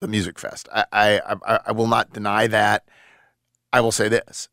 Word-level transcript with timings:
the 0.00 0.08
Music 0.08 0.38
Fest. 0.38 0.68
I, 0.72 0.84
I, 0.92 1.60
I, 1.66 1.72
will 1.72 1.86
not 1.86 2.12
deny 2.12 2.46
that. 2.46 2.84
I 3.72 3.80
will 3.80 3.92
say 3.92 4.08
this. 4.08 4.48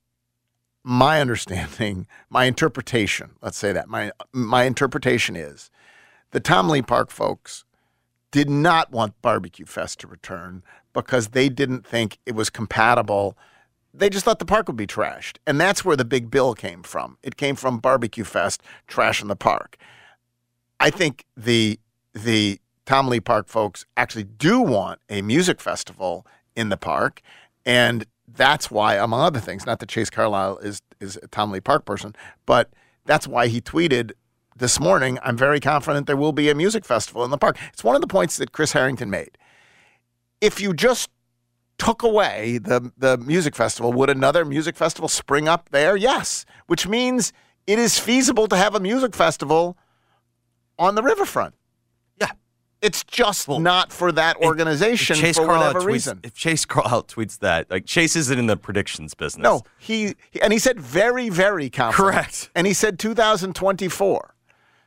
My 0.84 1.22
understanding, 1.22 2.08
my 2.30 2.46
interpretation, 2.46 3.32
let's 3.42 3.58
say 3.58 3.72
that, 3.72 3.88
my, 3.88 4.12
my 4.34 4.64
interpretation 4.64 5.36
is 5.36 5.70
the 6.32 6.40
Tom 6.40 6.70
Lee 6.70 6.82
Park 6.82 7.12
folks 7.12 7.66
did 8.32 8.50
not 8.50 8.92
want 8.92 9.22
Barbecue 9.22 9.66
Fest 9.66 10.00
to 10.00 10.08
return 10.08 10.64
because 10.94 11.30
they 11.30 11.48
didn't 11.48 11.86
think 11.86 12.18
it 12.26 12.36
was 12.36 12.50
compatible. 12.50 13.38
They 13.94 14.10
just 14.10 14.26
thought 14.26 14.40
the 14.40 14.46
park 14.46 14.68
would 14.68 14.76
be 14.76 14.88
trashed. 14.88 15.38
And 15.48 15.60
that's 15.60 15.86
where 15.86 15.96
the 15.96 16.06
big 16.06 16.30
bill 16.30 16.54
came 16.54 16.84
from. 16.84 17.18
It 17.24 17.38
came 17.38 17.56
from 17.56 17.80
Barbecue 17.80 18.24
Fest 18.24 18.62
trashing 18.90 19.28
the 19.28 19.36
park. 19.36 19.78
I 20.80 20.90
think 20.90 21.26
the 21.38 21.80
the 22.14 22.60
Tom 22.86 23.08
Lee 23.08 23.20
Park 23.20 23.48
folks 23.48 23.86
actually 23.98 24.24
do 24.24 24.62
want 24.62 25.00
a 25.10 25.22
music 25.22 25.60
festival 25.60 26.26
in 26.56 26.70
the 26.70 26.78
park. 26.78 27.22
And 27.66 28.06
that's 28.28 28.70
why, 28.70 28.96
among 28.96 29.22
other 29.22 29.40
things, 29.40 29.66
not 29.66 29.80
that 29.80 29.90
Chase 29.90 30.10
Carlisle 30.10 30.60
is, 30.60 30.82
is 31.00 31.18
a 31.22 31.28
Tom 31.28 31.52
Lee 31.52 31.62
Park 31.62 31.86
person, 31.86 32.16
but 32.46 32.72
that's 33.06 33.28
why 33.28 33.48
he 33.48 33.62
tweeted 33.62 34.12
this 34.56 34.80
morning, 34.80 35.20
I'm 35.22 35.36
very 35.36 35.60
confident 35.60 36.08
there 36.08 36.16
will 36.16 36.32
be 36.32 36.50
a 36.50 36.56
music 36.56 36.86
festival 36.86 37.26
in 37.26 37.32
the 37.32 37.38
park. 37.38 37.58
It's 37.74 37.84
one 37.84 37.96
of 37.96 38.02
the 38.02 38.08
points 38.08 38.38
that 38.38 38.54
Chris 38.54 38.72
Herrington 38.72 39.10
made. 39.10 39.38
If 40.40 40.62
you 40.62 40.74
just 40.74 41.10
took 41.78 42.04
away 42.04 42.60
the, 42.60 42.92
the 42.98 43.18
music 43.18 43.54
festival, 43.56 43.92
would 43.92 44.10
another 44.10 44.46
music 44.46 44.78
festival 44.78 45.10
spring 45.10 45.50
up 45.50 45.70
there? 45.72 45.98
Yes, 45.98 46.46
which 46.68 46.88
means 46.88 47.34
it 47.68 47.80
is 47.80 48.00
feasible 48.00 48.48
to 48.48 48.56
have 48.56 48.76
a 48.76 48.80
music 48.80 49.14
festival 49.14 49.78
on 50.80 50.96
the 50.96 51.04
riverfront. 51.04 51.56
It's 52.82 53.04
just 53.04 53.48
well, 53.48 53.60
not 53.60 53.92
for 53.92 54.12
that 54.12 54.38
organization 54.38 55.16
Chase 55.16 55.38
for 55.38 55.48
whatever 55.48 55.80
tweets, 55.80 55.86
reason. 55.86 56.20
If 56.24 56.36
Chase 56.36 56.66
Carlisle 56.66 57.04
tweets 57.04 57.40
that, 57.40 57.72
like 57.72 57.86
Chase 57.86 58.16
isn't 58.16 58.38
in 58.38 58.48
the 58.48 58.58
predictions 58.58 59.14
business. 59.14 59.44
No, 59.44 59.62
he 59.80 60.16
and 60.42 60.54
he 60.54 60.60
said 60.60 60.80
very, 60.80 61.30
very 61.30 61.70
confident. 61.70 62.14
Correct. 62.14 62.50
And 62.54 62.68
he 62.68 62.74
said 62.74 63.00
2024. 63.00 64.36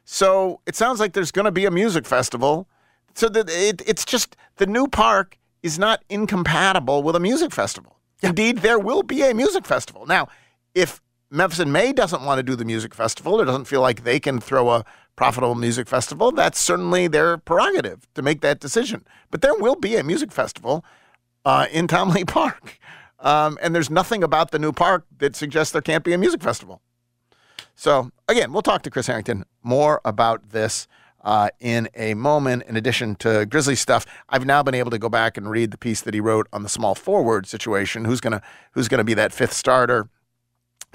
So 0.04 0.60
it 0.66 0.76
sounds 0.76 1.00
like 1.00 1.12
there's 1.12 1.32
going 1.32 1.46
to 1.46 1.52
be 1.52 1.66
a 1.66 1.70
music 1.70 2.06
festival. 2.06 2.68
So 3.14 3.28
that 3.30 3.50
it, 3.50 3.82
it's 3.86 4.04
just 4.04 4.36
the 4.56 4.66
new 4.66 4.86
park 4.86 5.38
is 5.62 5.78
not 5.78 6.04
incompatible 6.08 7.02
with 7.02 7.16
a 7.16 7.20
music 7.20 7.52
festival. 7.52 7.98
Yeah. 8.22 8.30
Indeed, 8.30 8.58
there 8.58 8.78
will 8.78 9.02
be 9.02 9.22
a 9.22 9.34
music 9.34 9.66
festival. 9.66 10.06
Now, 10.06 10.28
if 10.74 11.00
Memphis 11.30 11.58
in 11.58 11.72
May 11.72 11.92
doesn't 11.92 12.22
want 12.22 12.38
to 12.38 12.42
do 12.42 12.56
the 12.56 12.64
music 12.64 12.94
festival 12.94 13.40
or 13.40 13.44
doesn't 13.44 13.66
feel 13.66 13.80
like 13.80 14.04
they 14.04 14.18
can 14.18 14.40
throw 14.40 14.70
a 14.70 14.84
profitable 15.18 15.56
music 15.56 15.88
festival, 15.88 16.30
that's 16.30 16.60
certainly 16.60 17.08
their 17.08 17.36
prerogative 17.36 18.06
to 18.14 18.22
make 18.22 18.40
that 18.40 18.60
decision. 18.60 19.04
But 19.32 19.42
there 19.42 19.54
will 19.56 19.74
be 19.74 19.96
a 19.96 20.04
music 20.04 20.30
festival 20.30 20.84
uh, 21.44 21.66
in 21.72 21.88
Tom 21.88 22.10
Lee 22.10 22.24
Park. 22.24 22.78
Um, 23.18 23.58
and 23.60 23.74
there's 23.74 23.90
nothing 23.90 24.22
about 24.22 24.52
the 24.52 24.60
new 24.60 24.70
park 24.70 25.04
that 25.18 25.34
suggests 25.34 25.72
there 25.72 25.82
can't 25.82 26.04
be 26.04 26.12
a 26.12 26.18
music 26.18 26.40
festival. 26.40 26.80
So, 27.74 28.12
again, 28.28 28.52
we'll 28.52 28.62
talk 28.62 28.82
to 28.82 28.90
Chris 28.90 29.08
Herrington 29.08 29.44
more 29.64 30.00
about 30.04 30.50
this 30.50 30.86
uh, 31.24 31.48
in 31.58 31.88
a 31.96 32.14
moment. 32.14 32.62
In 32.68 32.76
addition 32.76 33.16
to 33.16 33.44
Grizzly 33.44 33.74
stuff, 33.74 34.06
I've 34.28 34.46
now 34.46 34.62
been 34.62 34.74
able 34.76 34.92
to 34.92 34.98
go 35.00 35.08
back 35.08 35.36
and 35.36 35.50
read 35.50 35.72
the 35.72 35.78
piece 35.78 36.00
that 36.02 36.14
he 36.14 36.20
wrote 36.20 36.46
on 36.52 36.62
the 36.62 36.68
small 36.68 36.94
forward 36.94 37.48
situation. 37.48 38.04
Who's 38.04 38.20
gonna 38.20 38.40
Who's 38.72 38.86
gonna 38.86 39.02
be 39.02 39.14
that 39.14 39.32
fifth 39.32 39.52
starter? 39.52 40.08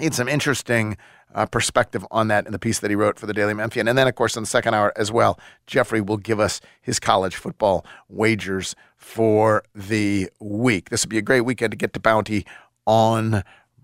Had 0.00 0.14
some 0.14 0.28
interesting 0.28 0.96
uh, 1.34 1.46
perspective 1.46 2.06
on 2.10 2.28
that 2.28 2.46
in 2.46 2.52
the 2.52 2.58
piece 2.58 2.78
that 2.78 2.90
he 2.90 2.96
wrote 2.96 3.18
for 3.18 3.26
the 3.26 3.34
Daily 3.34 3.54
Memphian. 3.54 3.88
And 3.88 3.98
then, 3.98 4.06
of 4.06 4.14
course, 4.14 4.36
in 4.36 4.42
the 4.44 4.48
second 4.48 4.74
hour 4.74 4.92
as 4.96 5.10
well, 5.10 5.38
Jeffrey 5.66 6.00
will 6.00 6.16
give 6.16 6.38
us 6.38 6.60
his 6.80 7.00
college 7.00 7.36
football 7.36 7.84
wagers 8.08 8.74
for 8.96 9.64
the 9.74 10.30
week. 10.40 10.90
This 10.90 11.04
would 11.04 11.10
be 11.10 11.18
a 11.18 11.22
great 11.22 11.42
weekend 11.42 11.72
to 11.72 11.76
get 11.76 11.92
to 11.94 12.00
Bounty 12.00 12.46
on 12.86 13.42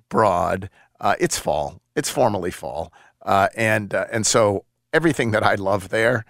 Broad. 0.09 0.71
Uh, 1.01 1.17
it's 1.19 1.39
fall. 1.39 1.81
It's 1.97 2.11
formally 2.11 2.51
fall, 2.51 2.93
uh, 3.23 3.49
and 3.57 3.93
uh, 3.95 4.07
and 4.13 4.27
so 4.27 4.65
everything 4.93 5.33
that 5.33 5.43
I 5.43 5.57
love 5.57 5.89
there. 5.89 6.25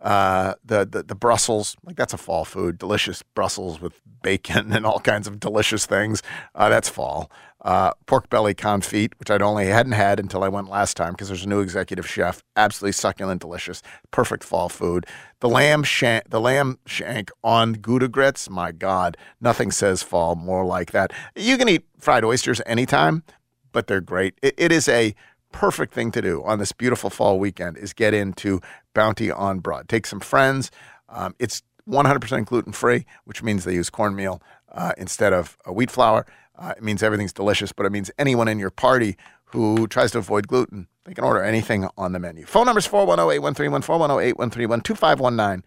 Uh, 0.00 0.54
the, 0.64 0.86
the 0.86 1.02
the 1.02 1.14
Brussels, 1.16 1.76
like 1.82 1.96
that's 1.96 2.12
a 2.12 2.18
fall 2.18 2.44
food, 2.44 2.78
delicious 2.78 3.24
Brussels 3.34 3.80
with 3.80 4.00
bacon 4.22 4.72
and 4.76 4.86
all 4.86 5.00
kinds 5.00 5.26
of 5.26 5.40
delicious 5.40 5.86
things. 5.86 6.22
Uh, 6.54 6.68
that's 6.68 6.88
fall 6.88 7.30
uh, 7.62 7.92
pork 8.06 8.30
belly 8.30 8.54
confit, 8.54 9.12
which 9.18 9.30
I'd 9.30 9.42
only 9.42 9.66
hadn't 9.66 9.92
had 9.92 10.20
until 10.20 10.44
I 10.44 10.48
went 10.48 10.68
last 10.68 10.96
time 10.96 11.12
because 11.12 11.28
there's 11.28 11.44
a 11.44 11.48
new 11.48 11.60
executive 11.60 12.08
chef. 12.08 12.42
Absolutely 12.56 12.92
succulent, 12.92 13.40
delicious, 13.40 13.82
perfect 14.10 14.44
fall 14.44 14.68
food. 14.68 15.06
The 15.40 15.48
lamb 15.48 15.82
shank, 15.82 16.30
the 16.30 16.40
lamb 16.40 16.78
shank 16.86 17.30
on 17.42 17.74
Gouda 17.74 18.08
grits. 18.08 18.48
My 18.48 18.70
God, 18.72 19.16
nothing 19.40 19.70
says 19.70 20.02
fall 20.02 20.36
more 20.36 20.64
like 20.64 20.92
that. 20.92 21.12
You 21.34 21.58
can 21.58 21.68
eat 21.68 21.84
fried 21.98 22.24
oysters 22.24 22.60
anytime, 22.64 23.24
but 23.72 23.86
they're 23.86 24.00
great. 24.00 24.34
it, 24.42 24.54
it 24.56 24.72
is 24.72 24.88
a 24.88 25.14
perfect 25.50 25.94
thing 25.94 26.10
to 26.12 26.22
do 26.22 26.42
on 26.44 26.58
this 26.58 26.72
beautiful 26.72 27.10
fall 27.10 27.38
weekend. 27.38 27.76
Is 27.76 27.92
get 27.92 28.14
into 28.14 28.60
Bounty 28.94 29.30
on 29.30 29.58
Broad. 29.58 29.88
Take 29.88 30.06
some 30.06 30.20
friends. 30.20 30.70
Um, 31.08 31.34
it's 31.38 31.62
100% 31.88 32.44
gluten 32.44 32.72
free, 32.72 33.06
which 33.24 33.42
means 33.42 33.64
they 33.64 33.74
use 33.74 33.90
cornmeal 33.90 34.42
uh, 34.70 34.92
instead 34.98 35.32
of 35.32 35.56
wheat 35.66 35.90
flour. 35.90 36.26
Uh, 36.58 36.74
it 36.76 36.82
means 36.82 37.02
everything's 37.02 37.32
delicious, 37.32 37.72
but 37.72 37.86
it 37.86 37.92
means 37.92 38.10
anyone 38.18 38.48
in 38.48 38.58
your 38.58 38.70
party 38.70 39.16
who 39.46 39.86
tries 39.86 40.10
to 40.12 40.18
avoid 40.18 40.48
gluten, 40.48 40.88
they 41.04 41.14
can 41.14 41.24
order 41.24 41.42
anything 41.42 41.88
on 41.96 42.12
the 42.12 42.18
menu. 42.18 42.44
Phone 42.44 42.66
number 42.66 42.78
is 42.78 42.86
410 42.86 43.36
813 43.36 43.82
410 43.82 44.28
813 44.30 44.80
2519 44.82 45.64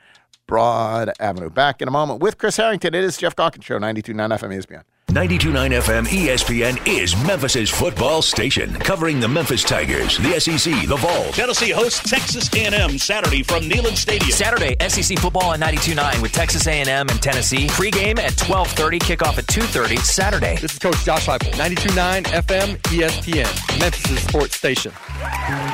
Broad 0.48 1.12
Avenue. 1.20 1.50
Back 1.50 1.82
in 1.82 1.88
a 1.88 1.92
moment 1.92 2.22
with 2.22 2.38
Chris 2.38 2.58
Herrington. 2.58 2.94
It 2.94 3.04
is 3.04 3.18
Jeff 3.18 3.36
Calkins 3.36 3.66
Show, 3.66 3.80
92.9 3.80 4.38
FM 4.38 4.58
ESPN. 4.58 4.84
92.9 5.12 5.82
FM 5.82 6.08
ESPN 6.08 6.88
is 6.88 7.14
Memphis's 7.28 7.70
football 7.70 8.22
station, 8.22 8.74
covering 8.76 9.20
the 9.20 9.28
Memphis 9.28 9.62
Tigers, 9.62 10.18
the 10.20 10.40
SEC, 10.40 10.88
the 10.88 10.96
Vols. 10.96 11.36
Tennessee 11.36 11.72
hosts 11.72 12.10
Texas 12.10 12.50
A&M 12.56 12.98
Saturday 12.98 13.44
from 13.44 13.64
Neyland 13.64 13.98
Stadium. 13.98 14.32
Saturday, 14.32 14.78
SEC 14.88 15.20
football 15.20 15.48
on 15.48 15.60
92.9 15.60 16.22
with 16.22 16.32
Texas 16.32 16.66
A&M 16.66 16.88
and 16.88 17.22
Tennessee. 17.22 17.68
Pregame 17.68 18.20
at 18.20 18.32
12:30, 18.38 19.00
kickoff 19.00 19.38
at 19.38 19.48
2:30 19.48 19.98
Saturday. 19.98 20.56
This 20.62 20.72
is 20.72 20.80
Coach 20.80 21.04
Josh 21.04 21.28
Heupel, 21.28 21.52
92.9 21.56 22.24
FM 22.32 22.78
ESPN, 22.94 23.80
Memphis's 23.82 24.24
sports 24.24 24.56
station. 24.56 24.94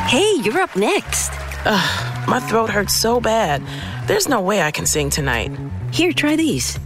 Hey, 0.07 0.33
you're 0.41 0.59
up 0.59 0.75
next. 0.75 1.29
Ugh, 1.65 2.27
my 2.27 2.39
throat 2.39 2.71
hurts 2.71 2.95
so 2.95 3.21
bad. 3.21 3.61
There's 4.07 4.27
no 4.27 4.41
way 4.41 4.63
I 4.63 4.71
can 4.71 4.87
sing 4.87 5.11
tonight. 5.11 5.51
Here, 5.91 6.11
try 6.11 6.35
these. 6.35 6.79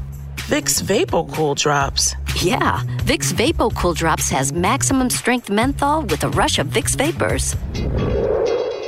Vicks 0.52 0.84
VapoCool 0.84 1.56
drops. 1.56 2.14
Yeah, 2.44 2.82
Vicks 3.06 3.32
VapoCool 3.32 3.96
drops 3.96 4.30
has 4.32 4.52
maximum 4.52 5.10
strength 5.10 5.50
menthol 5.50 6.02
with 6.02 6.26
a 6.26 6.30
rush 6.32 6.60
of 6.60 6.68
Vicks 6.68 6.94
vapors. 6.94 7.56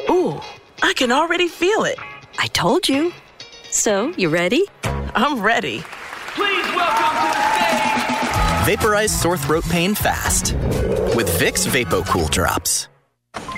Ooh, 0.10 0.42
I 0.82 0.92
can 0.94 1.14
already 1.14 1.48
feel 1.48 1.86
it. 1.86 1.98
I 2.38 2.48
told 2.48 2.90
you. 2.90 3.14
So, 3.72 4.12
you 4.18 4.28
ready? 4.28 4.66
I'm 5.16 5.42
ready. 5.42 5.86
Please 6.36 6.66
welcome 6.76 7.16
to 7.16 7.28
the 7.32 8.66
stage. 8.66 8.66
Vaporize 8.66 9.22
sore 9.22 9.38
throat 9.38 9.64
pain 9.64 9.96
fast 9.96 10.56
with 11.16 11.30
Vicks 11.40 11.66
VapoCool 11.66 12.30
drops. 12.30 12.90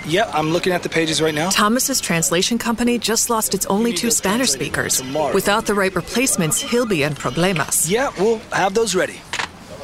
Yep, 0.07 0.29
I'm 0.33 0.51
looking 0.51 0.71
at 0.71 0.83
the 0.83 0.89
pages 0.89 1.21
right 1.21 1.33
now. 1.33 1.49
Thomas's 1.49 1.99
translation 1.99 2.57
company 2.57 2.99
just 2.99 3.29
lost 3.29 3.53
its 3.53 3.65
only 3.67 3.91
two 3.91 4.11
Spanish 4.11 4.51
speakers. 4.51 4.97
Tomorrow. 4.97 5.33
Without 5.33 5.65
the 5.65 5.73
right 5.73 5.95
replacements, 5.95 6.61
he'll 6.61 6.85
be 6.85 7.03
in 7.03 7.13
problemas. 7.13 7.89
Yeah, 7.89 8.11
we'll 8.19 8.39
have 8.51 8.73
those 8.75 8.93
ready. 8.95 9.21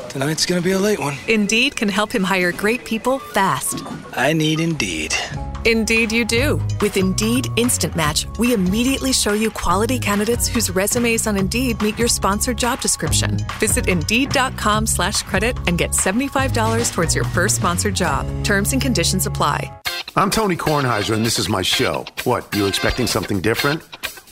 Tonight's 0.10 0.46
gonna 0.46 0.62
be 0.62 0.72
a 0.72 0.80
late 0.80 1.00
one. 1.00 1.16
Indeed 1.28 1.76
can 1.76 1.90
help 1.90 2.12
him 2.12 2.24
hire 2.24 2.52
great 2.52 2.86
people 2.86 3.20
fast. 3.20 3.84
I 4.14 4.34
need 4.34 4.60
Indeed. 4.60 5.16
Indeed, 5.64 6.12
you 6.12 6.26
do. 6.26 6.60
With 6.82 6.98
Indeed 6.98 7.48
Instant 7.56 7.96
Match, 7.96 8.26
we 8.40 8.54
immediately 8.54 9.14
show 9.14 9.34
you 9.34 9.52
quality 9.52 10.00
candidates 10.00 10.48
whose 10.48 10.70
resumes 10.72 11.28
on 11.28 11.38
Indeed 11.38 11.82
meet 11.82 12.00
your 12.00 12.08
sponsored 12.08 12.58
job 12.58 12.82
description. 12.82 13.38
Visit 13.60 13.88
Indeed.com 13.88 14.88
slash 14.88 15.22
credit 15.22 15.58
and 15.68 15.78
get 15.78 15.92
$75 15.92 16.92
towards 16.92 17.14
your 17.16 17.26
first 17.26 17.58
sponsored 17.58 17.96
job. 17.96 18.26
Terms 18.44 18.74
and 18.74 18.82
conditions 18.82 19.28
apply. 19.28 19.81
I'm 20.14 20.30
Tony 20.30 20.58
Kornheiser, 20.58 21.14
and 21.14 21.26
this 21.26 21.40
is 21.40 21.48
my 21.48 21.62
show. 21.62 22.06
What, 22.26 22.54
you 22.54 22.66
expecting 22.66 23.08
something 23.08 23.40
different? 23.40 23.82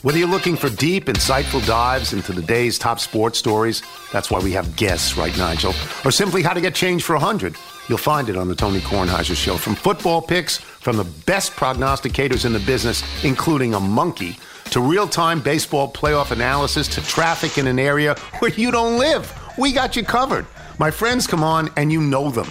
Whether 0.02 0.18
you're 0.18 0.28
looking 0.28 0.54
for 0.54 0.68
deep, 0.68 1.06
insightful 1.06 1.66
dives 1.66 2.12
into 2.12 2.32
the 2.32 2.42
day's 2.42 2.78
top 2.78 3.00
sports 3.00 3.38
stories, 3.38 3.82
that's 4.12 4.30
why 4.30 4.40
we 4.40 4.52
have 4.52 4.76
guests, 4.76 5.16
right, 5.16 5.34
Nigel? 5.38 5.72
Or 6.04 6.10
simply 6.10 6.42
how 6.42 6.52
to 6.52 6.60
get 6.60 6.74
change 6.74 7.02
for 7.02 7.14
a 7.14 7.18
100, 7.18 7.56
you'll 7.88 7.96
find 7.96 8.28
it 8.28 8.36
on 8.36 8.46
the 8.46 8.54
Tony 8.54 8.80
Kornheiser 8.80 9.34
Show. 9.34 9.56
From 9.56 9.74
football 9.74 10.20
picks 10.20 10.58
from 10.58 10.98
the 10.98 11.04
best 11.24 11.52
prognosticators 11.52 12.44
in 12.44 12.52
the 12.52 12.60
business, 12.60 13.02
including 13.24 13.72
a 13.72 13.80
monkey, 13.80 14.36
to 14.72 14.82
real 14.82 15.08
time 15.08 15.40
baseball 15.40 15.90
playoff 15.90 16.30
analysis, 16.30 16.88
to 16.88 17.00
traffic 17.00 17.56
in 17.56 17.66
an 17.66 17.78
area 17.78 18.14
where 18.40 18.50
you 18.50 18.70
don't 18.70 18.98
live. 18.98 19.32
We 19.56 19.72
got 19.72 19.96
you 19.96 20.04
covered. 20.04 20.46
My 20.78 20.90
friends 20.90 21.26
come 21.26 21.42
on, 21.42 21.70
and 21.76 21.90
you 21.90 22.02
know 22.02 22.30
them. 22.30 22.50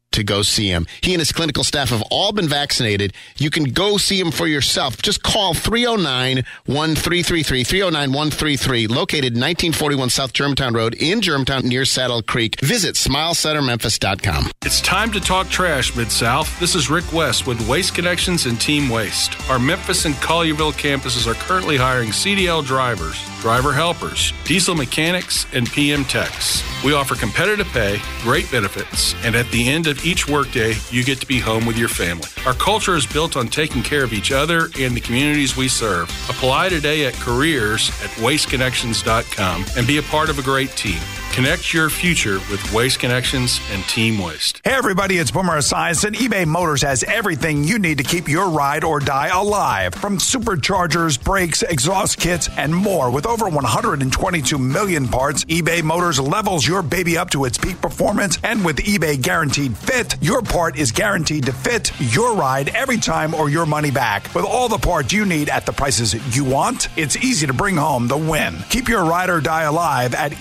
to 0.11 0.23
go 0.23 0.41
see 0.41 0.67
him. 0.67 0.85
He 1.01 1.13
and 1.13 1.19
his 1.19 1.31
clinical 1.31 1.63
staff 1.63 1.89
have 1.89 2.03
all 2.11 2.31
been 2.31 2.47
vaccinated. 2.47 3.13
You 3.37 3.49
can 3.49 3.65
go 3.65 3.97
see 3.97 4.19
him 4.19 4.31
for 4.31 4.47
yourself. 4.47 5.01
Just 5.01 5.23
call 5.23 5.53
309 5.53 6.43
1333, 6.65 7.63
309 7.63 8.09
133, 8.11 8.87
located 8.87 9.33
1941 9.33 10.09
South 10.09 10.33
Germantown 10.33 10.73
Road 10.73 10.95
in 10.95 11.21
Germantown 11.21 11.67
near 11.67 11.85
Saddle 11.85 12.21
Creek. 12.21 12.59
Visit 12.61 12.95
smilecentermemphis.com. 12.95 14.51
It's 14.63 14.81
time 14.81 15.11
to 15.11 15.19
talk 15.19 15.49
trash, 15.49 15.95
Mid 15.95 16.11
South. 16.11 16.59
This 16.59 16.75
is 16.75 16.89
Rick 16.89 17.11
West 17.13 17.47
with 17.47 17.67
Waste 17.67 17.95
Connections 17.95 18.45
and 18.45 18.59
Team 18.59 18.89
Waste. 18.89 19.35
Our 19.49 19.59
Memphis 19.59 20.05
and 20.05 20.15
Collierville 20.15 20.73
campuses 20.73 21.27
are 21.27 21.35
currently 21.35 21.77
hiring 21.77 22.09
CDL 22.09 22.65
drivers, 22.65 23.21
driver 23.39 23.73
helpers, 23.73 24.33
diesel 24.43 24.75
mechanics, 24.75 25.45
and 25.53 25.69
PM 25.71 26.05
techs. 26.05 26.63
We 26.83 26.93
offer 26.93 27.13
competitive 27.15 27.67
pay, 27.67 28.01
great 28.21 28.49
benefits, 28.49 29.13
and 29.23 29.35
at 29.35 29.49
the 29.51 29.69
end 29.69 29.85
of 29.85 30.03
each 30.03 30.27
workday, 30.27 30.73
you 30.89 31.03
get 31.03 31.19
to 31.21 31.27
be 31.27 31.39
home 31.39 31.67
with 31.67 31.77
your 31.77 31.89
family. 31.89 32.27
Our 32.45 32.55
culture 32.55 32.95
is 32.95 33.05
built 33.05 33.37
on 33.37 33.49
taking 33.49 33.83
care 33.83 34.03
of 34.03 34.13
each 34.13 34.31
other 34.31 34.69
and 34.79 34.95
the 34.95 35.01
communities 35.01 35.55
we 35.55 35.67
serve. 35.67 36.09
Apply 36.27 36.69
today 36.69 37.05
at 37.05 37.13
careers 37.13 37.89
at 38.01 38.09
wasteconnections.com 38.17 39.65
and 39.77 39.85
be 39.85 39.97
a 39.97 40.03
part 40.03 40.29
of 40.29 40.39
a 40.39 40.41
great 40.41 40.71
team. 40.71 40.99
Connect 41.31 41.73
your 41.73 41.89
future 41.89 42.39
with 42.51 42.73
Waste 42.73 42.99
Connections 42.99 43.61
and 43.71 43.81
Team 43.85 44.19
Waste. 44.19 44.59
Hey 44.65 44.73
everybody, 44.73 45.17
it's 45.17 45.31
Boomer 45.31 45.57
Esiason. 45.57 46.13
eBay 46.13 46.45
Motors 46.45 46.81
has 46.81 47.05
everything 47.05 47.63
you 47.63 47.79
need 47.79 47.99
to 47.99 48.03
keep 48.03 48.27
your 48.27 48.49
ride 48.49 48.83
or 48.83 48.99
die 48.99 49.29
alive. 49.29 49.95
From 49.95 50.17
superchargers, 50.17 51.23
brakes, 51.23 51.63
exhaust 51.63 52.19
kits, 52.19 52.49
and 52.57 52.75
more. 52.75 53.09
With 53.09 53.25
over 53.25 53.47
122 53.47 54.57
million 54.57 55.07
parts, 55.07 55.45
eBay 55.45 55.81
Motors 55.81 56.19
levels 56.19 56.67
your 56.67 56.81
baby 56.81 57.17
up 57.17 57.29
to 57.29 57.45
its 57.45 57.57
peak 57.57 57.79
performance. 57.79 58.37
And 58.43 58.65
with 58.65 58.75
eBay 58.79 59.19
Guaranteed 59.19 59.77
Fit, 59.77 60.17
your 60.21 60.41
part 60.41 60.77
is 60.77 60.91
guaranteed 60.91 61.45
to 61.45 61.53
fit 61.53 61.93
your 62.13 62.35
ride 62.35 62.69
every 62.75 62.97
time 62.97 63.33
or 63.33 63.49
your 63.49 63.65
money 63.65 63.89
back. 63.89 64.35
With 64.35 64.43
all 64.43 64.67
the 64.67 64.77
parts 64.77 65.13
you 65.13 65.25
need 65.25 65.47
at 65.47 65.65
the 65.65 65.71
prices 65.71 66.13
you 66.35 66.43
want, 66.43 66.89
it's 66.97 67.15
easy 67.15 67.47
to 67.47 67.53
bring 67.53 67.77
home 67.77 68.09
the 68.09 68.17
win. 68.17 68.57
Keep 68.69 68.89
your 68.89 69.05
ride 69.05 69.29
or 69.29 69.39
die 69.39 69.63
alive 69.63 70.13
at 70.13 70.33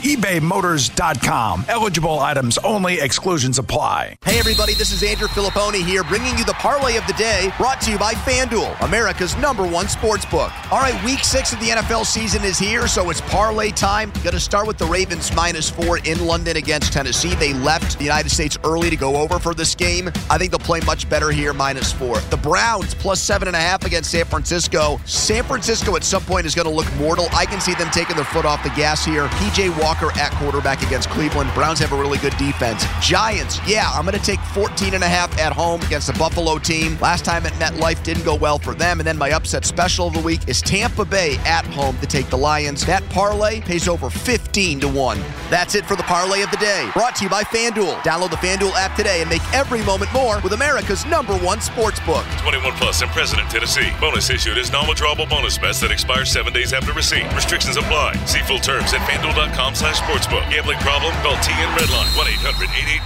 ebaymotors.com. 0.89 1.65
Eligible 1.69 2.19
items 2.21 2.59
only, 2.59 3.01
exclusions 3.01 3.59
apply. 3.59 4.17
Hey 4.25 4.39
everybody, 4.39 4.75
this 4.75 4.93
is 4.93 5.03
Andrew 5.03 5.29
Filipponi 5.29 5.85
here, 5.85 6.05
bringing 6.05 6.37
you 6.39 6.45
the 6.45 6.55
parlay 6.55 6.97
of 6.97 7.07
the 7.07 7.13
day, 7.15 7.53
brought 7.57 7.81
to 7.83 7.91
you 7.91 7.99
by 7.99 8.15
FanDuel, 8.15 8.81
America's 8.83 9.37
number 9.37 9.67
one 9.67 9.89
sports 9.89 10.25
book. 10.25 10.53
All 10.73 10.81
right, 10.81 11.05
week 11.05 11.21
six 11.21 11.53
of 11.53 11.61
the 11.61 11.67
NFL 11.67 12.07
season 12.07 12.45
is 12.45 12.59
here, 12.59 12.87
so 12.87 13.11
it's 13.11 13.21
parlay 13.23 13.71
time. 13.71 14.11
Going 14.23 14.33
to 14.33 14.41
start 14.41 14.67
with 14.67 14.79
the 14.79 14.87
Ravens 14.87 15.35
minus 15.35 15.71
four 15.71 15.99
in 15.99 16.25
London 16.25 16.57
against 16.57 16.93
Tennessee. 16.93 17.35
They 17.35 17.53
left 17.55 17.99
the 17.99 18.05
United 18.05 18.31
States 18.31 18.59
early 18.65 18.91
to 18.91 18.97
go 18.97 19.17
over 19.17 19.39
for 19.39 19.55
this 19.55 19.75
game. 19.75 20.09
I 20.31 20.39
think 20.39 20.51
they'll 20.51 20.59
play 20.59 20.81
much 20.81 21.09
better 21.09 21.31
here, 21.31 21.53
minus 21.53 21.93
four. 21.93 22.21
The 22.31 22.37
Browns 22.37 22.95
plus 22.95 23.21
seven 23.21 23.49
and 23.49 23.57
a 23.57 23.61
half 23.61 23.85
against 23.85 24.11
San 24.11 24.25
Francisco. 24.25 25.01
San 25.05 25.45
Francisco 25.45 25.97
at 25.97 26.05
some 26.05 26.23
point 26.23 26.47
is 26.47 26.55
going 26.55 26.69
to 26.69 26.75
look 26.75 26.91
mortal. 26.97 27.27
I 27.33 27.47
can 27.47 27.61
see 27.61 27.75
them 27.75 27.91
taking 27.91 28.17
their 28.17 28.25
foot 28.25 28.45
off 28.45 28.63
the 28.63 28.71
gas 28.71 29.05
here. 29.05 29.27
PJ 29.27 29.81
Walker 29.81 30.11
at 30.19 30.33
quarterback 30.33 30.70
against 30.79 31.11
Cleveland. 31.11 31.51
Browns 31.55 31.79
have 31.81 31.93
a 31.93 31.97
really 31.97 32.19
good 32.19 32.37
defense. 32.37 32.85
Giants, 33.01 33.61
yeah, 33.67 33.91
I'm 33.93 34.05
going 34.05 34.19
to 34.19 34.25
take 34.25 34.41
14 34.55 34.95
and 34.95 35.03
a 35.03 35.09
half 35.09 35.37
at 35.39 35.53
home 35.53 35.83
against 35.83 36.07
the 36.07 36.13
Buffalo 36.15 36.59
team. 36.59 36.97
Last 37.01 37.25
time 37.25 37.45
at 37.47 37.53
MetLife 37.55 38.03
didn't 38.03 38.25
go 38.25 38.35
well 38.35 38.59
for 38.59 38.75
them. 38.75 39.01
And 39.01 39.07
then 39.07 39.19
my 39.19 39.33
upset 39.33 39.65
special 39.65 40.07
of 40.07 40.15
the 40.15 40.21
week 40.21 40.49
is 40.49 40.63
Tampa 40.63 41.05
Bay 41.05 41.37
at 41.45 41.67
home 41.67 41.99
to 41.99 42.07
take 42.07 42.31
the 42.31 42.39
Lions. 42.39 42.87
That 42.87 43.07
parlay 43.11 43.61
pays 43.61 43.89
over 43.89 44.09
15 44.09 44.81
to 44.81 44.89
1. 44.89 45.19
That's 45.51 45.75
it 45.75 45.85
for 45.85 45.97
the 45.97 46.03
parlay 46.05 46.43
of 46.43 46.51
the 46.51 46.57
day. 46.59 46.89
Brought 46.95 47.17
to 47.17 47.25
you 47.25 47.31
by 47.31 47.43
FanDuel. 47.43 47.97
Download 48.03 48.31
the 48.31 48.37
FanDuel 48.37 48.73
app 48.75 48.97
today 48.97 49.21
and 49.21 49.29
make 49.29 49.43
every 49.53 49.83
moment 49.85 50.13
more 50.13 50.41
with 50.41 50.53
America's 50.53 51.05
number 51.07 51.37
one 51.39 51.61
sports 51.61 52.01
book. 52.01 52.25
21 52.39 52.73
plus 52.75 53.03
and 53.03 53.11
President, 53.11 53.51
Tennessee. 53.51 53.91
Bonus 54.01 54.31
issued 54.31 54.59
is 54.59 54.71
non-withdrawable 54.73 55.29
bonus 55.29 55.59
bets 55.59 55.81
that 55.81 55.91
expire 55.91 56.25
seven 56.25 56.53
days 56.53 56.73
after 56.73 56.93
receipt. 56.93 57.27
Restrictions 57.35 57.77
apply. 57.77 58.15
See 58.27 58.41
full 58.41 58.59
terms 58.61 58.93
at 58.93 59.01
fanduel.com 59.01 59.75
slash 59.75 60.01
sportsbook. 60.01 60.51
Gambling 60.61 60.79
problem? 60.81 61.15
Call 61.23 61.37
TN 61.37 61.75
Redline 61.75 62.05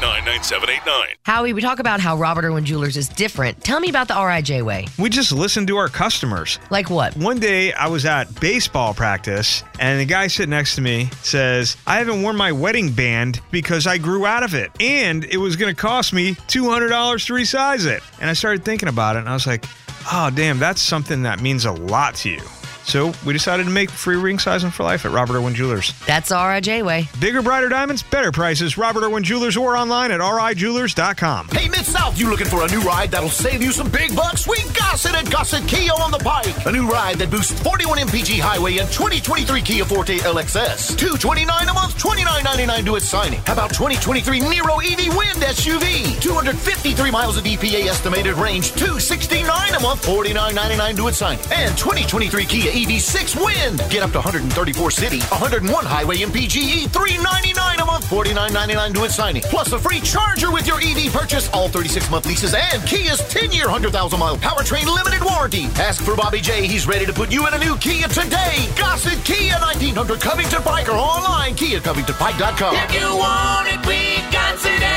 1-800-889-9789. 0.00 1.14
Howie, 1.24 1.52
we 1.52 1.60
talk 1.60 1.78
about 1.78 2.00
how 2.00 2.16
Robert 2.16 2.44
Irwin 2.44 2.64
Jewelers 2.64 2.96
is 2.96 3.08
different. 3.08 3.62
Tell 3.62 3.78
me 3.78 3.88
about 3.88 4.08
the 4.08 4.14
RIJ 4.14 4.62
way. 4.62 4.88
We 4.98 5.08
just 5.08 5.30
listen 5.30 5.64
to 5.68 5.76
our 5.76 5.88
customers. 5.88 6.58
Like 6.70 6.90
what? 6.90 7.16
One 7.16 7.38
day 7.38 7.72
I 7.72 7.86
was 7.86 8.06
at 8.06 8.40
baseball 8.40 8.92
practice 8.92 9.62
and 9.78 10.00
the 10.00 10.04
guy 10.04 10.26
sitting 10.26 10.50
next 10.50 10.74
to 10.74 10.80
me 10.80 11.10
says, 11.22 11.76
I 11.86 11.98
haven't 11.98 12.22
worn 12.22 12.34
my 12.34 12.50
wedding 12.50 12.90
band 12.90 13.40
because 13.52 13.86
I 13.86 13.98
grew 13.98 14.26
out 14.26 14.42
of 14.42 14.54
it. 14.54 14.72
And 14.80 15.22
it 15.22 15.36
was 15.36 15.54
going 15.54 15.72
to 15.72 15.80
cost 15.80 16.12
me 16.12 16.34
$200 16.34 16.88
to 17.26 17.32
resize 17.34 17.86
it. 17.86 18.02
And 18.20 18.28
I 18.28 18.32
started 18.32 18.64
thinking 18.64 18.88
about 18.88 19.14
it 19.14 19.20
and 19.20 19.28
I 19.28 19.32
was 19.32 19.46
like, 19.46 19.64
oh, 20.12 20.28
damn, 20.34 20.58
that's 20.58 20.82
something 20.82 21.22
that 21.22 21.40
means 21.40 21.66
a 21.66 21.72
lot 21.72 22.16
to 22.16 22.30
you. 22.30 22.40
So 22.84 23.12
we 23.24 23.32
decided 23.32 23.64
to 23.64 23.70
make 23.70 23.90
free 23.90 24.16
ring 24.16 24.38
sizing 24.38 24.70
for 24.70 24.82
life 24.82 25.04
at 25.04 25.12
Robert 25.12 25.36
Irwin 25.36 25.54
Jewelers. 25.54 25.92
That's 26.06 26.30
RIJ 26.30 26.84
way. 26.84 27.08
Bigger, 27.18 27.42
brighter 27.42 27.68
diamonds, 27.68 28.02
better 28.02 28.30
prices. 28.30 28.76
Robert 28.78 29.02
Irwin 29.04 29.24
Jewelers 29.24 29.56
or 29.56 29.76
online 29.76 30.10
at 30.10 30.20
rijewelers.com. 30.20 31.48
Hey, 31.48 31.68
Mid 31.68 31.84
South, 31.86 32.18
you 32.18 32.28
looking 32.30 32.46
for 32.46 32.64
a 32.64 32.68
new 32.68 32.80
ride 32.80 33.10
that'll 33.10 33.28
save 33.28 33.62
you 33.62 33.72
some 33.72 33.90
big 33.90 34.14
bucks? 34.14 34.46
We 34.46 34.62
got 34.74 34.94
it 35.04 35.14
at 35.14 35.30
Gossett 35.30 35.66
Kia 35.66 35.92
on 35.92 36.10
the 36.10 36.18
Pike. 36.18 36.66
A 36.66 36.72
new 36.72 36.88
ride 36.88 37.16
that 37.16 37.30
boosts 37.30 37.60
41 37.62 37.98
mpg 37.98 38.38
highway 38.38 38.78
and 38.78 38.88
2023 38.90 39.62
Kia 39.62 39.84
Forte 39.84 40.18
LXS. 40.18 40.96
229 40.96 41.68
a 41.68 41.74
month, 41.74 41.98
29.99 41.98 42.84
to 42.84 42.96
its 42.96 43.08
signing. 43.08 43.40
How 43.46 43.54
about 43.54 43.70
2023 43.70 44.40
Niro 44.40 44.78
EV 44.84 45.16
Wind 45.16 45.42
SUV? 45.42 46.20
253 46.20 47.10
miles 47.10 47.36
of 47.36 47.44
EPA 47.44 47.86
estimated 47.86 48.34
range, 48.34 48.72
269 48.72 49.74
a 49.74 49.80
month, 49.80 50.06
49.99 50.06 50.96
to 50.96 51.08
its 51.08 51.18
signing. 51.18 51.44
And 51.50 51.76
2023 51.76 52.44
Kia 52.44 52.73
EV6 52.74 53.38
Wind. 53.38 53.78
Get 53.88 54.02
up 54.02 54.10
to 54.10 54.18
134 54.18 54.90
city, 54.90 55.20
101 55.30 55.84
highway 55.84 56.16
MPGE, 56.18 56.90
399 56.90 57.78
a 57.78 57.84
month, 57.84 58.04
49.99 58.10 58.94
to 58.94 59.04
its 59.04 59.14
signing. 59.14 59.42
Plus 59.42 59.72
a 59.72 59.78
free 59.78 60.00
charger 60.00 60.50
with 60.50 60.66
your 60.66 60.80
EV 60.82 61.12
purchase, 61.12 61.48
all 61.50 61.68
36 61.68 62.10
month 62.10 62.26
leases, 62.26 62.52
and 62.52 62.82
Kia's 62.82 63.20
10 63.28 63.52
year, 63.52 63.66
100,000 63.66 64.18
mile 64.18 64.36
powertrain 64.38 64.92
limited 64.92 65.22
warranty. 65.24 65.66
Ask 65.78 66.02
for 66.02 66.16
Bobby 66.16 66.40
J. 66.40 66.66
He's 66.66 66.86
ready 66.86 67.06
to 67.06 67.12
put 67.12 67.32
you 67.32 67.46
in 67.46 67.54
a 67.54 67.58
new 67.58 67.76
Kia 67.76 68.08
today. 68.08 68.68
Gossett 68.76 69.24
Kia 69.24 69.54
1900 69.60 70.20
Covington 70.20 70.62
Pike 70.62 70.88
or 70.88 70.96
online 70.96 71.54
KiaCovingtonPike.com. 71.54 72.74
If 72.74 72.92
you 72.92 73.16
want 73.16 73.68
it, 73.68 73.86
we 73.86 74.16
got 74.32 74.58
it 74.66 74.93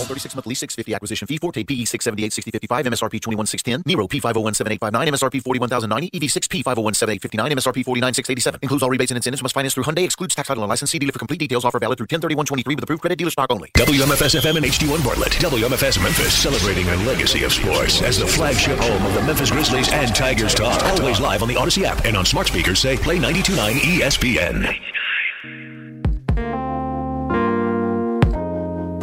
All 0.00 0.06
36 0.06 0.34
month 0.34 0.46
lease 0.46 0.60
650 0.60 0.94
acquisition 0.94 1.26
fee. 1.28 1.36
Forte 1.36 1.62
PE 1.62 1.84
678 1.84 2.32
6055 2.32 2.86
MSRP 2.86 3.20
21610. 3.20 3.84
Niro 3.84 4.08
P501789 4.08 5.08
MSRP 5.12 5.42
41090 5.44 6.10
EV6 6.16 6.48
P501789 6.48 7.52
MSRP 7.52 7.84
49687. 7.84 8.60
Includes 8.62 8.82
all 8.82 8.88
rebates 8.88 9.10
and 9.10 9.16
incentives. 9.18 9.42
Must 9.42 9.54
finance 9.54 9.74
through 9.74 9.84
Hyundai. 9.84 10.04
Excludes 10.04 10.34
tax 10.34 10.48
title 10.48 10.62
and 10.62 10.70
license. 10.70 10.90
See 10.90 10.98
dealer 10.98 11.12
for 11.12 11.18
complete 11.18 11.38
details. 11.38 11.66
Offer 11.66 11.78
valid 11.78 11.98
through 11.98 12.08
103123 12.08 12.74
with 12.76 12.84
approved 12.84 13.02
credit 13.02 13.18
dealer 13.18 13.30
stock 13.30 13.52
only. 13.52 13.70
WMFS 13.76 14.40
FM 14.40 14.56
and 14.56 14.64
HD1 14.64 15.04
Bartlett. 15.04 15.32
WMFS 15.32 16.02
Memphis 16.02 16.32
celebrating 16.32 16.88
a 16.88 16.96
legacy 17.04 17.44
of 17.44 17.52
sports 17.52 18.00
as 18.00 18.18
the 18.18 18.26
flagship 18.26 18.78
home 18.78 19.04
of 19.04 19.12
the 19.12 19.22
Memphis 19.22 19.50
Grizzlies 19.50 19.92
and 19.92 20.14
Tigers 20.16 20.54
talk. 20.54 20.82
Always 20.96 21.20
live 21.20 21.42
on 21.42 21.48
the 21.48 21.56
Odyssey 21.56 21.84
app 21.84 22.02
and 22.06 22.16
on 22.16 22.24
smart 22.24 22.46
speakers 22.46 22.80
say 22.80 22.96
play 22.96 23.18
929 23.18 24.00
ESPN. 24.00 24.99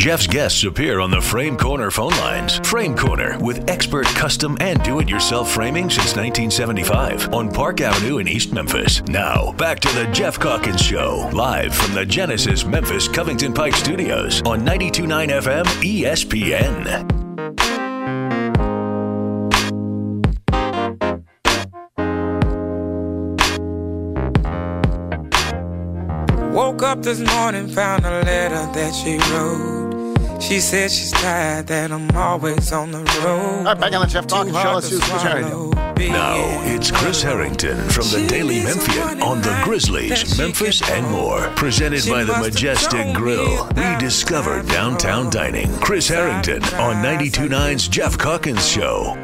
Jeff's 0.08 0.26
guests 0.26 0.64
appear 0.64 1.02
on 1.02 1.12
the 1.12 1.20
Frame 1.20 1.58
Corner 1.58 1.92
phone 1.92 2.12
lines. 2.12 2.60
Frame 2.60 2.96
Corner 2.96 3.38
with 3.40 3.70
expert 3.70 4.06
custom 4.06 4.56
and 4.62 4.82
do 4.82 5.00
it 5.00 5.10
yourself 5.10 5.52
framing 5.52 5.90
since 5.90 6.16
1975 6.16 7.34
on 7.34 7.52
Park 7.52 7.82
Avenue 7.82 8.20
in 8.20 8.28
East 8.30 8.54
Memphis. 8.54 9.02
Now, 9.10 9.52
back 9.58 9.82
to 9.82 9.90
the 9.90 10.06
Jeff 10.14 10.40
Calkins 10.40 10.80
Show, 10.82 11.30
live 11.34 11.76
from 11.76 11.94
the 11.94 12.06
Genesis 12.06 12.64
Memphis 12.64 13.10
Covington 13.10 13.54
Pike 13.54 13.76
Studios 13.76 14.42
on 14.44 14.64
929 14.64 15.28
FM 15.28 15.66
ESPN. 15.84 17.04
Woke 26.54 26.82
up 26.84 27.02
this 27.02 27.20
morning, 27.20 27.68
found 27.68 28.06
a 28.06 28.22
letter 28.22 28.72
that 28.72 28.96
she 28.96 29.18
wrote. 29.34 29.87
She 30.40 30.60
said 30.60 30.92
she's 30.92 31.12
tired 31.12 31.68
that 31.68 31.92
I'm 31.92 32.10
always 32.16 32.72
on 32.72 32.92
the 32.92 33.00
road. 33.00 33.58
All 33.58 33.64
right, 33.64 33.80
back 33.80 33.94
on 33.94 34.02
the 34.02 34.08
Jeff 34.08 34.28
Calkins 34.28 34.56
Show. 34.56 34.74
Let's 34.74 34.90
do 34.90 35.00
Chris 35.00 35.22
Herrington. 35.22 35.72
Now 35.98 36.36
it's 36.64 36.92
Chris 36.92 37.24
Herrington 37.24 37.78
from 37.90 38.04
the 38.04 38.26
Daily 38.28 38.64
Memphian 38.64 39.22
on 39.22 39.42
the 39.42 39.60
Grizzlies, 39.64 40.38
Memphis, 40.38 40.88
and 40.90 41.10
more. 41.10 41.42
Presented 41.56 42.08
by 42.08 42.24
the 42.24 42.38
Majestic 42.38 43.16
Grill. 43.16 43.68
Rediscover 43.70 44.62
downtown 44.64 45.30
dining. 45.32 45.72
Chris 45.80 46.08
Herrington 46.08 46.64
on 46.76 47.04
92.9's 47.04 47.88
Jeff 47.88 48.18
Calkins 48.18 48.68
Show. 48.68 49.16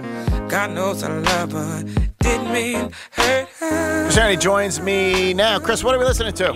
God 0.50 0.72
knows 0.72 1.03
I 1.03 1.15
love 1.15 1.51
her. 1.51 1.84
Didn't 2.20 2.51
mean 2.51 2.91
hurt 3.12 3.48
her. 3.60 4.03
Chris 4.05 4.15
Herrington 4.15 4.41
joins 4.41 4.82
me 4.82 5.34
now. 5.36 5.60
Chris, 5.60 5.84
what 5.84 5.93
are 5.93 6.00
we 6.00 6.05
listening 6.05 6.34
to? 6.34 6.53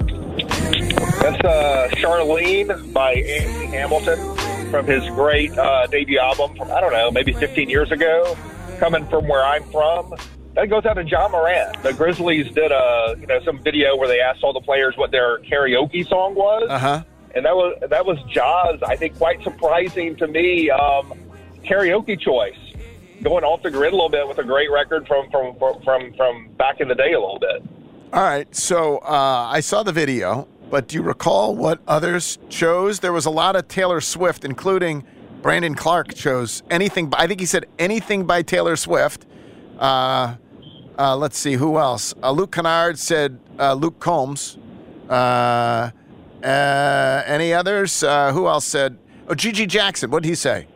That's 1.21 1.43
uh, 1.43 1.89
Charlene 1.93 2.91
by 2.93 3.13
Anthony 3.13 3.65
Hamilton 3.67 4.37
from 4.69 4.86
his 4.86 5.03
great 5.09 5.57
uh, 5.57 5.88
debut 5.88 6.19
album 6.19 6.55
from, 6.55 6.71
I 6.71 6.81
don't 6.81 6.91
know, 6.93 7.12
maybe 7.12 7.33
15 7.33 7.69
years 7.69 7.91
ago, 7.91 8.38
coming 8.79 9.07
from 9.07 9.27
where 9.27 9.43
I'm 9.43 9.63
from. 9.71 10.13
That 10.55 10.69
goes 10.69 10.86
out 10.86 10.95
to 10.95 11.03
Ja 11.03 11.27
Morant. 11.27 11.83
The 11.83 11.93
Grizzlies 11.93 12.51
did 12.53 12.71
a, 12.71 13.15
you 13.19 13.27
know, 13.27 13.39
some 13.43 13.62
video 13.62 13.95
where 13.95 14.07
they 14.07 14.19
asked 14.19 14.43
all 14.43 14.53
the 14.53 14.62
players 14.62 14.97
what 14.97 15.12
their 15.12 15.39
karaoke 15.39 16.07
song 16.07 16.33
was. 16.36 16.67
Uh 16.69 16.79
huh. 16.79 17.03
And 17.36 17.45
that 17.45 17.55
was 17.55 17.77
that 17.88 18.05
was 18.05 18.17
Ja's. 18.29 18.81
I 18.81 18.95
think 18.95 19.17
quite 19.17 19.43
surprising 19.43 20.15
to 20.15 20.27
me. 20.27 20.71
Um, 20.71 21.13
karaoke 21.63 22.19
choice, 22.19 22.57
going 23.21 23.43
off 23.43 23.62
the 23.62 23.69
grid 23.69 23.93
a 23.93 23.95
little 23.95 24.09
bit 24.09 24.27
with 24.27 24.39
a 24.39 24.43
great 24.43 24.71
record 24.71 25.05
from 25.07 25.29
from 25.29 25.55
from 25.83 26.13
from 26.13 26.50
back 26.57 26.79
in 26.79 26.88
the 26.88 26.95
day 26.95 27.13
a 27.13 27.19
little 27.19 27.38
bit. 27.39 27.62
All 28.13 28.24
right. 28.24 28.53
So 28.55 28.97
uh, 29.00 29.50
I 29.51 29.59
saw 29.59 29.83
the 29.83 29.91
video, 29.91 30.47
but 30.69 30.88
do 30.88 30.95
you 30.95 31.01
recall 31.01 31.55
what 31.55 31.79
others 31.88 32.38
chose? 32.50 33.00
There 33.00 33.13
was 33.13 33.25
a 33.25 33.29
lot 33.29 33.55
of 33.55 33.67
Taylor 33.67 34.01
Swift, 34.01 34.43
including 34.43 35.05
Brandon 35.41 35.75
Clarke 35.75 36.13
chose 36.13 36.63
anything. 36.69 37.12
I 37.15 37.27
think 37.27 37.39
he 37.39 37.45
said 37.45 37.65
anything 37.79 38.25
by 38.25 38.41
Taylor 38.41 38.75
Swift. 38.75 39.25
Uh, 39.79 40.36
uh, 40.97 41.15
let's 41.15 41.38
see 41.38 41.53
who 41.53 41.77
else. 41.77 42.13
Uh, 42.21 42.31
Luke 42.31 42.51
Kennard 42.51 42.97
said 42.97 43.39
uh, 43.59 43.74
Luke 43.74 44.00
Combs. 44.00 44.57
Uh, 45.09 45.91
uh, 46.43 47.24
any 47.25 47.53
others? 47.53 48.03
Uh, 48.03 48.31
who 48.31 48.47
else 48.47 48.65
said? 48.65 48.97
Oh, 49.27 49.33
GG 49.33 49.67
Jackson. 49.67 50.12
What 50.12 50.24
did 50.24 50.29
he 50.29 50.36
say? 50.36 50.67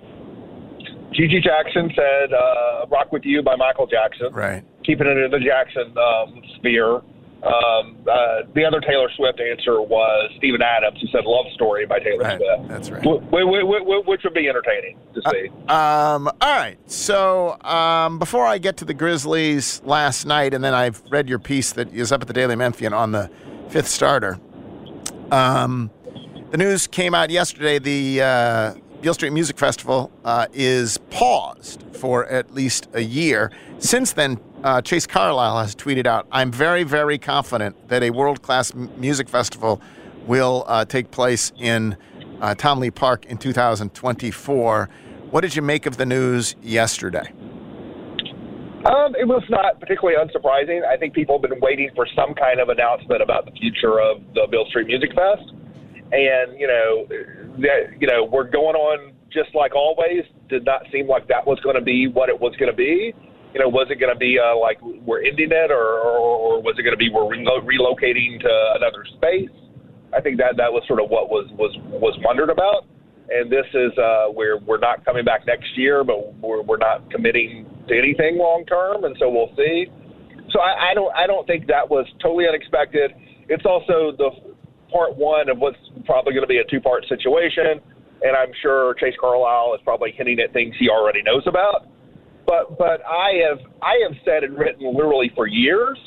GG 1.13 1.43
Jackson 1.43 1.91
said 1.93 2.33
uh, 2.33 2.85
"Rock 2.89 3.11
with 3.11 3.25
You" 3.25 3.41
by 3.41 3.55
Michael 3.55 3.87
Jackson. 3.87 4.31
Right. 4.31 4.63
Keeping 4.85 5.07
it 5.07 5.17
in 5.17 5.31
the 5.31 5.39
Jackson 5.39 5.93
um, 5.97 6.41
sphere. 6.57 7.01
Um, 7.43 7.97
uh, 8.07 8.41
the 8.53 8.63
other 8.65 8.79
Taylor 8.81 9.09
Swift 9.15 9.39
answer 9.39 9.81
was 9.81 10.31
Steven 10.37 10.61
Adams, 10.61 10.99
who 11.01 11.07
said 11.07 11.25
"Love 11.25 11.47
Story" 11.55 11.87
by 11.87 11.97
Taylor 11.99 12.23
Right, 12.23 12.37
Swift. 12.37 12.67
That's 12.69 12.89
right. 12.91 13.01
Wh- 13.03 13.23
wh- 13.29 14.03
wh- 14.03 14.07
which 14.07 14.21
would 14.23 14.33
be 14.35 14.47
entertaining 14.47 14.97
to 15.15 15.21
see. 15.31 15.47
Um, 15.67 16.27
all 16.27 16.55
right. 16.55 16.77
So 16.85 17.59
um, 17.61 18.19
before 18.19 18.45
I 18.45 18.59
get 18.59 18.77
to 18.77 18.85
the 18.85 18.93
Grizzlies 18.93 19.81
last 19.83 20.25
night, 20.25 20.53
and 20.53 20.63
then 20.63 20.75
I've 20.75 21.01
read 21.09 21.27
your 21.27 21.39
piece 21.39 21.71
that 21.73 21.91
is 21.93 22.11
up 22.11 22.21
at 22.21 22.27
the 22.27 22.33
Daily 22.33 22.55
Memphian 22.55 22.93
on 22.93 23.11
the 23.11 23.29
fifth 23.69 23.87
starter. 23.87 24.39
Um, 25.31 25.89
the 26.51 26.57
news 26.57 26.85
came 26.85 27.15
out 27.15 27.29
yesterday. 27.31 27.79
The 27.79 28.21
uh, 28.21 28.73
Beale 29.01 29.13
Street 29.15 29.31
Music 29.33 29.57
Festival 29.57 30.11
uh, 30.25 30.45
is 30.53 30.99
paused 31.09 31.83
for 31.93 32.27
at 32.27 32.53
least 32.53 32.87
a 32.93 33.01
year. 33.01 33.51
Since 33.79 34.13
then, 34.13 34.39
uh, 34.63 34.81
Chase 34.81 35.07
Carlisle 35.07 35.59
has 35.59 35.75
tweeted 35.75 36.05
out, 36.05 36.27
"I'm 36.31 36.51
very, 36.51 36.83
very 36.83 37.17
confident 37.17 37.87
that 37.87 38.03
a 38.03 38.09
world-class 38.09 38.73
m- 38.73 38.91
music 38.97 39.29
festival 39.29 39.81
will 40.27 40.65
uh, 40.67 40.85
take 40.85 41.11
place 41.11 41.51
in 41.57 41.97
uh, 42.41 42.55
Tom 42.55 42.79
Lee 42.79 42.91
Park 42.91 43.25
in 43.25 43.37
2024." 43.37 44.89
What 45.31 45.41
did 45.41 45.55
you 45.55 45.61
make 45.61 45.85
of 45.85 45.97
the 45.97 46.05
news 46.05 46.55
yesterday? 46.61 47.31
Um, 48.85 49.15
it 49.15 49.27
was 49.27 49.43
not 49.49 49.79
particularly 49.79 50.17
unsurprising. 50.17 50.83
I 50.85 50.97
think 50.97 51.13
people 51.13 51.39
have 51.39 51.49
been 51.49 51.59
waiting 51.59 51.89
for 51.95 52.07
some 52.15 52.33
kind 52.33 52.59
of 52.59 52.69
announcement 52.69 53.21
about 53.21 53.45
the 53.45 53.51
future 53.51 54.01
of 54.01 54.21
the 54.33 54.47
Beale 54.49 54.65
Street 54.69 54.87
Music 54.87 55.11
Fest, 55.13 55.53
and 56.11 56.59
you 56.59 56.67
know, 56.67 57.05
that 57.59 57.93
you 57.99 58.07
know, 58.07 58.25
we're 58.25 58.49
going 58.49 58.75
on 58.75 59.13
just 59.31 59.53
like 59.55 59.75
always. 59.75 60.23
Did 60.49 60.65
not 60.65 60.83
seem 60.91 61.07
like 61.07 61.27
that 61.29 61.47
was 61.47 61.59
going 61.61 61.75
to 61.75 61.81
be 61.81 62.07
what 62.07 62.29
it 62.29 62.39
was 62.39 62.55
going 62.57 62.71
to 62.71 62.75
be. 62.75 63.13
You 63.53 63.59
know, 63.59 63.67
was 63.67 63.87
it 63.91 63.99
going 63.99 64.13
to 64.13 64.17
be 64.17 64.39
uh, 64.39 64.55
like 64.57 64.79
we're 64.81 65.23
ending 65.23 65.51
it, 65.51 65.71
or, 65.71 65.99
or, 65.99 66.17
or 66.17 66.61
was 66.61 66.75
it 66.79 66.83
going 66.83 66.95
to 66.95 67.01
be 67.01 67.09
we're 67.11 67.27
relo- 67.27 67.63
relocating 67.67 68.39
to 68.39 68.53
another 68.79 69.03
space? 69.17 69.51
I 70.15 70.21
think 70.21 70.37
that 70.37 70.55
that 70.57 70.71
was 70.71 70.83
sort 70.87 71.01
of 71.01 71.09
what 71.09 71.29
was 71.29 71.51
was 71.59 71.75
was 71.91 72.15
wondered 72.23 72.49
about. 72.49 72.87
And 73.31 73.51
this 73.51 73.67
is 73.73 73.91
uh, 73.97 74.27
where 74.27 74.57
we're 74.57 74.79
not 74.79 75.05
coming 75.05 75.23
back 75.23 75.47
next 75.47 75.77
year, 75.77 76.03
but 76.03 76.35
we're, 76.43 76.61
we're 76.63 76.77
not 76.77 77.09
committing 77.11 77.65
to 77.87 77.97
anything 77.97 78.37
long 78.37 78.65
term, 78.67 79.05
and 79.05 79.15
so 79.19 79.29
we'll 79.29 79.55
see. 79.55 79.87
So 80.51 80.59
I, 80.59 80.91
I 80.91 80.93
don't 80.93 81.15
I 81.15 81.27
don't 81.27 81.47
think 81.47 81.67
that 81.67 81.89
was 81.89 82.07
totally 82.21 82.47
unexpected. 82.47 83.11
It's 83.47 83.65
also 83.65 84.15
the 84.15 84.31
part 84.91 85.15
one 85.15 85.49
of 85.49 85.59
what's 85.59 85.79
probably 86.05 86.33
going 86.33 86.43
to 86.43 86.51
be 86.51 86.59
a 86.59 86.67
two 86.71 86.79
part 86.79 87.05
situation, 87.07 87.79
and 88.21 88.35
I'm 88.35 88.51
sure 88.61 88.95
Chase 88.95 89.15
Carlisle 89.19 89.75
is 89.75 89.81
probably 89.83 90.11
hinting 90.15 90.39
at 90.39 90.51
things 90.51 90.75
he 90.79 90.89
already 90.89 91.21
knows 91.21 91.43
about. 91.47 91.87
But 92.45 92.77
but 92.77 93.01
I 93.05 93.41
have 93.47 93.59
I 93.81 93.99
have 94.07 94.17
said 94.25 94.43
and 94.43 94.57
written 94.57 94.85
literally 94.93 95.31
for 95.35 95.47
years 95.47 95.97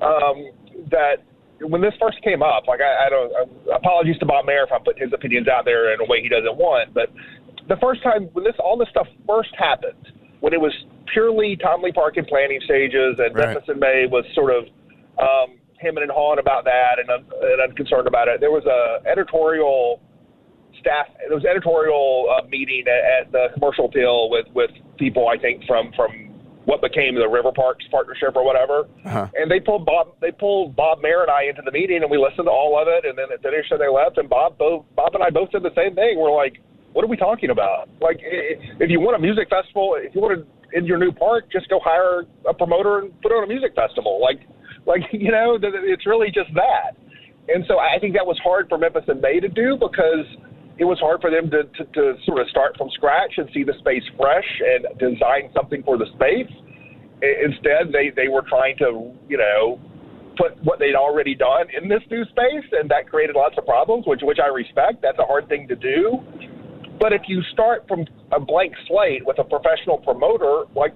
um, 0.00 0.50
that 0.90 1.24
when 1.60 1.80
this 1.80 1.94
first 2.00 2.22
came 2.22 2.42
up, 2.42 2.66
like 2.66 2.80
I, 2.80 3.06
I 3.06 3.10
don't 3.10 3.32
I, 3.34 3.76
apologies 3.76 4.18
to 4.18 4.26
Bob 4.26 4.46
Mehr 4.46 4.64
if 4.64 4.72
I'm 4.72 4.82
putting 4.82 5.02
his 5.02 5.12
opinions 5.12 5.48
out 5.48 5.64
there 5.64 5.92
in 5.94 6.00
a 6.00 6.04
way 6.04 6.20
he 6.22 6.28
doesn't 6.28 6.56
want, 6.56 6.94
but 6.94 7.10
the 7.68 7.76
first 7.80 8.02
time 8.02 8.28
when 8.32 8.44
this 8.44 8.54
all 8.58 8.76
this 8.76 8.88
stuff 8.90 9.06
first 9.26 9.50
happened, 9.58 10.12
when 10.40 10.52
it 10.52 10.60
was 10.60 10.72
purely 11.12 11.56
Tom 11.56 11.82
Lee 11.82 11.92
Park 11.92 12.16
in 12.16 12.24
planning 12.26 12.60
stages, 12.64 13.16
and 13.18 13.34
Right. 13.34 13.48
Memphis 13.54 13.68
in 13.68 13.78
May 13.78 14.06
was 14.10 14.24
sort 14.34 14.52
of 14.52 14.64
um, 15.18 15.56
hemming 15.78 16.02
and 16.02 16.12
hawing 16.12 16.38
about 16.38 16.64
that 16.64 16.98
and, 16.98 17.08
un- 17.10 17.24
and 17.40 17.60
unconcerned 17.70 18.06
about 18.06 18.28
it. 18.28 18.40
There 18.40 18.50
was 18.50 18.64
a 18.66 19.06
editorial 19.08 20.00
staff. 20.80 21.06
There 21.28 21.36
was 21.36 21.44
editorial 21.44 22.26
uh, 22.30 22.46
meeting 22.48 22.84
at, 22.86 23.26
at 23.26 23.32
the 23.32 23.48
Commercial 23.54 23.86
Appeal 23.86 24.30
with 24.30 24.46
with 24.54 24.70
people 24.98 25.28
I 25.28 25.38
think 25.38 25.64
from 25.66 25.92
from 25.96 26.30
what 26.64 26.80
became 26.80 27.14
the 27.14 27.28
River 27.28 27.52
Parks 27.52 27.84
partnership 27.90 28.36
or 28.36 28.44
whatever. 28.44 28.88
Uh-huh. 29.04 29.28
And 29.34 29.50
they 29.50 29.60
pulled 29.60 29.84
Bob. 29.84 30.14
They 30.20 30.32
pulled 30.32 30.74
Bob 30.74 31.02
Mehr 31.02 31.22
and 31.22 31.30
I 31.30 31.44
into 31.44 31.62
the 31.62 31.72
meeting, 31.72 32.02
and 32.02 32.10
we 32.10 32.16
listened 32.16 32.46
to 32.46 32.50
all 32.50 32.80
of 32.80 32.88
it. 32.88 33.04
And 33.04 33.18
then 33.18 33.26
it 33.30 33.42
finished, 33.42 33.70
and 33.70 33.80
they 33.80 33.88
left. 33.88 34.16
And 34.18 34.28
Bob, 34.28 34.56
both 34.58 34.84
Bob 34.96 35.14
and 35.14 35.22
I 35.22 35.30
both 35.30 35.50
said 35.52 35.62
the 35.62 35.74
same 35.76 35.94
thing. 35.94 36.18
We're 36.18 36.34
like, 36.34 36.60
"What 36.92 37.04
are 37.04 37.08
we 37.08 37.16
talking 37.16 37.50
about? 37.50 37.88
Like, 38.00 38.20
if 38.22 38.90
you 38.90 39.00
want 39.00 39.16
a 39.16 39.20
music 39.20 39.50
festival, 39.50 39.96
if 39.98 40.14
you 40.14 40.20
want 40.20 40.40
to 40.40 40.46
in 40.74 40.84
your 40.86 40.98
new 40.98 41.12
park, 41.12 41.50
just 41.50 41.68
go 41.68 41.78
hire 41.82 42.24
a 42.48 42.52
promoter 42.52 42.98
and 42.98 43.20
put 43.22 43.32
on 43.32 43.44
a 43.44 43.46
music 43.46 43.74
festival. 43.74 44.20
Like, 44.20 44.40
like 44.86 45.02
you 45.12 45.30
know, 45.30 45.58
it's 45.62 46.06
really 46.06 46.28
just 46.28 46.52
that. 46.54 46.96
And 47.48 47.64
so 47.68 47.78
I 47.78 47.98
think 48.00 48.14
that 48.14 48.26
was 48.26 48.38
hard 48.42 48.68
for 48.68 48.78
Memphis 48.78 49.04
in 49.08 49.20
May 49.20 49.40
to 49.40 49.48
do 49.48 49.76
because 49.76 50.26
it 50.78 50.84
was 50.84 50.98
hard 50.98 51.20
for 51.20 51.30
them 51.30 51.50
to, 51.50 51.62
to, 51.64 51.84
to 51.92 52.02
sort 52.26 52.40
of 52.40 52.48
start 52.48 52.76
from 52.76 52.90
scratch 52.94 53.34
and 53.38 53.48
see 53.54 53.62
the 53.62 53.74
space 53.78 54.02
fresh 54.16 54.46
and 54.60 54.98
design 54.98 55.50
something 55.54 55.82
for 55.82 55.96
the 55.96 56.06
space. 56.18 56.50
Instead, 57.22 57.94
they, 57.94 58.10
they 58.14 58.28
were 58.28 58.42
trying 58.42 58.76
to, 58.78 59.12
you 59.28 59.38
know, 59.38 59.78
put 60.36 60.58
what 60.64 60.78
they'd 60.78 60.98
already 60.98 61.34
done 61.34 61.66
in 61.70 61.88
this 61.88 62.02
new 62.10 62.24
space, 62.26 62.66
and 62.72 62.90
that 62.90 63.08
created 63.08 63.36
lots 63.36 63.54
of 63.56 63.64
problems, 63.64 64.04
which 64.06 64.20
which 64.22 64.38
I 64.42 64.48
respect. 64.48 65.00
That's 65.00 65.18
a 65.18 65.24
hard 65.24 65.48
thing 65.48 65.68
to 65.68 65.76
do. 65.76 66.18
But 66.98 67.12
if 67.12 67.22
you 67.28 67.42
start 67.52 67.86
from 67.86 68.04
a 68.32 68.40
blank 68.40 68.74
slate 68.88 69.24
with 69.24 69.38
a 69.38 69.44
professional 69.44 69.98
promoter, 69.98 70.64
like 70.74 70.94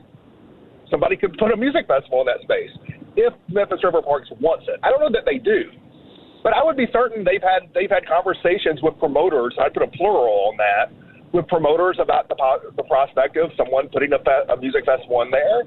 somebody 0.90 1.16
could 1.16 1.36
put 1.38 1.52
a 1.52 1.56
music 1.56 1.86
festival 1.86 2.20
in 2.20 2.26
that 2.26 2.42
space 2.42 2.70
if 3.16 3.32
Memphis 3.48 3.82
River 3.82 4.02
Parks 4.02 4.28
wants 4.40 4.66
it. 4.68 4.78
I 4.82 4.90
don't 4.90 5.00
know 5.00 5.10
that 5.12 5.24
they 5.26 5.38
do, 5.38 5.70
but 6.42 6.52
I 6.52 6.62
would 6.62 6.76
be 6.76 6.86
certain 6.92 7.24
they've 7.24 7.42
had 7.42 7.68
they've 7.74 7.90
had 7.90 8.06
conversations 8.06 8.80
with 8.82 8.98
promoters. 8.98 9.54
I'd 9.60 9.74
put 9.74 9.82
a 9.82 9.92
plural 9.92 10.52
on 10.52 10.56
that 10.58 10.92
with 11.32 11.46
promoters 11.48 11.98
about 12.00 12.28
the 12.28 12.36
the 12.76 12.84
prospect 12.84 13.36
of 13.36 13.50
someone 13.56 13.88
putting 13.88 14.12
a, 14.12 14.18
fe- 14.18 14.46
a 14.48 14.56
music 14.56 14.84
festival 14.84 15.22
in 15.22 15.30
there. 15.30 15.64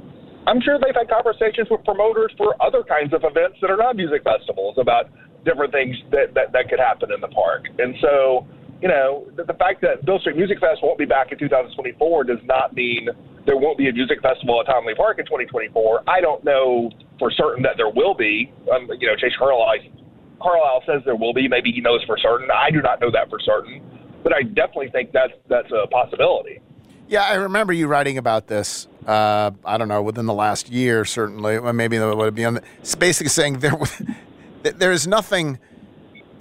I'm 0.48 0.60
sure 0.62 0.80
they've 0.82 0.96
had 0.96 1.10
conversations 1.10 1.68
with 1.70 1.86
promoters 1.86 2.34
for 2.38 2.58
other 2.62 2.82
kinds 2.82 3.14
of 3.14 3.22
events 3.24 3.62
that 3.62 3.70
are 3.70 3.78
not 3.78 3.96
music 3.96 4.24
festivals 4.24 4.78
about 4.82 5.10
different 5.46 5.72
things 5.72 5.96
that, 6.10 6.34
that, 6.34 6.52
that 6.54 6.70
could 6.70 6.80
happen 6.80 7.12
in 7.14 7.22
the 7.22 7.28
park. 7.30 7.66
And 7.78 7.94
so, 8.02 8.46
you 8.82 8.90
know, 8.90 9.30
the, 9.38 9.44
the 9.46 9.54
fact 9.54 9.82
that 9.82 10.06
Beale 10.06 10.20
Street 10.20 10.38
Music 10.38 10.60
Fest 10.60 10.82
won't 10.82 10.98
be 10.98 11.06
back 11.06 11.32
in 11.32 11.38
2024 11.38 12.24
does 12.24 12.42
not 12.46 12.74
mean 12.74 13.08
there 13.46 13.58
won't 13.58 13.78
be 13.78 13.90
a 13.90 13.94
music 13.94 14.22
festival 14.22 14.62
at 14.62 14.66
Tom 14.66 14.86
Lee 14.86 14.96
Park 14.96 15.20
in 15.20 15.26
2024. 15.26 16.10
I 16.10 16.22
don't 16.22 16.44
know 16.44 16.90
for 17.20 17.30
certain 17.32 17.62
that 17.64 17.78
there 17.78 17.90
will 17.90 18.14
be. 18.14 18.52
Um, 18.74 18.90
you 19.00 19.08
know, 19.08 19.16
Chase 19.18 19.34
Carlisle, 19.38 19.94
Carlisle 20.42 20.84
says 20.86 21.02
there 21.06 21.16
will 21.16 21.34
be. 21.34 21.48
Maybe 21.48 21.72
he 21.72 21.82
knows 21.82 22.04
for 22.06 22.18
certain. 22.18 22.50
I 22.52 22.72
do 22.72 22.82
not 22.82 23.00
know 23.00 23.12
that 23.12 23.30
for 23.30 23.40
certain, 23.40 23.82
but 24.24 24.34
I 24.34 24.44
definitely 24.44 24.90
think 24.90 25.12
that's 25.12 25.34
that's 25.48 25.72
a 25.72 25.88
possibility. 25.88 26.60
Yeah, 27.08 27.24
I 27.24 27.34
remember 27.34 27.74
you 27.74 27.88
writing 27.88 28.18
about 28.18 28.48
this. 28.48 28.88
Uh, 29.06 29.52
I 29.66 29.78
don't 29.78 29.90
know 29.90 30.02
within 30.02 30.28
the 30.28 30.34
last 30.34 30.70
year, 30.70 31.04
certainly. 31.04 31.60
Well, 31.60 31.74
maybe 31.74 31.98
it 31.98 32.16
would 32.16 32.36
be 32.36 32.46
on. 32.46 32.54
The, 32.56 32.64
it's 32.80 32.96
basically 32.96 33.30
saying 33.30 33.60
there, 33.60 33.78
there 34.64 34.92
is 34.92 35.08
nothing. 35.08 35.60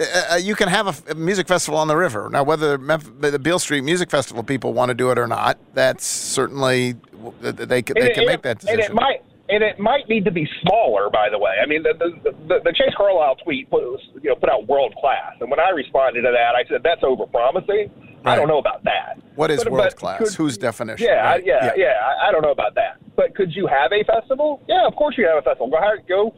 Uh, 0.01 0.37
you 0.37 0.55
can 0.55 0.69
have 0.69 1.11
a, 1.11 1.15
music 1.15 1.49
festival 1.49 1.79
on 1.79 1.89
the 1.89 1.97
river. 1.97 2.29
Now, 2.31 2.45
whether 2.45 2.79
the 2.79 3.39
Beale 3.39 3.59
Street 3.59 3.83
Music 3.83 4.11
Festival 4.11 4.43
people 4.43 4.73
want 4.73 4.91
to 4.91 4.95
do 4.95 5.11
it 5.11 5.19
or 5.19 5.27
not, 5.27 5.59
that's 5.75 6.07
certainly 6.07 6.95
they 7.41 7.83
can, 7.83 7.95
they 7.95 8.11
can 8.11 8.23
it- 8.23 8.27
make 8.27 8.43
that 8.43 8.61
decision. 8.61 8.81
And 8.81 8.91
it 8.91 8.95
might 8.95 9.23
and 9.51 9.63
it 9.63 9.79
might 9.79 10.09
need 10.09 10.25
to 10.25 10.31
be 10.31 10.49
smaller. 10.63 11.11
By 11.11 11.29
the 11.31 11.39
way, 11.39 11.53
I 11.63 11.67
mean 11.67 11.83
the 11.83 11.95
the, 11.99 12.31
the, 12.49 12.59
the 12.65 12.73
Chase 12.73 12.95
Carlisle 12.97 13.37
tweet 13.45 13.69
put 13.71 13.83
you 14.23 14.31
know 14.31 14.37
put 14.37 14.49
out 14.51 14.67
world 14.69 14.95
class, 15.01 15.35
and 15.41 15.51
when 15.51 15.61
I 15.61 15.71
responded 15.71 16.23
to 16.23 16.31
that, 16.33 16.55
I 16.55 16.65
said 16.69 16.83
that's 16.83 17.03
over 17.03 17.27
promising. 17.27 17.91
I 18.25 18.37
don't 18.37 18.49
know 18.49 18.59
about 18.59 18.85
that. 18.85 19.17
what 19.35 19.51
is 19.51 19.65
But- 19.65 19.73
world 19.73 19.85
but 19.87 19.97
class? 19.97 20.19
could- 20.19 20.35
Whose 20.35 20.59
definition? 20.59 21.07
Yeah, 21.09 21.25
Right. 21.25 21.47
yeah, 21.47 21.73
yeah, 21.75 21.95
I, 22.05 22.29
I 22.29 22.33
don't 22.33 22.43
know 22.43 22.51
about 22.53 22.75
that. 22.75 22.99
But 23.17 23.35
could 23.35 23.57
you 23.57 23.67
have 23.67 23.93
a 23.93 24.05
festival? 24.05 24.61
Yeah, 24.69 24.87
of 24.87 24.95
course 24.95 25.17
you 25.17 25.27
have 25.27 25.39
a 25.39 25.43
festival. 25.43 25.71
Go 25.71 25.79
hire, 25.79 26.03
go 26.07 26.35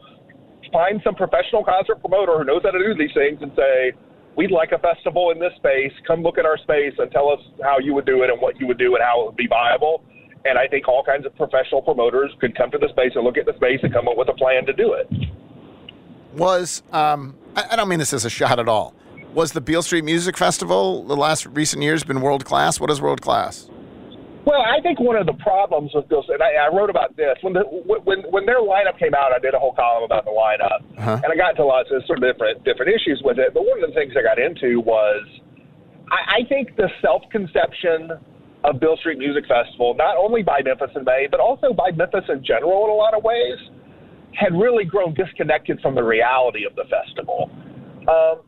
find 0.71 1.01
some 1.03 1.13
professional 1.15 1.61
concert 1.63 1.99
promoter 1.99 2.37
who 2.37 2.45
knows 2.45 2.61
how 2.63 2.71
to 2.71 2.79
do 2.79 2.95
these 2.95 3.13
things 3.13 3.39
and 3.41 3.51
say, 3.55 3.91
we'd 4.37 4.49
like 4.49 4.71
a 4.71 4.79
festival 4.79 5.31
in 5.31 5.39
this 5.39 5.51
space. 5.57 5.91
Come 6.07 6.23
look 6.23 6.37
at 6.37 6.45
our 6.45 6.57
space 6.57 6.93
and 6.97 7.11
tell 7.11 7.29
us 7.29 7.39
how 7.61 7.79
you 7.79 7.93
would 7.93 8.05
do 8.05 8.23
it 8.23 8.29
and 8.29 8.39
what 8.41 8.57
you 8.61 8.65
would 8.67 8.79
do 8.79 8.95
and 8.95 9.03
how 9.03 9.21
it 9.21 9.25
would 9.27 9.35
be 9.35 9.47
viable. 9.47 10.03
And 10.45 10.57
I 10.57 10.67
think 10.67 10.87
all 10.87 11.03
kinds 11.03 11.25
of 11.25 11.35
professional 11.35 11.81
promoters 11.81 12.31
could 12.39 12.55
come 12.57 12.69
to 12.71 12.77
the 12.77 12.89
space 12.89 13.13
and 13.15 13.23
look 13.23 13.37
at 13.37 13.45
the 13.45 13.53
space 13.55 13.79
and 13.83 13.93
come 13.93 14.07
up 14.07 14.17
with 14.17 14.27
a 14.29 14.33
plan 14.33 14.65
to 14.65 14.73
do 14.73 14.93
it. 14.93 15.07
was 16.33 16.83
um, 16.91 17.35
I, 17.55 17.75
don't 17.75 17.87
mean 17.87 17.99
this 17.99 18.13
as 18.13 18.25
a 18.25 18.29
shot 18.29 18.59
at 18.59 18.67
all. 18.67 18.93
Was 19.33 19.53
the 19.53 19.61
Beale 19.61 19.81
Street 19.81 20.03
Music 20.03 20.37
Festival 20.37 21.03
the 21.05 21.15
last 21.15 21.45
recent 21.47 21.81
years 21.81 22.03
been 22.03 22.21
world 22.21 22.45
class? 22.45 22.79
What 22.79 22.91
is 22.91 23.01
world 23.01 23.21
class? 23.21 23.69
Well, 24.45 24.61
I 24.61 24.81
think 24.81 24.99
one 24.99 25.15
of 25.15 25.25
the 25.25 25.33
problems 25.33 25.91
with 25.93 26.09
this, 26.09 26.25
and 26.27 26.43
I, 26.43 26.65
I 26.65 26.75
wrote 26.75 26.89
about 26.89 27.15
this 27.15 27.37
when 27.41 27.53
the 27.53 27.61
when 27.61 28.23
when 28.29 28.45
their 28.45 28.59
lineup 28.59 28.99
came 28.99 29.13
out. 29.15 29.31
I 29.31 29.39
did 29.39 29.53
a 29.53 29.59
whole 29.59 29.73
column 29.73 30.03
about 30.03 30.25
the 30.25 30.31
lineup, 30.31 30.83
Uh-huh. 30.99 31.21
and 31.23 31.31
I 31.31 31.35
got 31.37 31.51
into 31.51 31.63
lots 31.63 31.89
of 31.91 32.03
sort 32.05 32.21
of 32.21 32.25
different 32.33 32.63
different 32.65 32.91
issues 32.93 33.21
with 33.23 33.39
it. 33.39 33.53
But 33.53 33.63
one 33.65 33.81
of 33.81 33.87
the 33.89 33.95
things 33.95 34.13
I 34.19 34.21
got 34.21 34.37
into 34.39 34.81
was, 34.81 35.23
I, 36.11 36.43
I 36.43 36.49
think 36.49 36.75
the 36.75 36.89
self 37.01 37.21
conception 37.31 38.11
of 38.63 38.79
Beale 38.79 38.97
Street 38.97 39.17
Music 39.17 39.43
Festival, 39.47 39.93
not 39.95 40.17
only 40.17 40.43
by 40.43 40.61
Memphis 40.63 40.91
in 40.95 41.03
May, 41.03 41.27
but 41.29 41.39
also 41.39 41.73
by 41.73 41.91
Memphis 41.91 42.25
in 42.29 42.43
general, 42.43 42.85
in 42.85 42.91
a 42.91 42.93
lot 42.93 43.13
of 43.13 43.23
ways, 43.23 43.59
had 44.33 44.53
really 44.53 44.85
grown 44.85 45.13
disconnected 45.13 45.79
from 45.81 45.95
the 45.95 46.03
reality 46.03 46.65
of 46.65 46.75
the 46.75 46.83
festival. 46.89 47.51
Um, 48.07 48.41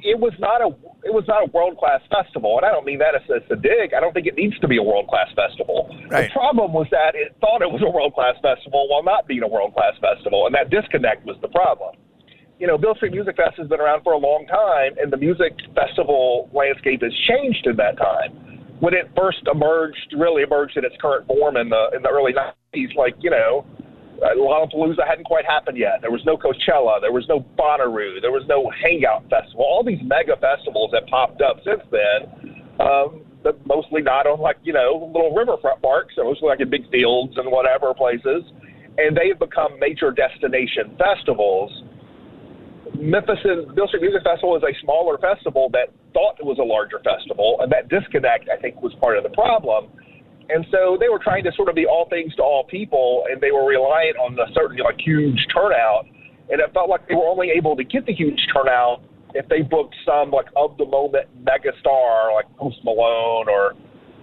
it 0.00 0.18
was 0.18 0.32
not 0.38 0.60
a 0.60 0.70
it 1.04 1.14
was 1.14 1.24
not 1.28 1.46
a 1.46 1.50
world 1.52 1.78
class 1.78 2.00
festival, 2.10 2.58
and 2.58 2.66
I 2.66 2.70
don't 2.70 2.84
mean 2.84 2.98
that 2.98 3.14
as, 3.14 3.22
as 3.30 3.46
a 3.50 3.56
dig. 3.56 3.94
I 3.94 4.00
don't 4.00 4.12
think 4.12 4.26
it 4.26 4.34
needs 4.34 4.58
to 4.58 4.68
be 4.68 4.76
a 4.76 4.82
world 4.82 5.08
class 5.08 5.28
festival. 5.34 5.86
The 6.26 6.34
problem 6.34 6.72
was 6.72 6.86
that 6.90 7.14
it 7.14 7.36
thought 7.40 7.62
it 7.62 7.70
was 7.70 7.82
a 7.82 7.90
world 7.90 8.14
class 8.14 8.34
festival 8.42 8.88
while 8.90 9.02
not 9.02 9.26
being 9.26 9.42
a 9.42 9.48
world 9.48 9.74
class 9.74 9.94
festival, 10.02 10.46
and 10.46 10.54
that 10.54 10.70
disconnect 10.70 11.24
was 11.24 11.36
the 11.42 11.48
problem. 11.48 11.94
You 12.58 12.66
know, 12.66 12.78
Beale 12.78 12.94
Street 12.96 13.12
Music 13.12 13.36
Fest 13.36 13.56
has 13.58 13.68
been 13.68 13.80
around 13.80 14.02
for 14.02 14.14
a 14.14 14.18
long 14.18 14.46
time, 14.46 14.96
and 14.98 15.12
the 15.12 15.16
music 15.16 15.54
festival 15.74 16.48
landscape 16.52 17.02
has 17.02 17.12
changed 17.28 17.66
in 17.66 17.76
that 17.76 17.96
time. 17.98 18.55
When 18.80 18.94
it 18.94 19.10
first 19.16 19.40
emerged, 19.52 20.14
really 20.16 20.42
emerged 20.42 20.76
in 20.76 20.84
its 20.84 20.94
current 21.00 21.26
form 21.26 21.56
in 21.56 21.68
the 21.68 21.90
in 21.96 22.02
the 22.02 22.10
early 22.10 22.32
'90s, 22.32 22.94
like 22.94 23.14
you 23.20 23.30
know, 23.30 23.64
uh, 24.22 24.36
Lollapalooza 24.36 25.06
hadn't 25.06 25.24
quite 25.24 25.44
happened 25.44 25.78
yet. 25.78 26.00
There 26.00 26.10
was 26.10 26.24
no 26.24 26.36
Coachella. 26.36 27.00
There 27.00 27.12
was 27.12 27.24
no 27.28 27.40
Bonnaroo. 27.58 28.20
There 28.20 28.32
was 28.32 28.44
no 28.48 28.70
Hangout 28.82 29.24
Festival. 29.28 29.64
All 29.64 29.84
these 29.84 30.00
mega 30.04 30.36
festivals 30.36 30.90
that 30.92 31.06
popped 31.08 31.40
up 31.40 31.60
since 31.64 31.80
then, 31.90 32.64
um, 32.80 33.24
but 33.42 33.60
mostly 33.66 34.02
not 34.02 34.26
on 34.26 34.40
like 34.40 34.56
you 34.62 34.72
know 34.72 35.10
little 35.12 35.34
riverfront 35.34 35.80
parks. 35.80 36.14
They're 36.16 36.24
mostly 36.24 36.48
like 36.48 36.60
in 36.60 36.70
big 36.70 36.88
fields 36.90 37.34
and 37.36 37.50
whatever 37.50 37.94
places, 37.94 38.44
and 38.98 39.16
they've 39.16 39.38
become 39.38 39.78
major 39.78 40.10
destination 40.10 40.96
festivals. 40.96 41.72
Memphis 43.00 43.38
Street 43.40 44.02
Music 44.02 44.22
Festival 44.24 44.56
is 44.56 44.62
a 44.62 44.72
smaller 44.82 45.18
festival 45.18 45.68
that 45.72 45.92
thought 46.12 46.36
it 46.38 46.46
was 46.46 46.58
a 46.58 46.64
larger 46.64 46.98
festival, 47.04 47.58
and 47.60 47.70
that 47.72 47.88
disconnect 47.88 48.48
I 48.48 48.60
think 48.60 48.80
was 48.82 48.94
part 49.00 49.16
of 49.16 49.22
the 49.22 49.30
problem. 49.30 49.88
And 50.48 50.64
so 50.70 50.96
they 50.98 51.08
were 51.08 51.18
trying 51.18 51.42
to 51.44 51.52
sort 51.56 51.68
of 51.68 51.74
be 51.74 51.86
all 51.86 52.06
things 52.08 52.34
to 52.36 52.42
all 52.42 52.64
people, 52.64 53.24
and 53.30 53.40
they 53.40 53.50
were 53.50 53.66
reliant 53.66 54.16
on 54.16 54.36
the 54.36 54.46
certain 54.54 54.78
like 54.78 54.98
huge 55.00 55.38
turnout. 55.52 56.06
And 56.48 56.60
it 56.60 56.72
felt 56.72 56.88
like 56.88 57.08
they 57.08 57.14
were 57.14 57.26
only 57.26 57.50
able 57.50 57.74
to 57.74 57.82
get 57.82 58.06
the 58.06 58.14
huge 58.14 58.38
turnout 58.54 59.02
if 59.34 59.48
they 59.48 59.62
booked 59.62 59.94
some 60.06 60.30
like 60.30 60.46
of 60.54 60.76
the 60.78 60.86
moment 60.86 61.26
mega 61.44 61.72
star 61.80 62.32
like 62.32 62.46
Post 62.56 62.78
Malone 62.84 63.48
or 63.48 63.74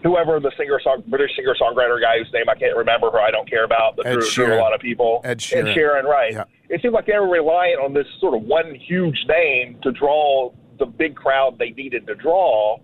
whoever 0.04 0.40
the 0.40 0.52
singer 0.58 0.80
song 0.84 1.04
British 1.08 1.36
singer 1.36 1.56
songwriter 1.60 2.00
guy 2.00 2.20
whose 2.20 2.32
name 2.34 2.50
I 2.50 2.56
can't 2.56 2.76
remember 2.76 3.10
who 3.10 3.18
I 3.18 3.32
don't 3.32 3.50
care 3.50 3.64
about, 3.64 3.96
but 3.96 4.06
Ed 4.06 4.14
drew, 4.14 4.30
drew 4.30 4.54
a 4.54 4.60
lot 4.60 4.74
of 4.74 4.82
people. 4.82 5.22
Ed 5.24 5.40
Sheeran. 5.40 5.70
Ed 5.70 5.76
Sheeran, 5.76 6.04
right? 6.04 6.34
Yeah. 6.34 6.44
It 6.70 6.82
seemed 6.82 6.94
like 6.94 7.06
they 7.06 7.18
were 7.18 7.30
reliant 7.30 7.82
on 7.82 7.94
this 7.94 8.08
sort 8.20 8.36
of 8.36 8.44
one 8.44 8.76
huge 8.76 9.18
name 9.28 9.80
to 9.84 9.92
draw 9.92 10.52
the 10.80 10.86
big 10.86 11.16
crowd 11.16 11.58
they 11.58 11.70
needed 11.72 12.06
to 12.08 12.16
draw, 12.16 12.78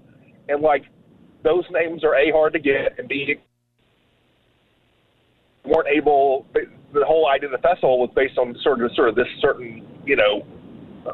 and 0.47 0.62
like 0.62 0.84
those 1.43 1.65
names 1.71 2.03
are 2.03 2.15
a 2.15 2.32
hard 2.32 2.53
to 2.53 2.60
get 2.60 2.97
and 2.97 3.08
b 3.08 3.36
weren't 5.65 5.88
able. 5.88 6.45
The 6.93 7.05
whole 7.05 7.29
idea 7.29 7.49
of 7.49 7.62
the 7.62 7.67
festival 7.67 7.99
was 7.99 8.10
based 8.15 8.38
on 8.38 8.55
sort 8.63 8.82
of 8.82 8.91
sort 8.95 9.10
of 9.10 9.15
this 9.15 9.27
certain 9.41 9.86
you 10.05 10.15
know 10.15 10.45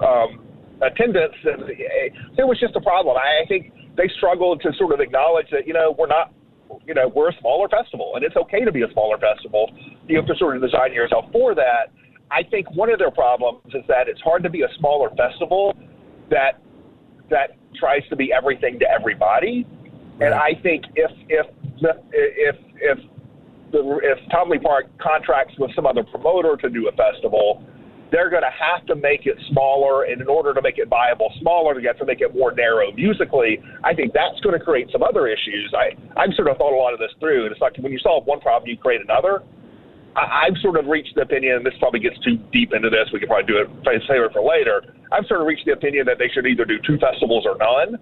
um, 0.05 0.39
attendance, 0.81 1.35
and 1.43 1.63
it 1.69 2.47
was 2.47 2.59
just 2.59 2.75
a 2.75 2.81
problem. 2.81 3.17
I, 3.17 3.43
I 3.43 3.45
think 3.47 3.73
they 3.97 4.09
struggled 4.17 4.61
to 4.61 4.71
sort 4.77 4.93
of 4.93 4.99
acknowledge 4.99 5.47
that 5.51 5.67
you 5.67 5.73
know 5.73 5.95
we're 5.97 6.07
not. 6.07 6.33
You 6.87 6.95
know, 6.95 7.11
we're 7.15 7.29
a 7.29 7.39
smaller 7.39 7.69
festival, 7.69 8.13
and 8.15 8.25
it's 8.25 8.35
okay 8.35 8.65
to 8.65 8.71
be 8.71 8.81
a 8.81 8.91
smaller 8.91 9.17
festival. 9.19 9.71
You 10.07 10.17
have 10.17 10.25
to 10.25 10.35
sort 10.35 10.55
of 10.55 10.63
design 10.63 10.93
yourself 10.93 11.25
for 11.31 11.53
that. 11.53 11.93
I 12.31 12.41
think 12.41 12.69
one 12.75 12.89
of 12.89 12.97
their 12.97 13.11
problems 13.11 13.61
is 13.67 13.83
that 13.87 14.07
it's 14.07 14.19
hard 14.21 14.41
to 14.43 14.49
be 14.49 14.63
a 14.63 14.67
smaller 14.79 15.09
festival 15.15 15.77
that 16.31 16.59
that 17.29 17.51
tries 17.79 18.01
to 18.09 18.15
be 18.15 18.33
everything 18.33 18.79
to 18.79 18.85
everybody. 18.89 19.65
And 20.19 20.33
I 20.33 20.53
think 20.63 20.85
if 20.95 21.11
if 21.29 21.45
if 22.11 22.55
if 22.81 22.97
the, 23.71 23.99
if 24.03 24.17
Tom 24.31 24.49
Lee 24.49 24.59
Park 24.59 24.85
contracts 24.97 25.53
with 25.59 25.73
some 25.75 25.85
other 25.85 26.03
promoter 26.03 26.55
to 26.57 26.69
do 26.69 26.87
a 26.87 26.91
festival, 26.91 27.63
they're 28.15 28.29
going 28.29 28.47
to 28.47 28.55
have 28.55 28.87
to 28.87 28.95
make 28.95 29.27
it 29.27 29.35
smaller. 29.51 30.07
And 30.07 30.21
in 30.21 30.29
order 30.31 30.53
to 30.53 30.61
make 30.61 30.77
it 30.77 30.87
viable, 30.87 31.33
smaller, 31.41 31.75
they 31.75 31.85
have 31.85 31.99
to 31.99 32.05
make 32.05 32.21
it 32.21 32.33
more 32.33 32.55
narrow 32.55 32.93
musically. 32.93 33.59
I 33.83 33.93
think 33.93 34.13
that's 34.13 34.39
going 34.39 34.57
to 34.57 34.63
create 34.63 34.87
some 34.89 35.03
other 35.03 35.27
issues. 35.27 35.75
I 35.75 35.99
I've 36.15 36.31
sort 36.39 36.47
of 36.47 36.55
thought 36.55 36.71
a 36.71 36.79
lot 36.79 36.93
of 36.93 36.99
this 36.99 37.11
through, 37.19 37.43
and 37.43 37.51
it's 37.51 37.59
like 37.59 37.75
when 37.77 37.91
you 37.91 37.99
solve 37.99 38.25
one 38.25 38.39
problem, 38.39 38.69
you 38.69 38.77
create 38.77 39.01
another. 39.01 39.43
I, 40.15 40.47
I've 40.47 40.55
sort 40.63 40.79
of 40.79 40.87
reached 40.87 41.15
the 41.15 41.27
opinion, 41.27 41.57
and 41.59 41.65
this 41.65 41.75
probably 41.77 41.99
gets 41.99 42.15
too 42.23 42.39
deep 42.55 42.71
into 42.71 42.89
this. 42.89 43.11
We 43.11 43.19
could 43.19 43.27
probably 43.27 43.51
do 43.51 43.59
it, 43.59 43.67
save 44.07 44.23
it 44.23 44.31
for 44.31 44.41
later. 44.41 44.95
I've 45.11 45.27
sort 45.27 45.41
of 45.41 45.47
reached 45.47 45.65
the 45.65 45.73
opinion 45.73 46.05
that 46.07 46.15
they 46.15 46.31
should 46.31 46.47
either 46.47 46.63
do 46.63 46.79
two 46.87 46.97
festivals 47.03 47.43
or 47.43 47.59
none. 47.59 47.99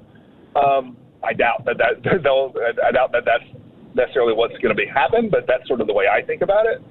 Um, 0.54 0.98
I 1.26 1.34
doubt 1.34 1.66
that 1.66 1.82
that 1.82 2.06
they'll, 2.24 2.54
I 2.86 2.92
doubt 2.92 3.12
that 3.18 3.26
that's 3.26 3.50
necessarily 3.98 4.34
what's 4.34 4.54
going 4.62 4.70
to 4.70 4.78
be 4.78 4.86
happen, 4.86 5.34
but 5.34 5.50
that's 5.50 5.66
sort 5.68 5.82
of 5.82 5.88
the 5.88 5.94
way 5.94 6.06
I 6.06 6.22
think 6.22 6.44
about 6.46 6.70
it. 6.70 6.86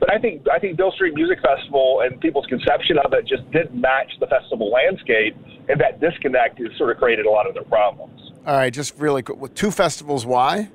But 0.00 0.12
I 0.12 0.18
think 0.18 0.46
I 0.52 0.58
think 0.58 0.76
Beale 0.76 0.92
Street 0.92 1.14
Music 1.14 1.38
Festival 1.42 2.02
and 2.04 2.20
people's 2.20 2.46
conception 2.46 2.98
of 3.04 3.12
it 3.12 3.26
just 3.26 3.50
didn't 3.50 3.74
match 3.74 4.10
the 4.20 4.26
festival 4.26 4.70
landscape, 4.70 5.36
and 5.68 5.80
that 5.80 6.00
disconnect 6.00 6.58
has 6.58 6.68
sort 6.78 6.90
of 6.90 6.98
created 6.98 7.26
a 7.26 7.30
lot 7.30 7.48
of 7.48 7.54
their 7.54 7.64
problems. 7.64 8.32
All 8.46 8.56
right, 8.56 8.72
just 8.72 8.98
really 8.98 9.22
quick. 9.22 9.38
With 9.38 9.54
two 9.54 9.70
festivals, 9.70 10.24
why? 10.24 10.70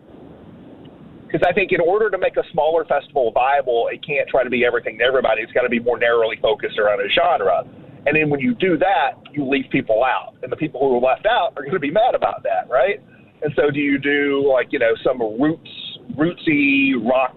Because 1.25 1.41
I 1.49 1.53
think 1.53 1.71
in 1.71 1.81
order 1.81 2.11
to 2.11 2.17
make 2.17 2.37
a 2.37 2.43
smaller 2.51 2.85
festival 2.85 3.31
viable, 3.31 3.89
it 3.91 4.05
can't 4.05 4.29
try 4.29 4.43
to 4.43 4.49
be 4.49 4.65
everything 4.65 4.99
to 4.99 5.03
everybody. 5.03 5.41
It's 5.41 5.51
got 5.51 5.61
to 5.61 5.69
be 5.69 5.79
more 5.79 5.97
narrowly 5.97 6.37
focused 6.41 6.77
around 6.77 6.99
a 7.01 7.09
genre. 7.09 7.63
And 8.05 8.15
then 8.15 8.29
when 8.29 8.39
you 8.39 8.53
do 8.53 8.77
that, 8.77 9.13
you 9.31 9.47
leave 9.47 9.65
people 9.71 10.03
out, 10.03 10.35
and 10.43 10.51
the 10.51 10.57
people 10.57 10.81
who 10.81 10.97
are 10.97 11.01
left 11.01 11.25
out 11.25 11.53
are 11.55 11.63
going 11.63 11.73
to 11.73 11.79
be 11.79 11.89
mad 11.89 12.13
about 12.13 12.43
that, 12.43 12.69
right? 12.69 13.01
And 13.41 13.51
so, 13.55 13.71
do 13.71 13.79
you 13.79 13.97
do 13.97 14.47
like 14.53 14.67
you 14.71 14.79
know 14.79 14.93
some 15.03 15.19
roots, 15.19 15.69
rootsy 16.15 16.93
rock, 17.03 17.35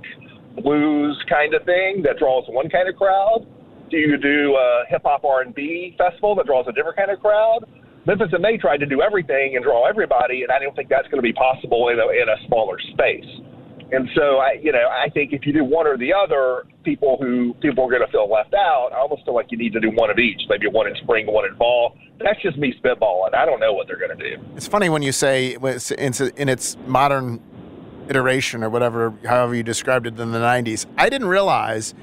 blues 0.62 1.22
kind 1.28 1.54
of 1.54 1.64
thing 1.64 2.02
that 2.04 2.18
draws 2.18 2.44
one 2.48 2.68
kind 2.68 2.88
of 2.88 2.96
crowd? 2.96 3.46
Do 3.90 3.96
you 3.96 4.16
do 4.16 4.54
uh, 4.54 4.82
a 4.82 4.84
hip 4.88 5.02
hop 5.04 5.24
R 5.24 5.42
and 5.42 5.54
B 5.54 5.94
festival 5.96 6.34
that 6.36 6.46
draws 6.46 6.66
a 6.68 6.72
different 6.72 6.96
kind 6.96 7.10
of 7.10 7.20
crowd? 7.20 7.64
Memphis 8.06 8.28
in 8.32 8.40
May 8.40 8.56
tried 8.56 8.78
to 8.78 8.86
do 8.86 9.02
everything 9.02 9.56
and 9.56 9.64
draw 9.64 9.88
everybody, 9.88 10.42
and 10.42 10.52
I 10.52 10.58
don't 10.60 10.74
think 10.74 10.88
that's 10.88 11.08
going 11.08 11.18
to 11.18 11.26
be 11.26 11.32
possible 11.32 11.88
in 11.88 11.98
a, 11.98 12.06
in 12.10 12.28
a 12.28 12.36
smaller 12.46 12.78
space. 12.92 13.26
And 13.92 14.08
so, 14.16 14.38
I, 14.38 14.58
you 14.60 14.72
know, 14.72 14.88
I 14.90 15.08
think 15.10 15.32
if 15.32 15.46
you 15.46 15.52
do 15.52 15.64
one 15.64 15.86
or 15.86 15.96
the 15.96 16.12
other, 16.12 16.64
people 16.84 17.18
who 17.20 17.54
people 17.60 17.84
are 17.84 17.90
going 17.90 18.04
to 18.04 18.10
feel 18.10 18.30
left 18.30 18.54
out. 18.54 18.90
I 18.92 18.98
almost 18.98 19.24
feel 19.24 19.34
like 19.34 19.46
you 19.50 19.58
need 19.58 19.72
to 19.74 19.80
do 19.80 19.90
one 19.90 20.10
of 20.10 20.18
each, 20.18 20.40
maybe 20.48 20.66
one 20.66 20.88
in 20.88 20.94
spring, 21.02 21.26
one 21.26 21.44
in 21.44 21.56
fall. 21.56 21.96
That's 22.18 22.40
just 22.42 22.56
me 22.56 22.74
spitballing. 22.82 23.34
I 23.34 23.44
don't 23.44 23.60
know 23.60 23.72
what 23.72 23.86
they're 23.86 23.98
going 23.98 24.16
to 24.16 24.36
do. 24.36 24.42
It's 24.56 24.66
funny 24.66 24.88
when 24.88 25.02
you 25.02 25.12
say 25.12 25.54
in 25.54 26.48
its 26.48 26.76
modern 26.86 27.40
iteration 28.08 28.62
or 28.62 28.70
whatever, 28.70 29.12
however 29.24 29.54
you 29.54 29.62
described 29.62 30.06
it 30.06 30.18
in 30.18 30.32
the 30.32 30.38
90s. 30.38 30.86
I 30.96 31.08
didn't 31.08 31.28
realize 31.28 31.94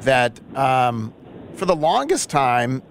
that 0.00 0.40
um, 0.56 1.12
for 1.54 1.66
the 1.66 1.76
longest 1.76 2.30
time, 2.30 2.82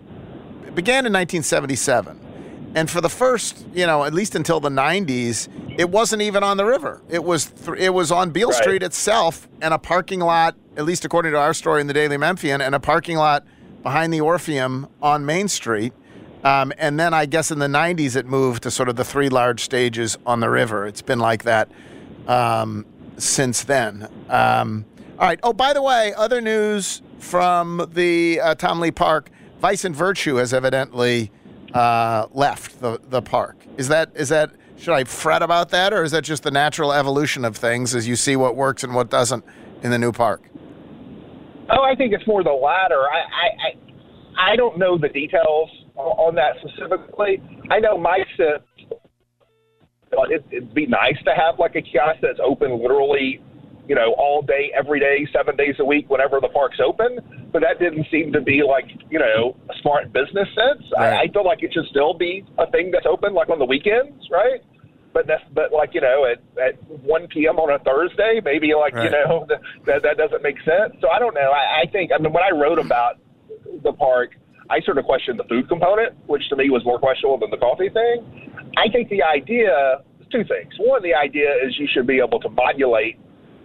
it 0.65 0.75
began 0.75 1.05
in 1.05 1.13
1977. 1.13 2.27
And 2.75 2.89
for 2.89 3.01
the 3.01 3.09
first, 3.09 3.65
you 3.73 3.87
know, 3.87 4.03
at 4.03 4.13
least 4.13 4.35
until 4.35 4.59
the 4.59 4.69
90s, 4.69 5.47
it 5.79 5.89
wasn't 5.89 6.21
even 6.21 6.43
on 6.43 6.57
the 6.57 6.65
river. 6.65 7.01
It 7.09 7.23
was 7.23 7.47
th- 7.47 7.79
it 7.79 7.89
was 7.89 8.11
on 8.11 8.29
Beale 8.29 8.49
Right. 8.49 8.61
Street 8.61 8.83
itself 8.83 9.47
and 9.61 9.73
a 9.73 9.79
parking 9.79 10.19
lot, 10.19 10.55
at 10.77 10.85
least 10.85 11.03
according 11.03 11.31
to 11.31 11.39
our 11.39 11.55
story 11.55 11.81
in 11.81 11.87
the 11.87 11.93
Daily 11.93 12.17
Memphian, 12.17 12.61
and 12.61 12.75
a 12.75 12.79
parking 12.79 13.17
lot 13.17 13.43
behind 13.81 14.13
the 14.13 14.21
Orpheum 14.21 14.87
on 15.01 15.25
Main 15.25 15.47
Street. 15.47 15.93
Um, 16.43 16.71
and 16.77 16.99
then 16.99 17.13
I 17.13 17.25
guess 17.25 17.49
in 17.49 17.59
the 17.59 17.67
90s, 17.67 18.15
it 18.15 18.25
moved 18.27 18.63
to 18.63 18.71
sort 18.71 18.87
of 18.87 18.95
the 18.95 19.03
three 19.03 19.29
large 19.29 19.61
stages 19.61 20.17
on 20.25 20.39
the 20.39 20.49
river. 20.49 20.85
It's 20.85 21.01
been 21.01 21.19
like 21.19 21.43
that 21.43 21.69
um, 22.27 22.85
since 23.17 23.63
then. 23.63 24.07
Um, 24.29 24.85
all 25.17 25.27
right. 25.27 25.39
Oh, 25.43 25.53
by 25.53 25.73
the 25.73 25.81
way, 25.81 26.13
other 26.15 26.41
news 26.41 27.01
from 27.19 27.89
the 27.93 28.39
uh, 28.39 28.55
Tom 28.55 28.79
Lee 28.79 28.91
Park 28.91 29.29
Vice 29.59 29.83
and 29.83 29.95
Virtue 29.95 30.35
has 30.35 30.53
evidently 30.53 31.31
uh, 31.73 32.27
left 32.31 32.79
the, 32.79 32.99
the 33.09 33.21
park. 33.21 33.57
Is 33.77 33.89
that 33.89 34.11
is 34.15 34.29
that 34.29 34.51
should 34.77 34.93
I 34.93 35.03
fret 35.03 35.43
about 35.43 35.69
that, 35.69 35.93
or 35.93 36.03
is 36.03 36.11
that 36.11 36.23
just 36.23 36.43
the 36.43 36.51
natural 36.51 36.93
evolution 36.93 37.43
of 37.43 37.57
things 37.57 37.93
as 37.93 38.07
you 38.07 38.15
see 38.15 38.35
what 38.35 38.55
works 38.55 38.83
and 38.83 38.95
what 38.95 39.09
doesn't 39.09 39.43
in 39.83 39.91
the 39.91 39.99
new 39.99 40.11
park? 40.11 40.41
Oh, 41.69 41.83
I 41.83 41.95
think 41.95 42.13
it's 42.13 42.25
more 42.25 42.43
the 42.43 42.51
latter. 42.51 43.01
I 43.01 43.17
I, 43.17 44.47
I, 44.47 44.53
I 44.53 44.55
don't 44.55 44.77
know 44.77 44.97
the 44.97 45.09
details 45.09 45.69
on 45.95 46.35
that 46.35 46.55
specifically. 46.63 47.41
I 47.69 47.79
know 47.79 47.97
my 47.97 48.19
sense. 48.37 48.63
It, 50.11 50.43
it'd 50.51 50.73
be 50.73 50.85
nice 50.85 51.17
to 51.25 51.31
have 51.35 51.59
like 51.59 51.75
a 51.75 51.81
kiosk 51.81 52.19
that's 52.21 52.39
open 52.43 52.81
literally, 52.81 53.41
you 53.87 53.95
know, 53.95 54.13
all 54.17 54.41
day, 54.41 54.71
every 54.77 54.99
day, 54.99 55.27
seven 55.33 55.55
days 55.55 55.75
a 55.79 55.85
week, 55.85 56.09
whenever 56.09 56.39
the 56.39 56.49
park's 56.49 56.79
open. 56.83 57.19
But 57.51 57.61
that 57.61 57.79
didn't 57.79 58.05
seem 58.11 58.31
to 58.33 58.41
be 58.41 58.61
like, 58.67 58.85
you 59.09 59.19
know, 59.19 59.55
a 59.69 59.73
smart 59.81 60.11
business 60.13 60.47
sense. 60.53 60.83
I, 60.97 61.05
I 61.23 61.27
feel 61.33 61.45
like 61.45 61.63
it 61.63 61.73
should 61.73 61.85
still 61.89 62.13
be 62.13 62.43
a 62.57 62.69
thing 62.69 62.91
that's 62.91 63.05
open 63.05 63.33
like 63.33 63.49
on 63.49 63.59
the 63.59 63.65
weekends, 63.65 64.27
right? 64.31 64.61
But 65.13 65.25
that's, 65.25 65.41
but 65.53 65.73
like 65.73 65.95
you 65.95 66.01
know 66.01 66.25
at 66.29 66.37
at 66.61 66.77
1 67.01 67.27
p.m. 67.33 67.57
on 67.57 67.73
a 67.73 67.79
Thursday, 67.83 68.41
maybe 68.45 68.73
like 68.77 68.93
you 68.93 69.09
Right. 69.09 69.25
know 69.25 69.47
that 69.87 70.03
that 70.03 70.17
doesn't 70.17 70.43
make 70.43 70.57
sense. 70.61 70.93
So 71.01 71.09
I 71.09 71.17
don't 71.17 71.33
know. 71.33 71.49
I, 71.51 71.81
I 71.81 71.91
think 71.91 72.11
I 72.13 72.21
mean 72.21 72.31
when 72.31 72.43
I 72.43 72.53
wrote 72.53 72.77
about 72.77 73.17
the 73.83 73.93
park, 73.93 74.37
I 74.69 74.81
sort 74.81 74.99
of 74.99 75.05
questioned 75.05 75.39
the 75.39 75.45
food 75.49 75.67
component, 75.67 76.13
which 76.27 76.47
to 76.49 76.55
me 76.55 76.69
was 76.69 76.85
more 76.85 76.99
questionable 76.99 77.39
than 77.39 77.49
the 77.49 77.57
coffee 77.57 77.89
thing. 77.89 78.48
I 78.77 78.89
think 78.91 79.09
the 79.09 79.23
idea 79.23 80.01
two 80.31 80.43
things. 80.45 80.71
One, 80.77 81.01
the 81.01 81.15
idea 81.15 81.49
is 81.65 81.73
you 81.79 81.87
should 81.91 82.05
be 82.05 82.19
able 82.19 82.39
to 82.41 82.49
modulate 82.49 83.17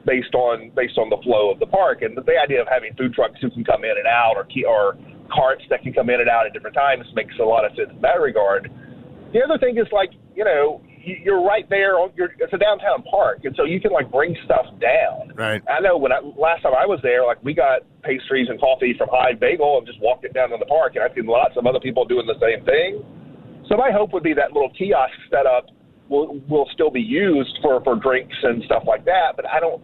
based 0.06 0.34
on 0.34 0.70
based 0.74 0.96
on 0.96 1.10
the 1.10 1.18
flow 1.22 1.50
of 1.50 1.58
the 1.60 1.66
park, 1.66 2.00
and 2.02 2.16
the, 2.16 2.22
the 2.22 2.36
idea 2.42 2.60
of 2.60 2.68
having 2.68 2.94
food 2.96 3.12
trucks 3.12 3.36
who 3.40 3.50
can 3.50 3.64
come 3.64 3.84
in 3.84 3.92
and 3.96 4.06
out, 4.06 4.34
or 4.36 4.44
key, 4.44 4.64
or 4.64 4.96
carts 5.32 5.62
that 5.70 5.82
can 5.82 5.92
come 5.92 6.08
in 6.10 6.20
and 6.20 6.28
out 6.28 6.46
at 6.46 6.52
different 6.52 6.74
times 6.76 7.04
makes 7.14 7.34
a 7.40 7.44
lot 7.44 7.64
of 7.64 7.76
sense 7.76 7.90
in 7.92 8.00
that 8.00 8.20
regard. 8.20 8.70
The 9.32 9.42
other 9.44 9.58
thing 9.58 9.76
is 9.78 9.86
like 9.92 10.10
you 10.34 10.44
know 10.44 10.80
you- 11.04 11.20
you're 11.22 11.44
right 11.44 11.68
there. 11.68 11.98
On, 12.00 12.10
you're, 12.16 12.32
it's 12.40 12.52
a 12.52 12.58
downtown 12.58 13.02
park, 13.04 13.40
and 13.44 13.54
so 13.56 13.64
you 13.64 13.78
can 13.80 13.92
like 13.92 14.10
bring 14.10 14.34
stuff 14.46 14.64
down. 14.80 15.32
Right. 15.36 15.60
I 15.68 15.80
know 15.80 15.98
when 15.98 16.12
I, 16.12 16.20
last 16.36 16.62
time 16.62 16.72
I 16.72 16.86
was 16.86 17.00
there, 17.02 17.24
like 17.26 17.44
we 17.44 17.52
got 17.52 17.82
pastries 18.02 18.48
and 18.48 18.58
coffee 18.58 18.94
from 18.96 19.08
Hyde 19.12 19.38
Bagel 19.38 19.76
and 19.78 19.86
just 19.86 20.00
walked 20.00 20.24
it 20.24 20.32
down 20.32 20.52
in 20.52 20.60
the 20.60 20.66
park, 20.66 20.96
and 20.96 21.04
I've 21.04 21.12
seen 21.14 21.26
lots 21.26 21.56
of 21.58 21.66
other 21.66 21.80
people 21.80 22.04
doing 22.06 22.26
the 22.26 22.40
same 22.40 22.64
thing. 22.64 23.04
So 23.68 23.76
my 23.76 23.90
hope 23.90 24.12
would 24.12 24.22
be 24.22 24.34
that 24.34 24.52
little 24.52 24.70
kiosk 24.70 25.14
setup 25.30 25.68
will 26.08 26.38
will 26.48 26.68
still 26.72 26.90
be 26.90 27.00
used 27.00 27.58
for 27.62 27.82
for 27.82 27.96
drinks 27.96 28.36
and 28.42 28.62
stuff 28.64 28.84
like 28.86 29.04
that. 29.04 29.36
But 29.36 29.48
I 29.48 29.60
don't. 29.60 29.82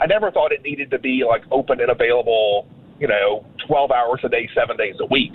I 0.00 0.06
never 0.06 0.30
thought 0.30 0.52
it 0.52 0.62
needed 0.62 0.90
to 0.90 0.98
be 0.98 1.22
like 1.26 1.42
open 1.50 1.80
and 1.80 1.90
available. 1.90 2.68
You 2.98 3.08
know, 3.08 3.44
12 3.66 3.90
hours 3.90 4.20
a 4.22 4.28
day, 4.28 4.48
seven 4.54 4.76
days 4.76 4.94
a 5.00 5.06
week. 5.06 5.32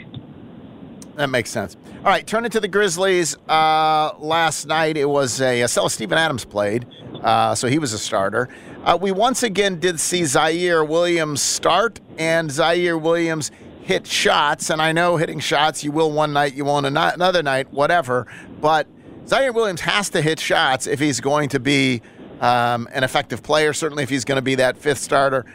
That 1.16 1.30
makes 1.32 1.50
sense. 1.50 1.76
All 1.98 2.04
right, 2.04 2.26
turning 2.26 2.52
to 2.52 2.60
the 2.60 2.68
Grizzlies. 2.68 3.36
Uh, 3.50 4.12
last 4.20 4.68
night 4.68 4.98
it 4.98 5.10
was 5.10 5.42
a, 5.42 5.62
a 5.62 5.68
Steven 5.68 6.18
Adams 6.18 6.46
played, 6.46 6.86
uh, 7.24 7.56
so 7.56 7.68
he 7.68 7.80
was 7.80 7.92
a 7.92 7.98
starter. 7.98 8.48
Uh, 8.84 8.98
we 9.02 9.12
once 9.12 9.42
again 9.42 9.80
did 9.80 10.00
see 10.00 10.22
Ziaire 10.22 10.88
Williams 10.88 11.42
start, 11.42 12.00
and 12.20 12.52
Ziaire 12.52 13.02
Williams 13.02 13.52
hit 13.88 14.06
shots. 14.06 14.70
And 14.70 14.82
I 14.82 14.92
know 14.92 15.16
hitting 15.16 15.40
shots, 15.40 15.84
you 15.84 15.92
will 15.94 16.12
one 16.12 16.34
night, 16.34 16.54
you 16.54 16.66
won't 16.66 16.86
another 16.86 17.42
night, 17.42 17.72
whatever. 17.72 18.28
But 18.60 18.86
Ziaire 19.26 19.54
Williams 19.54 19.82
has 19.82 20.10
to 20.10 20.22
hit 20.22 20.40
shots 20.40 20.88
if 20.88 21.00
he's 21.00 21.22
going 21.22 21.50
to 21.50 21.60
be 21.60 22.02
um, 22.42 22.90
an 22.92 23.06
effective 23.06 23.42
player. 23.42 23.72
Certainly, 23.72 24.04
if 24.04 24.10
he's 24.10 24.26
going 24.26 24.36
to 24.36 24.42
be 24.44 24.56
that 24.56 24.78
fifth 24.78 25.00
starter. 25.00 25.46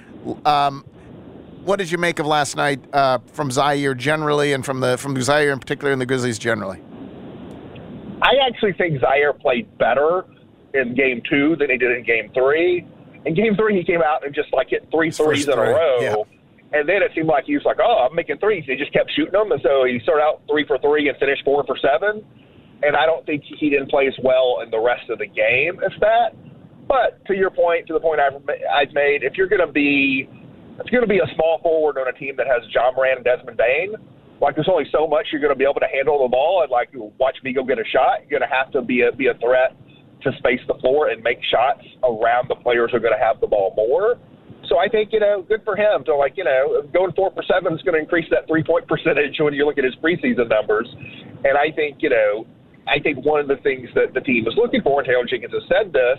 Um, 0.46 0.84
what 1.64 1.76
did 1.76 1.90
you 1.90 1.98
make 1.98 2.18
of 2.18 2.26
last 2.26 2.56
night 2.56 2.80
uh, 2.92 3.18
from 3.32 3.50
Ziaire 3.50 3.96
generally, 3.96 4.52
and 4.52 4.64
from 4.64 4.80
the 4.80 4.96
from 4.96 5.14
Ziaire 5.14 5.52
in 5.52 5.60
particular, 5.60 5.92
and 5.92 6.00
the 6.00 6.06
Grizzlies 6.06 6.38
generally? 6.38 6.80
I 8.22 8.32
actually 8.46 8.72
think 8.72 9.00
Ziaire 9.00 9.38
played 9.38 9.78
better 9.78 10.24
in 10.74 10.94
game 10.94 11.22
two 11.28 11.54
than 11.56 11.70
he 11.70 11.76
did 11.76 11.96
in 11.96 12.02
game 12.04 12.30
three. 12.32 12.86
In 13.26 13.34
game 13.34 13.56
three, 13.56 13.76
he 13.76 13.84
came 13.84 14.02
out 14.02 14.24
and 14.24 14.34
just 14.34 14.52
like 14.52 14.70
hit 14.70 14.88
three 14.90 15.10
three 15.10 15.26
threes 15.26 15.48
in 15.48 15.58
a 15.58 15.62
row. 15.62 16.00
yeah. 16.00 16.14
And 16.72 16.88
then 16.88 17.02
it 17.02 17.12
seemed 17.14 17.28
like 17.28 17.44
he 17.44 17.54
was 17.54 17.64
like, 17.64 17.76
oh, 17.82 18.08
I'm 18.08 18.16
making 18.16 18.38
threes. 18.38 18.64
He 18.66 18.76
just 18.76 18.92
kept 18.92 19.12
shooting 19.12 19.32
them. 19.32 19.52
And 19.52 19.60
so 19.62 19.84
he 19.84 20.00
started 20.02 20.22
out 20.22 20.42
three 20.48 20.64
for 20.66 20.78
three 20.78 21.08
and 21.08 21.18
finished 21.18 21.44
four 21.44 21.64
for 21.64 21.76
seven. 21.76 22.24
And 22.82 22.96
I 22.96 23.06
don't 23.06 23.24
think 23.26 23.44
he 23.44 23.70
didn't 23.70 23.90
play 23.90 24.08
as 24.08 24.16
well 24.24 24.60
in 24.64 24.70
the 24.70 24.80
rest 24.80 25.08
of 25.10 25.18
the 25.18 25.26
game 25.26 25.78
as 25.84 25.92
that. 26.00 26.34
But 26.88 27.24
to 27.26 27.34
your 27.34 27.50
point, 27.50 27.86
to 27.86 27.92
the 27.92 28.00
point 28.00 28.20
I've, 28.20 28.40
I've 28.72 28.92
made, 28.92 29.22
if 29.22 29.36
you're 29.36 29.48
going 29.48 29.64
to 29.64 29.70
be 29.70 30.28
if 30.80 30.90
you're 30.90 31.04
going 31.04 31.08
to 31.08 31.14
be 31.14 31.20
a 31.20 31.34
small 31.36 31.60
forward 31.62 31.98
on 31.98 32.08
a 32.08 32.12
team 32.12 32.34
that 32.38 32.46
has 32.46 32.62
Ja 32.72 32.90
Morant 32.92 33.18
and 33.20 33.24
Desmond 33.24 33.58
Bane, 33.58 33.94
like 34.40 34.54
there's 34.54 34.68
only 34.70 34.88
so 34.90 35.06
much 35.06 35.28
you're 35.30 35.40
going 35.40 35.52
to 35.52 35.58
be 35.58 35.64
able 35.64 35.80
to 35.80 35.92
handle 35.92 36.22
the 36.22 36.28
ball. 36.28 36.62
And 36.62 36.70
like 36.70 36.90
watch 37.18 37.36
me 37.44 37.52
go 37.52 37.62
get 37.62 37.78
a 37.78 37.84
shot, 37.84 38.24
you're 38.24 38.40
going 38.40 38.48
to 38.48 38.54
have 38.54 38.72
to 38.72 38.82
be 38.82 39.02
a 39.02 39.12
be 39.12 39.28
a 39.28 39.34
threat 39.34 39.76
to 40.22 40.32
space 40.38 40.60
the 40.66 40.74
floor 40.80 41.08
and 41.08 41.22
make 41.22 41.38
shots 41.50 41.84
around 42.02 42.48
the 42.48 42.56
players 42.56 42.90
who 42.90 42.96
are 42.96 43.00
going 43.00 43.16
to 43.16 43.24
have 43.24 43.40
the 43.40 43.46
ball 43.46 43.74
more. 43.76 44.18
So 44.68 44.78
I 44.78 44.88
think 44.88 45.12
you 45.12 45.20
know, 45.20 45.42
good 45.42 45.62
for 45.64 45.76
him 45.76 46.04
to 46.04 46.14
like 46.14 46.36
you 46.36 46.44
know 46.44 46.82
going 46.92 47.12
four 47.12 47.30
for 47.32 47.42
seven 47.42 47.74
is 47.74 47.82
going 47.82 47.94
to 47.94 48.00
increase 48.00 48.28
that 48.30 48.46
three 48.46 48.62
point 48.62 48.86
percentage 48.86 49.36
when 49.38 49.54
you 49.54 49.66
look 49.66 49.78
at 49.78 49.84
his 49.84 49.94
preseason 49.96 50.48
numbers. 50.48 50.88
And 51.44 51.58
I 51.58 51.70
think 51.74 51.98
you 52.00 52.10
know, 52.10 52.46
I 52.86 53.00
think 53.00 53.24
one 53.24 53.40
of 53.40 53.48
the 53.48 53.56
things 53.56 53.88
that 53.94 54.14
the 54.14 54.20
team 54.20 54.46
is 54.46 54.54
looking 54.56 54.82
for, 54.82 55.00
and 55.00 55.08
Taylor 55.08 55.26
Jenkins 55.26 55.52
has 55.52 55.62
said 55.68 55.92
this, 55.92 56.18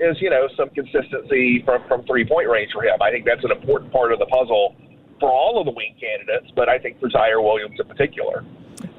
is 0.00 0.20
you 0.20 0.30
know 0.30 0.48
some 0.56 0.70
consistency 0.70 1.62
from 1.64 1.86
from 1.88 2.04
three 2.04 2.26
point 2.26 2.48
range 2.48 2.72
for 2.72 2.84
him. 2.84 3.00
I 3.00 3.10
think 3.10 3.24
that's 3.24 3.44
an 3.44 3.52
important 3.52 3.92
part 3.92 4.12
of 4.12 4.18
the 4.18 4.26
puzzle 4.26 4.74
for 5.20 5.30
all 5.30 5.58
of 5.58 5.64
the 5.64 5.72
wing 5.72 5.94
candidates, 6.00 6.52
but 6.54 6.68
I 6.68 6.78
think 6.78 7.00
for 7.00 7.08
Ziaire 7.08 7.42
Williams 7.42 7.78
in 7.80 7.86
particular. 7.86 8.44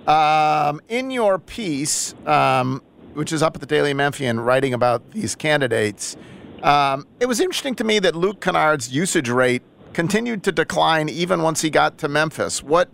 Um, 0.08 0.82
in 0.88 1.12
your 1.12 1.38
piece, 1.38 2.16
um, 2.26 2.82
which 3.14 3.32
is 3.32 3.44
up 3.44 3.56
at 3.56 3.62
the 3.62 3.68
Daily 3.68 3.94
Memphian, 3.94 4.40
writing 4.40 4.74
about 4.74 5.12
these 5.12 5.36
candidates, 5.36 6.16
um, 6.64 7.08
it 7.20 7.26
was 7.26 7.40
interesting 7.40 7.76
to 7.76 7.84
me 7.84 8.00
that 8.00 8.16
Luke 8.16 8.42
Kennard's 8.42 8.92
usage 8.92 9.30
rate 9.30 9.64
continued 9.94 10.44
to 10.44 10.52
decline 10.52 11.10
even 11.10 11.42
once 11.42 11.62
he 11.62 11.70
got 11.70 11.98
to 12.00 12.08
Memphis. 12.08 12.64
What, 12.64 12.90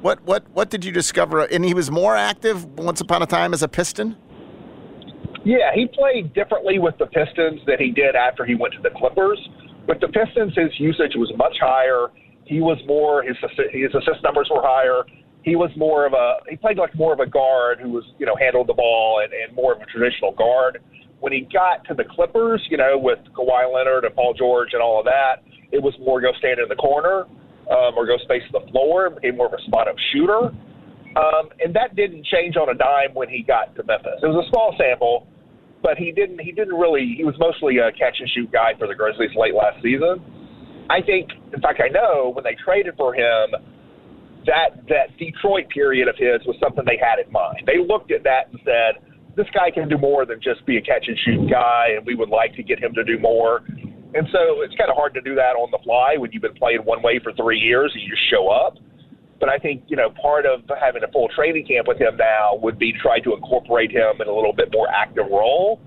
what, 0.00 0.22
what, 0.24 0.48
what 0.50 0.70
did 0.70 0.84
you 0.84 0.92
discover? 0.92 1.44
And 1.44 1.64
he 1.64 1.74
was 1.74 1.90
more 1.90 2.16
active 2.16 2.64
once 2.78 3.00
upon 3.00 3.22
a 3.22 3.26
time 3.26 3.52
as 3.52 3.62
a 3.62 3.68
Piston. 3.68 4.16
Yeah, 5.44 5.70
he 5.74 5.86
played 5.86 6.34
differently 6.34 6.78
with 6.78 6.98
the 6.98 7.06
Pistons 7.06 7.60
than 7.66 7.78
he 7.78 7.90
did 7.90 8.14
after 8.14 8.44
he 8.44 8.54
went 8.54 8.74
to 8.74 8.82
the 8.82 8.90
Clippers. 8.90 9.38
With 9.86 10.00
the 10.00 10.08
Pistons, 10.08 10.52
his 10.54 10.78
usage 10.78 11.12
was 11.14 11.32
much 11.36 11.56
higher. 11.60 12.08
He 12.44 12.60
was 12.60 12.78
more 12.86 13.22
his 13.22 13.36
his 13.72 13.94
assist 13.94 14.22
numbers 14.22 14.48
were 14.50 14.62
higher. 14.62 15.04
He 15.42 15.54
was 15.56 15.70
more 15.76 16.06
of 16.06 16.12
a 16.12 16.38
he 16.48 16.56
played 16.56 16.76
like 16.76 16.94
more 16.94 17.12
of 17.12 17.20
a 17.20 17.26
guard 17.26 17.80
who 17.80 17.90
was 17.90 18.04
you 18.18 18.26
know 18.26 18.36
handled 18.36 18.66
the 18.66 18.74
ball 18.74 19.20
and, 19.22 19.32
and 19.32 19.54
more 19.54 19.74
of 19.74 19.80
a 19.80 19.86
traditional 19.86 20.32
guard. 20.32 20.80
When 21.20 21.32
he 21.32 21.48
got 21.52 21.84
to 21.88 21.94
the 21.94 22.04
Clippers, 22.04 22.64
you 22.70 22.76
know, 22.76 22.96
with 22.96 23.18
Kawhi 23.34 23.72
Leonard 23.72 24.04
and 24.04 24.14
Paul 24.14 24.34
George 24.34 24.70
and 24.72 24.82
all 24.82 25.00
of 25.00 25.04
that, 25.06 25.42
it 25.72 25.82
was 25.82 25.94
more 25.98 26.20
go 26.20 26.32
stand 26.38 26.60
in 26.60 26.68
the 26.68 26.76
corner 26.76 27.26
um, 27.70 27.96
or 27.96 28.06
go 28.06 28.16
space 28.22 28.42
the 28.52 28.64
floor. 28.70 29.10
Became 29.10 29.36
more 29.36 29.46
of 29.46 29.52
a 29.52 29.62
spot 29.66 29.88
up 29.88 29.96
shooter. 30.12 30.54
Um, 31.16 31.50
and 31.58 31.74
that 31.74 31.96
didn't 31.96 32.24
change 32.26 32.56
on 32.56 32.68
a 32.68 32.74
dime 32.74 33.14
when 33.14 33.28
he 33.28 33.42
got 33.42 33.74
to 33.76 33.82
Memphis. 33.82 34.22
It 34.22 34.26
was 34.26 34.46
a 34.46 34.48
small 34.50 34.74
sample, 34.78 35.26
but 35.82 35.96
he 35.96 36.12
didn't 36.12 36.38
he 36.40 36.52
didn't 36.52 36.74
really 36.74 37.14
he 37.16 37.24
was 37.24 37.34
mostly 37.38 37.78
a 37.78 37.90
catch 37.92 38.20
and 38.20 38.28
shoot 38.30 38.52
guy 38.52 38.72
for 38.78 38.86
the 38.86 38.94
Grizzlies 38.94 39.34
late 39.34 39.54
last 39.54 39.82
season. 39.82 40.22
I 40.90 41.02
think, 41.02 41.28
in 41.52 41.60
fact, 41.60 41.82
I 41.84 41.88
know 41.88 42.30
when 42.32 42.44
they 42.44 42.56
traded 42.64 42.94
for 42.96 43.14
him, 43.14 43.52
that 44.46 44.80
that 44.88 45.16
Detroit 45.18 45.68
period 45.68 46.08
of 46.08 46.16
his 46.16 46.40
was 46.46 46.56
something 46.62 46.84
they 46.86 47.00
had 47.00 47.18
in 47.24 47.30
mind. 47.32 47.66
They 47.66 47.82
looked 47.82 48.12
at 48.12 48.22
that 48.24 48.48
and 48.52 48.60
said, 48.64 49.02
"This 49.38 49.46
guy 49.54 49.70
can 49.70 49.88
do 49.88 49.96
more 49.96 50.26
than 50.26 50.42
just 50.42 50.66
be 50.66 50.76
a 50.76 50.82
catch 50.82 51.06
and 51.06 51.16
shoot 51.24 51.48
guy, 51.48 51.94
and 51.96 52.04
we 52.04 52.18
would 52.18 52.28
like 52.28 52.54
to 52.56 52.62
get 52.62 52.82
him 52.82 52.92
to 52.94 53.04
do 53.04 53.18
more." 53.18 53.62
And 54.14 54.26
so 54.32 54.62
it's 54.66 54.74
kind 54.74 54.90
of 54.90 54.96
hard 54.96 55.14
to 55.14 55.20
do 55.20 55.34
that 55.36 55.54
on 55.54 55.70
the 55.70 55.78
fly 55.84 56.16
when 56.18 56.32
you've 56.32 56.42
been 56.42 56.58
playing 56.58 56.80
one 56.80 57.02
way 57.02 57.20
for 57.22 57.32
three 57.34 57.58
years 57.58 57.92
and 57.94 58.02
you 58.02 58.10
just 58.10 58.28
show 58.30 58.48
up. 58.48 58.78
But 59.38 59.48
I 59.48 59.58
think 59.58 59.84
you 59.86 59.96
know 59.96 60.10
part 60.20 60.46
of 60.46 60.62
having 60.80 61.04
a 61.04 61.08
full 61.12 61.28
training 61.28 61.66
camp 61.66 61.86
with 61.86 61.98
him 61.98 62.16
now 62.16 62.58
would 62.60 62.78
be 62.78 62.92
try 62.92 63.20
to 63.20 63.34
incorporate 63.34 63.92
him 63.92 64.20
in 64.20 64.26
a 64.26 64.34
little 64.34 64.52
bit 64.52 64.72
more 64.72 64.88
active 64.88 65.26
role. 65.30 65.80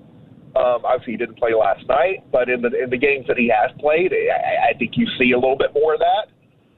Um, 0.56 0.84
obviously, 0.84 1.14
he 1.14 1.18
didn't 1.18 1.38
play 1.38 1.54
last 1.54 1.88
night, 1.88 2.24
but 2.32 2.50
in 2.50 2.62
the 2.62 2.72
in 2.72 2.90
the 2.90 2.98
games 2.98 3.26
that 3.28 3.38
he 3.38 3.52
has 3.52 3.72
played, 3.80 4.14
I, 4.14 4.72
I 4.72 4.78
think 4.78 4.94
you 4.96 5.08
see 5.20 5.32
a 5.32 5.40
little 5.40 5.58
bit 5.58 5.74
more 5.74 5.94
of 5.94 6.00
that. 6.00 6.32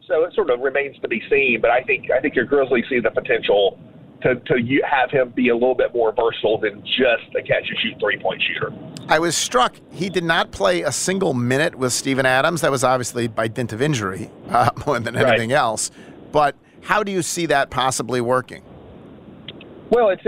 So 0.08 0.26
it 0.26 0.34
sort 0.34 0.50
of 0.50 0.60
remains 0.60 0.98
to 1.02 1.08
be 1.08 1.22
seen. 1.30 1.60
But 1.62 1.72
I 1.72 1.84
think 1.84 2.10
I 2.10 2.20
think 2.22 2.36
your 2.36 2.46
Grizzlies 2.46 2.86
see 2.90 3.00
the 3.00 3.12
potential 3.12 3.80
to 4.24 4.36
to 4.36 4.60
you- 4.62 4.84
have 4.90 5.12
him 5.12 5.30
be 5.30 5.50
a 5.50 5.54
little 5.54 5.76
bit 5.76 5.94
more 5.94 6.12
versatile 6.14 6.58
than 6.58 6.82
just 6.84 7.34
a 7.38 7.42
catch 7.42 7.68
and 7.70 7.78
shoot 7.80 8.00
three 8.00 8.18
point 8.18 8.42
shooter. 8.42 8.74
I 9.10 9.20
was 9.20 9.36
struck 9.36 9.76
he 9.92 10.10
did 10.10 10.24
not 10.24 10.52
play 10.52 10.82
a 10.82 10.92
single 10.92 11.34
minute 11.34 11.76
with 11.76 11.94
Steven 11.94 12.26
Adams. 12.26 12.62
That 12.62 12.72
was 12.72 12.84
obviously 12.84 13.28
by 13.28 13.48
dint 13.48 13.74
of 13.74 13.82
injury 13.82 14.30
uh, 14.50 14.70
more 14.86 15.00
than 15.00 15.16
Right. 15.16 15.28
anything 15.28 15.52
else. 15.52 15.92
But 16.32 16.56
how 16.82 17.04
do 17.04 17.12
you 17.12 17.22
see 17.22 17.46
that 17.48 17.70
possibly 17.70 18.22
working? 18.22 18.64
Well, 19.90 20.10
it's 20.10 20.24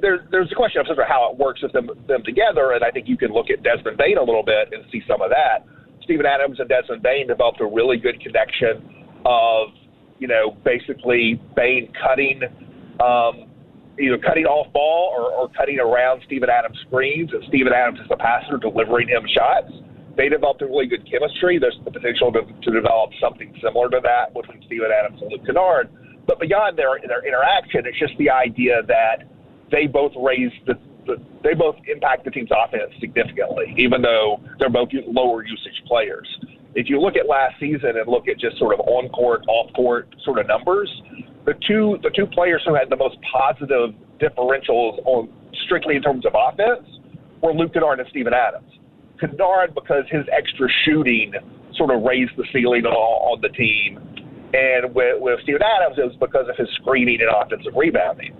there's 0.00 0.20
there's 0.30 0.50
a 0.52 0.54
question 0.54 0.80
of 0.80 0.86
sort 0.86 0.98
of 0.98 1.06
how 1.08 1.30
it 1.32 1.38
works 1.38 1.62
with 1.62 1.72
them 1.72 1.90
them 2.06 2.22
together, 2.24 2.72
and 2.72 2.84
I 2.84 2.90
think 2.90 3.08
you 3.08 3.16
can 3.16 3.32
look 3.32 3.50
at 3.50 3.62
Desmond 3.62 3.96
Bane 3.96 4.18
a 4.18 4.22
little 4.22 4.44
bit 4.44 4.72
and 4.72 4.84
see 4.92 5.02
some 5.08 5.20
of 5.22 5.30
that. 5.30 5.64
Steven 6.02 6.24
Adams 6.26 6.60
and 6.60 6.68
Desmond 6.68 7.02
Bane 7.02 7.26
developed 7.26 7.60
a 7.60 7.66
really 7.66 7.96
good 7.96 8.20
connection 8.22 8.82
of 9.24 9.68
you 10.18 10.28
know 10.28 10.56
basically 10.64 11.40
Bane 11.56 11.92
cutting 12.00 12.42
um, 13.00 13.50
either 14.00 14.18
cutting 14.18 14.46
off 14.46 14.72
ball 14.72 15.14
or, 15.16 15.32
or 15.32 15.48
cutting 15.50 15.78
around 15.80 16.22
Steven 16.26 16.48
Adams 16.50 16.78
screens, 16.86 17.30
and 17.32 17.42
Steven 17.48 17.72
Adams 17.72 18.00
is 18.00 18.08
the 18.08 18.16
passer 18.16 18.58
delivering 18.58 19.08
him 19.08 19.26
shots. 19.26 19.72
They 20.16 20.28
developed 20.28 20.62
a 20.62 20.66
really 20.66 20.86
good 20.86 21.08
chemistry. 21.08 21.58
There's 21.58 21.78
the 21.84 21.90
potential 21.90 22.32
to, 22.32 22.42
to 22.42 22.70
develop 22.70 23.10
something 23.20 23.54
similar 23.62 23.88
to 23.90 24.00
that 24.02 24.34
between 24.34 24.62
Steven 24.66 24.90
Adams 24.90 25.22
and 25.22 25.30
Luke 25.30 25.46
Kennard. 25.46 25.90
But 26.26 26.40
beyond 26.40 26.76
their 26.76 26.98
their 27.06 27.26
interaction, 27.26 27.86
it's 27.86 27.98
just 27.98 28.18
the 28.18 28.28
idea 28.28 28.82
that 28.86 29.24
they 29.70 29.86
both 29.86 30.12
raise 30.18 30.52
the, 30.66 30.74
the 31.06 31.16
they 31.42 31.54
both 31.54 31.76
impact 31.86 32.24
the 32.24 32.30
team's 32.30 32.50
offense 32.50 32.92
significantly, 33.00 33.74
even 33.78 34.02
though 34.02 34.40
they're 34.58 34.70
both 34.70 34.90
lower 35.06 35.44
usage 35.46 35.82
players. 35.86 36.28
If 36.74 36.90
you 36.90 37.00
look 37.00 37.16
at 37.16 37.26
last 37.26 37.58
season 37.58 37.96
and 37.96 38.06
look 38.06 38.28
at 38.28 38.38
just 38.38 38.58
sort 38.58 38.74
of 38.74 38.80
on 38.80 39.08
court, 39.08 39.42
off 39.48 39.72
court 39.72 40.14
sort 40.24 40.38
of 40.38 40.46
numbers, 40.46 40.90
the 41.48 41.54
two 41.66 41.96
the 42.02 42.10
two 42.10 42.26
players 42.26 42.60
who 42.66 42.74
had 42.74 42.90
the 42.90 42.96
most 42.96 43.16
positive 43.32 43.96
differentials 44.20 45.00
on 45.06 45.32
strictly 45.64 45.96
in 45.96 46.02
terms 46.02 46.26
of 46.26 46.34
offense 46.36 46.86
were 47.42 47.54
Luke 47.54 47.72
Kennard 47.72 48.00
and 48.00 48.08
Steven 48.10 48.34
Adams. 48.34 48.68
Kennard 49.18 49.74
because 49.74 50.04
his 50.10 50.26
extra 50.30 50.68
shooting 50.84 51.32
sort 51.74 51.90
of 51.90 52.02
raised 52.02 52.32
the 52.36 52.44
ceiling 52.52 52.84
on, 52.84 52.92
on 52.92 53.40
the 53.40 53.48
team, 53.48 53.96
and 54.52 54.94
with, 54.94 55.16
with 55.24 55.40
Steven 55.44 55.62
Adams 55.64 55.96
it 55.96 56.04
was 56.04 56.16
because 56.20 56.44
of 56.50 56.56
his 56.56 56.68
screening 56.76 57.18
and 57.24 57.32
offensive 57.32 57.72
rebounding. 57.74 58.36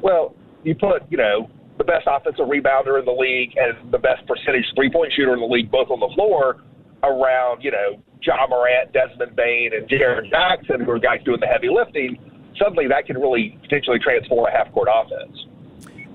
Well, 0.00 0.36
you 0.62 0.76
put 0.76 1.02
you 1.10 1.18
know 1.18 1.50
the 1.78 1.84
best 1.84 2.06
offensive 2.06 2.46
rebounder 2.46 3.00
in 3.00 3.04
the 3.04 3.16
league 3.18 3.58
and 3.58 3.90
the 3.90 3.98
best 3.98 4.22
percentage 4.30 4.70
three 4.76 4.90
point 4.90 5.12
shooter 5.16 5.34
in 5.34 5.40
the 5.40 5.50
league 5.50 5.68
both 5.68 5.90
on 5.90 5.98
the 5.98 6.12
floor 6.14 6.62
around 7.02 7.64
you 7.64 7.72
know 7.72 7.98
Ja 8.22 8.46
Morant, 8.46 8.92
Desmond 8.92 9.34
Bane, 9.34 9.74
and 9.74 9.88
Jaren 9.90 10.30
Jackson, 10.30 10.86
who 10.86 10.92
are 10.92 11.00
guys 11.00 11.18
doing 11.24 11.40
the 11.40 11.50
heavy 11.50 11.66
lifting 11.66 12.16
suddenly 12.56 12.86
that 12.88 13.06
can 13.06 13.18
really 13.18 13.58
potentially 13.62 13.98
transform 13.98 14.46
a 14.46 14.50
half 14.50 14.72
court 14.72 14.88
offense. 14.92 15.46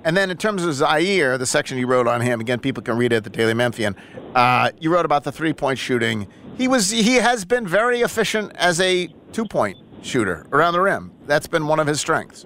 And 0.04 0.16
then 0.16 0.30
in 0.30 0.38
terms 0.38 0.64
of 0.64 0.70
Ziaire, 0.74 1.38
the 1.38 1.46
section 1.46 1.78
you 1.78 1.88
wrote 1.88 2.08
on 2.08 2.22
him, 2.22 2.40
again, 2.40 2.60
people 2.60 2.82
can 2.82 2.98
read 2.98 3.12
it 3.12 3.18
at 3.18 3.24
the 3.24 3.30
Daily 3.30 3.54
Memphian. 3.54 3.96
Uh, 4.34 4.72
you 4.80 4.94
wrote 4.94 5.06
about 5.06 5.24
the 5.24 5.32
three 5.32 5.54
point 5.54 5.80
shooting. 5.80 6.28
He 6.58 6.68
was 6.68 6.90
he 6.90 7.16
has 7.16 7.46
been 7.46 7.68
very 7.68 8.02
efficient 8.02 8.56
as 8.56 8.80
a 8.80 9.10
two 9.34 9.46
point 9.46 9.78
shooter 10.02 10.48
around 10.52 10.74
the 10.74 10.82
rim. 10.82 11.12
That's 11.26 11.48
been 11.48 11.68
one 11.68 11.80
of 11.80 11.88
his 11.88 12.00
strengths. 12.00 12.46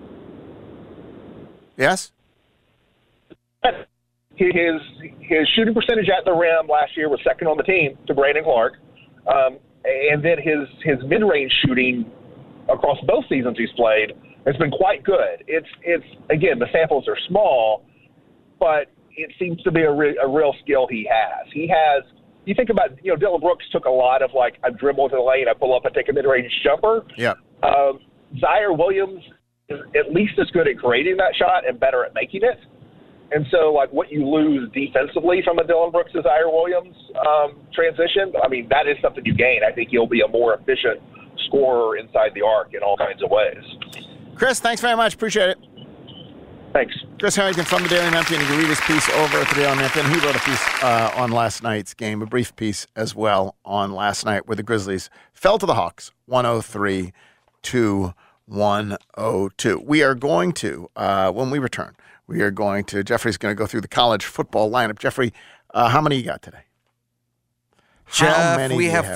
Yes. 1.78 2.12
His 4.36 4.82
his 5.20 5.48
shooting 5.56 5.74
percentage 5.76 6.10
at 6.10 6.26
the 6.26 6.34
rim 6.34 6.68
last 6.68 6.98
year 6.98 7.10
was 7.10 7.20
second 7.24 7.48
on 7.48 7.58
the 7.58 7.64
team 7.64 7.98
to 8.08 8.14
Brandon 8.16 8.44
Clarke, 8.44 8.78
um, 9.28 9.60
and 9.86 10.24
then 10.24 10.38
his 10.42 10.68
his 10.84 10.98
mid 11.06 11.22
range 11.22 11.52
shooting 11.64 12.12
across 12.70 12.98
both 13.08 13.26
seasons 13.30 13.58
he's 13.58 13.72
played 13.76 14.14
has 14.46 14.56
been 14.58 14.72
quite 14.72 15.04
good. 15.04 15.44
It's 15.48 15.68
it's 15.84 16.06
again 16.30 16.60
the 16.60 16.68
samples 16.72 17.08
are 17.08 17.18
small, 17.28 17.86
but 18.60 18.92
it 19.16 19.32
seems 19.38 19.62
to 19.64 19.72
be 19.72 19.82
a, 19.82 19.92
re- 19.92 20.18
a 20.24 20.28
real 20.28 20.54
skill 20.64 20.88
he 20.90 21.08
has. 21.12 21.48
He 21.54 21.68
has. 21.68 22.04
You 22.46 22.56
think 22.56 22.70
about 22.70 23.04
you 23.04 23.12
know 23.12 23.18
Dillon 23.18 23.42
Brooks 23.42 23.66
took 23.72 23.86
a 23.86 23.90
lot 23.90 24.22
of 24.22 24.32
like 24.34 24.58
I 24.64 24.70
dribble 24.72 25.06
into 25.06 25.18
the 25.18 25.22
lane, 25.22 25.46
I 25.50 25.54
pull 25.54 25.76
up, 25.76 25.84
I 25.86 25.90
take 25.90 26.10
a 26.10 26.14
mid 26.14 26.26
range 26.26 26.52
jumper. 26.64 27.06
Yeah. 27.18 27.34
Um, 27.64 28.00
Ziaire 28.38 28.76
Williams 28.78 29.22
is 29.70 29.80
at 29.96 30.14
least 30.14 30.34
as 30.40 30.50
good 30.52 30.68
at 30.68 30.78
creating 30.78 31.18
that 31.18 31.36
shot 31.36 31.68
and 31.68 31.80
better 31.80 32.04
at 32.04 32.14
making 32.14 32.42
it. 32.44 32.58
And 33.34 33.46
so, 33.50 33.72
like 33.72 33.94
what 33.94 34.12
you 34.12 34.28
lose 34.28 34.70
defensively 34.74 35.42
from 35.46 35.60
a 35.60 35.64
Dillon 35.66 35.92
Brooks 35.92 36.12
to 36.14 36.22
Ziaire 36.22 36.52
Williams 36.52 36.96
um, 37.16 37.62
transition, 37.74 38.34
I 38.44 38.48
mean 38.48 38.68
that 38.70 38.88
is 38.88 38.98
something 39.02 39.24
you 39.26 39.36
gain. 39.36 39.62
I 39.64 39.72
think 39.72 39.90
he'll 39.90 40.08
be 40.08 40.22
a 40.22 40.28
more 40.28 40.56
efficient 40.56 41.00
scorer 41.48 41.98
inside 41.98 42.32
the 42.34 42.42
arc 42.42 42.74
in 42.74 42.82
all 42.82 42.98
kinds 42.98 43.22
of 43.24 43.30
ways. 43.30 43.64
Chris, 44.36 44.60
thanks 44.60 44.82
very 44.82 44.96
much. 44.96 45.14
Appreciate 45.14 45.50
it. 45.50 45.58
Thanks. 46.74 46.96
Chris 47.20 47.36
Herrington 47.36 47.66
from 47.66 47.84
the 47.84 47.90
Daily 47.90 48.10
Memphian. 48.12 48.40
You 48.40 48.48
can 48.48 48.58
read 48.58 48.68
his 48.68 48.80
piece 48.82 49.10
over 49.10 49.40
at 49.40 49.50
the 49.50 49.56
Daily 49.56 49.76
Memphian. 49.76 50.06
He 50.06 50.26
wrote 50.26 50.36
a 50.36 50.40
piece 50.40 50.84
uh, 50.84 51.12
on 51.16 51.32
last 51.32 51.62
night's 51.62 51.94
game, 51.94 52.22
a 52.22 52.26
brief 52.26 52.56
piece 52.56 52.88
as 52.96 53.14
well 53.14 53.56
on 53.66 53.92
last 53.92 54.26
night 54.26 54.48
where 54.48 54.56
the 54.56 54.64
Grizzlies 54.64 55.10
fell 55.34 55.60
to 55.60 55.66
the 55.66 55.74
Hawks 55.74 56.12
103 56.28 57.12
to 57.64 58.14
102. 58.46 59.80
We 59.86 60.02
are 60.02 60.16
going 60.16 60.54
to, 60.54 60.90
uh, 60.96 61.32
when 61.32 61.50
we 61.50 61.60
return, 61.60 61.96
we 62.26 62.42
are 62.42 62.52
going 62.52 62.86
to, 62.86 63.04
Jeffrey's 63.04 63.38
going 63.38 63.54
to 63.54 63.60
go 63.60 63.68
through 63.68 63.82
the 63.82 63.90
college 63.90 64.24
football 64.24 64.72
lineup. 64.72 64.98
Jeffrey, 64.98 65.34
uh, 65.74 65.90
how 65.90 66.00
many 66.00 66.16
you 66.18 66.24
got 66.24 66.42
today? 66.42 66.64
Jeff, 68.12 68.72
we 68.72 68.86
have, 68.86 69.06
have 69.06 69.14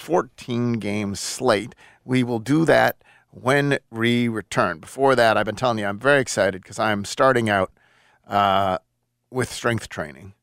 14. 0.00 0.30
14 0.60 0.74
game 0.74 1.14
slate. 1.14 1.74
We 2.04 2.22
will 2.22 2.38
do 2.38 2.64
that 2.64 2.96
when 3.30 3.78
we 3.90 4.28
return. 4.28 4.78
Before 4.78 5.14
that, 5.14 5.36
I've 5.36 5.46
been 5.46 5.56
telling 5.56 5.78
you 5.78 5.86
I'm 5.86 5.98
very 5.98 6.20
excited 6.20 6.62
because 6.62 6.78
I'm 6.78 7.04
starting 7.04 7.48
out 7.48 7.70
uh, 8.26 8.78
with 9.30 9.52
strength 9.52 9.88
training. 9.88 10.34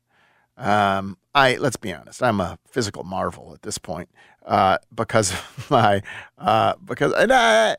Um, 0.56 1.18
I 1.34 1.56
let's 1.56 1.76
be 1.76 1.92
honest, 1.92 2.22
I'm 2.22 2.40
a 2.40 2.58
physical 2.66 3.04
marvel 3.04 3.52
at 3.54 3.62
this 3.62 3.78
point 3.78 4.08
uh, 4.46 4.78
because 4.94 5.34
my 5.70 6.02
uh, 6.38 6.74
because 6.84 7.12
and 7.12 7.32
I 7.32 7.76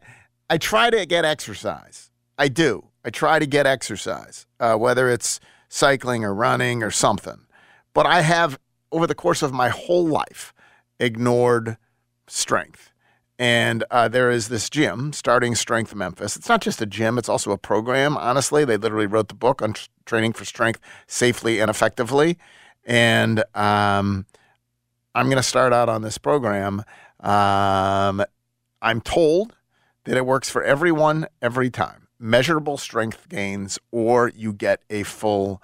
I 0.49 0.57
try 0.57 0.89
to 0.89 1.05
get 1.05 1.25
exercise. 1.25 2.11
I 2.37 2.47
do. 2.47 2.85
I 3.03 3.09
try 3.09 3.39
to 3.39 3.45
get 3.45 3.65
exercise, 3.65 4.45
uh, 4.59 4.75
whether 4.75 5.09
it's 5.09 5.39
cycling 5.67 6.23
or 6.23 6.33
running 6.33 6.83
or 6.83 6.91
something. 6.91 7.47
But 7.93 8.05
I 8.05 8.21
have 8.21 8.59
over 8.91 9.07
the 9.07 9.15
course 9.15 9.41
of 9.41 9.51
my 9.51 9.69
whole 9.69 10.05
life 10.05 10.53
ignored 10.99 11.77
strength. 12.27 12.91
And 13.37 13.85
uh, 13.89 14.09
there 14.09 14.29
is 14.29 14.49
this 14.49 14.69
gym, 14.69 15.13
Starting 15.13 15.55
Strength 15.55 15.95
Memphis. 15.95 16.35
It's 16.35 16.49
not 16.49 16.61
just 16.61 16.81
a 16.81 16.85
gym, 16.85 17.17
it's 17.17 17.29
also 17.29 17.51
a 17.51 17.57
program, 17.57 18.17
honestly. 18.17 18.65
They 18.65 18.75
literally 18.75 19.05
wrote 19.05 19.29
the 19.29 19.33
book 19.33 19.61
on 19.61 19.75
training 20.05 20.33
for 20.33 20.43
strength 20.43 20.81
safely 21.07 21.59
and 21.61 21.69
effectively. 21.69 22.37
And 22.85 23.39
um, 23.55 24.25
I'm 25.15 25.27
going 25.27 25.37
to 25.37 25.43
start 25.43 25.71
out 25.71 25.87
on 25.87 26.01
this 26.01 26.17
program. 26.17 26.83
Um, 27.21 28.23
I'm 28.81 28.99
told 29.01 29.55
that 30.03 30.17
it 30.17 30.25
works 30.25 30.49
for 30.49 30.63
everyone 30.63 31.27
every 31.41 31.69
time 31.69 32.07
measurable 32.19 32.77
strength 32.77 33.29
gains, 33.29 33.79
or 33.91 34.29
you 34.35 34.51
get 34.51 34.81
a 34.89 35.03
full 35.03 35.61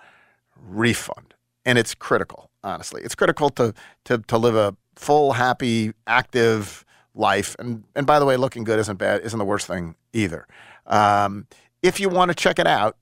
refund. 0.58 1.34
And 1.66 1.78
it's 1.78 1.94
critical, 1.94 2.50
honestly. 2.64 3.02
It's 3.04 3.16
critical 3.16 3.50
to, 3.52 3.74
to, 4.06 4.20
to 4.20 4.38
live 4.38 4.56
a 4.56 4.76
full, 4.96 5.34
happy, 5.34 5.94
active 6.08 6.86
life. 7.14 7.56
And 7.60 7.84
and 7.96 8.06
by 8.06 8.20
the 8.20 8.26
way, 8.26 8.38
looking 8.38 8.64
good 8.64 8.80
isn't 8.80 8.98
bad, 8.98 9.22
isn't 9.22 9.40
the 9.40 9.46
worst 9.46 9.68
thing 9.68 9.96
either. 10.14 10.48
Um, 10.86 11.48
if 11.82 12.00
you 12.00 12.10
want 12.10 12.30
to 12.30 12.36
check 12.36 12.60
it 12.60 12.68
out, 12.68 12.98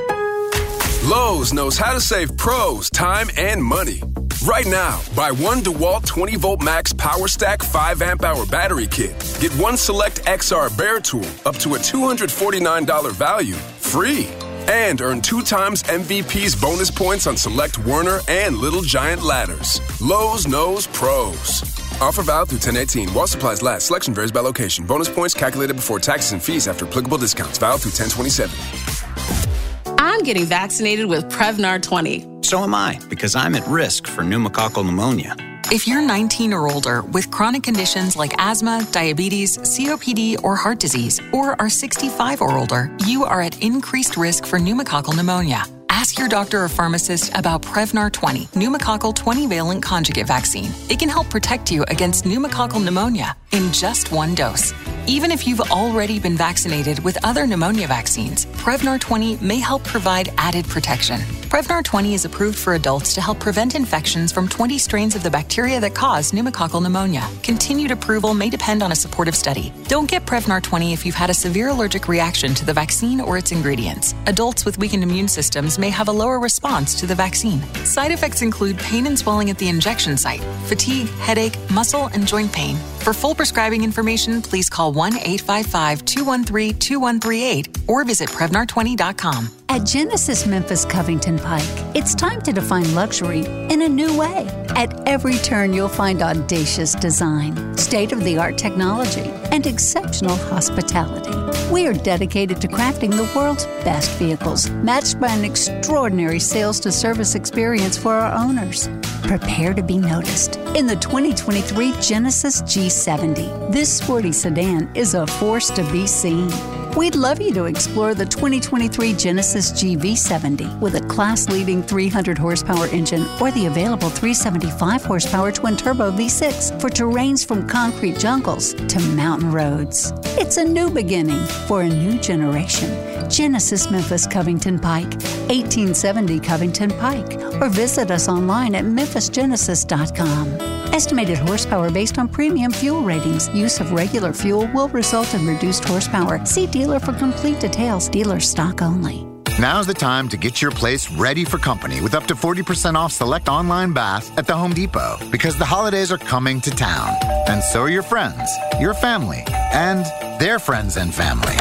Lowe's 1.04 1.52
knows 1.52 1.76
how 1.76 1.92
to 1.92 2.00
save 2.00 2.34
pros 2.38 2.88
time 2.88 3.28
and 3.36 3.62
money. 3.62 4.02
Right 4.42 4.64
now, 4.64 5.02
buy 5.14 5.32
one 5.32 5.60
DeWalt 5.60 6.06
20 6.06 6.36
volt 6.36 6.62
max 6.62 6.94
power 6.94 7.28
stack 7.28 7.62
5 7.62 8.00
amp 8.00 8.24
hour 8.24 8.46
battery 8.46 8.86
kit. 8.86 9.12
Get 9.38 9.52
one 9.58 9.76
select 9.76 10.24
XR 10.24 10.74
bare 10.78 11.00
tool 11.00 11.26
up 11.44 11.56
to 11.56 11.74
a 11.74 11.78
$249 11.78 13.12
value 13.12 13.54
free. 13.54 14.28
And 14.66 15.02
earn 15.02 15.20
two 15.20 15.42
times 15.42 15.82
MVP's 15.82 16.56
bonus 16.56 16.90
points 16.90 17.26
on 17.26 17.36
select 17.36 17.76
Werner 17.80 18.20
and 18.26 18.56
Little 18.56 18.80
Giant 18.80 19.22
ladders. 19.22 19.82
Lowe's 20.00 20.48
knows 20.48 20.86
pros. 20.86 21.60
Offer 22.00 22.22
valid 22.22 22.48
through 22.48 22.60
1018 22.60 23.12
while 23.12 23.26
supplies 23.26 23.60
last. 23.60 23.88
Selection 23.88 24.14
varies 24.14 24.32
by 24.32 24.40
location. 24.40 24.86
Bonus 24.86 25.10
points 25.10 25.34
calculated 25.34 25.76
before 25.76 25.98
taxes 25.98 26.32
and 26.32 26.42
fees 26.42 26.66
after 26.66 26.86
applicable 26.86 27.18
discounts. 27.18 27.58
Valid 27.58 27.82
through 27.82 27.92
1027. 27.92 29.63
I'm 29.98 30.22
getting 30.22 30.44
vaccinated 30.44 31.06
with 31.06 31.28
Prevnar 31.30 31.80
20. 31.82 32.42
So 32.42 32.62
am 32.62 32.74
I, 32.74 32.98
because 33.08 33.34
I'm 33.34 33.54
at 33.54 33.66
risk 33.66 34.06
for 34.06 34.22
pneumococcal 34.22 34.84
pneumonia. 34.84 35.36
If 35.72 35.88
you're 35.88 36.02
19 36.02 36.52
or 36.52 36.70
older 36.70 37.02
with 37.02 37.30
chronic 37.30 37.62
conditions 37.62 38.16
like 38.16 38.34
asthma, 38.38 38.86
diabetes, 38.92 39.56
COPD, 39.58 40.42
or 40.44 40.56
heart 40.56 40.78
disease, 40.78 41.20
or 41.32 41.60
are 41.60 41.70
65 41.70 42.42
or 42.42 42.58
older, 42.58 42.94
you 43.06 43.24
are 43.24 43.40
at 43.40 43.62
increased 43.62 44.16
risk 44.16 44.44
for 44.44 44.58
pneumococcal 44.58 45.16
pneumonia. 45.16 45.64
Ask 45.88 46.18
your 46.18 46.28
doctor 46.28 46.62
or 46.62 46.68
pharmacist 46.68 47.34
about 47.34 47.62
Prevnar 47.62 48.12
20, 48.12 48.46
pneumococcal 48.46 49.14
20 49.14 49.46
valent 49.46 49.82
conjugate 49.82 50.26
vaccine. 50.26 50.70
It 50.90 50.98
can 50.98 51.08
help 51.08 51.30
protect 51.30 51.70
you 51.72 51.82
against 51.88 52.24
pneumococcal 52.24 52.84
pneumonia 52.84 53.34
in 53.52 53.72
just 53.72 54.12
one 54.12 54.34
dose. 54.34 54.72
Even 55.06 55.30
if 55.30 55.46
you've 55.46 55.60
already 55.70 56.18
been 56.18 56.34
vaccinated 56.34 56.98
with 57.04 57.22
other 57.22 57.46
pneumonia 57.46 57.86
vaccines, 57.86 58.46
Prevnar 58.56 58.98
20 58.98 59.36
may 59.36 59.58
help 59.58 59.84
provide 59.84 60.32
added 60.38 60.66
protection. 60.66 61.20
Prevnar 61.50 61.84
20 61.84 62.14
is 62.14 62.24
approved 62.24 62.58
for 62.58 62.72
adults 62.72 63.12
to 63.14 63.20
help 63.20 63.38
prevent 63.38 63.74
infections 63.74 64.32
from 64.32 64.48
20 64.48 64.78
strains 64.78 65.14
of 65.14 65.22
the 65.22 65.30
bacteria 65.30 65.78
that 65.78 65.94
cause 65.94 66.32
pneumococcal 66.32 66.82
pneumonia. 66.82 67.28
Continued 67.42 67.90
approval 67.90 68.32
may 68.32 68.48
depend 68.48 68.82
on 68.82 68.92
a 68.92 68.96
supportive 68.96 69.36
study. 69.36 69.74
Don't 69.88 70.08
get 70.08 70.24
Prevnar 70.24 70.62
20 70.62 70.94
if 70.94 71.04
you've 71.04 71.14
had 71.14 71.28
a 71.28 71.34
severe 71.34 71.68
allergic 71.68 72.08
reaction 72.08 72.54
to 72.54 72.64
the 72.64 72.72
vaccine 72.72 73.20
or 73.20 73.36
its 73.36 73.52
ingredients. 73.52 74.14
Adults 74.26 74.64
with 74.64 74.78
weakened 74.78 75.02
immune 75.02 75.28
systems 75.28 75.78
may 75.78 75.90
have 75.90 76.08
a 76.08 76.12
lower 76.12 76.40
response 76.40 76.94
to 76.94 77.06
the 77.06 77.14
vaccine. 77.14 77.60
Side 77.84 78.10
effects 78.10 78.40
include 78.40 78.78
pain 78.78 79.06
and 79.06 79.18
swelling 79.18 79.50
at 79.50 79.58
the 79.58 79.68
injection 79.68 80.16
site, 80.16 80.42
fatigue, 80.64 81.10
headache, 81.20 81.58
muscle, 81.70 82.06
and 82.14 82.26
joint 82.26 82.50
pain. 82.52 82.76
For 83.04 83.12
full 83.12 83.34
prescribing 83.34 83.84
information, 83.84 84.40
please 84.40 84.70
call 84.70 84.93
1 84.94 85.12
855 85.14 86.04
213 86.04 86.78
2138 86.78 87.68
or 87.88 88.04
visit 88.04 88.28
Prevnar20.com. 88.30 89.50
At 89.68 89.84
Genesis 89.84 90.46
Memphis 90.46 90.84
Covington 90.84 91.38
Pike, 91.38 91.62
it's 91.96 92.14
time 92.14 92.40
to 92.42 92.52
define 92.52 92.94
luxury 92.94 93.44
in 93.44 93.82
a 93.82 93.88
new 93.88 94.16
way. 94.16 94.46
At 94.76 95.08
every 95.08 95.36
turn, 95.38 95.72
you'll 95.72 95.88
find 95.88 96.22
audacious 96.22 96.94
design, 96.94 97.76
state 97.76 98.12
of 98.12 98.22
the 98.22 98.38
art 98.38 98.56
technology, 98.56 99.32
and 99.50 99.66
exceptional 99.66 100.36
hospitality. 100.36 101.32
We 101.72 101.86
are 101.88 101.92
dedicated 101.92 102.60
to 102.60 102.68
crafting 102.68 103.10
the 103.10 103.30
world's 103.36 103.64
best 103.84 104.10
vehicles, 104.12 104.70
matched 104.70 105.18
by 105.18 105.28
an 105.28 105.44
extraordinary 105.44 106.38
sales 106.38 106.78
to 106.80 106.92
service 106.92 107.34
experience 107.34 107.98
for 107.98 108.12
our 108.12 108.32
owners. 108.32 108.88
Prepare 109.24 109.72
to 109.72 109.82
be 109.82 109.96
noticed 109.96 110.56
in 110.76 110.86
the 110.86 110.96
2023 110.96 111.94
Genesis 112.00 112.60
G70. 112.60 113.72
This 113.72 113.90
sporty 113.90 114.32
sedan 114.32 114.94
is 114.94 115.14
a 115.14 115.26
force 115.26 115.70
to 115.70 115.82
be 115.90 116.06
seen. 116.06 116.50
We'd 116.96 117.16
love 117.16 117.40
you 117.40 117.52
to 117.54 117.64
explore 117.64 118.14
the 118.14 118.24
2023 118.24 119.14
Genesis 119.14 119.72
GV70 119.72 120.78
with 120.78 120.94
a 120.94 121.00
class 121.00 121.48
leading 121.48 121.82
300 121.82 122.38
horsepower 122.38 122.86
engine 122.86 123.26
or 123.40 123.50
the 123.50 123.66
available 123.66 124.10
375 124.10 125.04
horsepower 125.04 125.50
twin 125.50 125.76
turbo 125.76 126.12
V6 126.12 126.80
for 126.80 126.88
terrains 126.88 127.44
from 127.44 127.68
concrete 127.68 128.16
jungles 128.16 128.74
to 128.74 129.00
mountain 129.16 129.50
roads. 129.50 130.12
It's 130.38 130.56
a 130.56 130.64
new 130.64 130.88
beginning 130.88 131.44
for 131.66 131.82
a 131.82 131.88
new 131.88 132.16
generation. 132.20 133.28
Genesis 133.28 133.90
Memphis 133.90 134.28
Covington 134.28 134.78
Pike, 134.78 135.14
1870 135.50 136.38
Covington 136.38 136.90
Pike, 136.90 137.40
or 137.60 137.70
visit 137.70 138.12
us 138.12 138.28
online 138.28 138.76
at 138.76 138.84
memphisgenesis.com. 138.84 140.83
Estimated 140.94 141.38
horsepower 141.38 141.90
based 141.90 142.18
on 142.18 142.28
premium 142.28 142.70
fuel 142.70 143.02
ratings. 143.02 143.48
Use 143.48 143.80
of 143.80 143.90
regular 143.90 144.32
fuel 144.32 144.70
will 144.72 144.88
result 144.90 145.34
in 145.34 145.44
reduced 145.44 145.84
horsepower. 145.84 146.46
See 146.46 146.68
dealer 146.68 147.00
for 147.00 147.12
complete 147.14 147.58
details. 147.58 148.08
Dealer 148.08 148.38
stock 148.38 148.80
only. 148.80 149.26
Now's 149.58 149.88
the 149.88 149.94
time 149.94 150.28
to 150.28 150.36
get 150.36 150.62
your 150.62 150.70
place 150.70 151.10
ready 151.10 151.44
for 151.44 151.58
company 151.58 152.00
with 152.00 152.14
up 152.14 152.26
to 152.26 152.36
40% 152.36 152.94
off 152.94 153.10
select 153.10 153.48
online 153.48 153.92
bath 153.92 154.38
at 154.38 154.46
the 154.46 154.56
Home 154.56 154.72
Depot 154.72 155.18
because 155.32 155.58
the 155.58 155.64
holidays 155.64 156.12
are 156.12 156.18
coming 156.18 156.60
to 156.60 156.70
town. 156.70 157.10
And 157.48 157.60
so 157.60 157.82
are 157.82 157.88
your 157.88 158.04
friends, 158.04 158.48
your 158.78 158.94
family, 158.94 159.42
and 159.72 160.04
their 160.40 160.60
friends 160.60 160.96
and 160.96 161.12
family. 161.12 161.56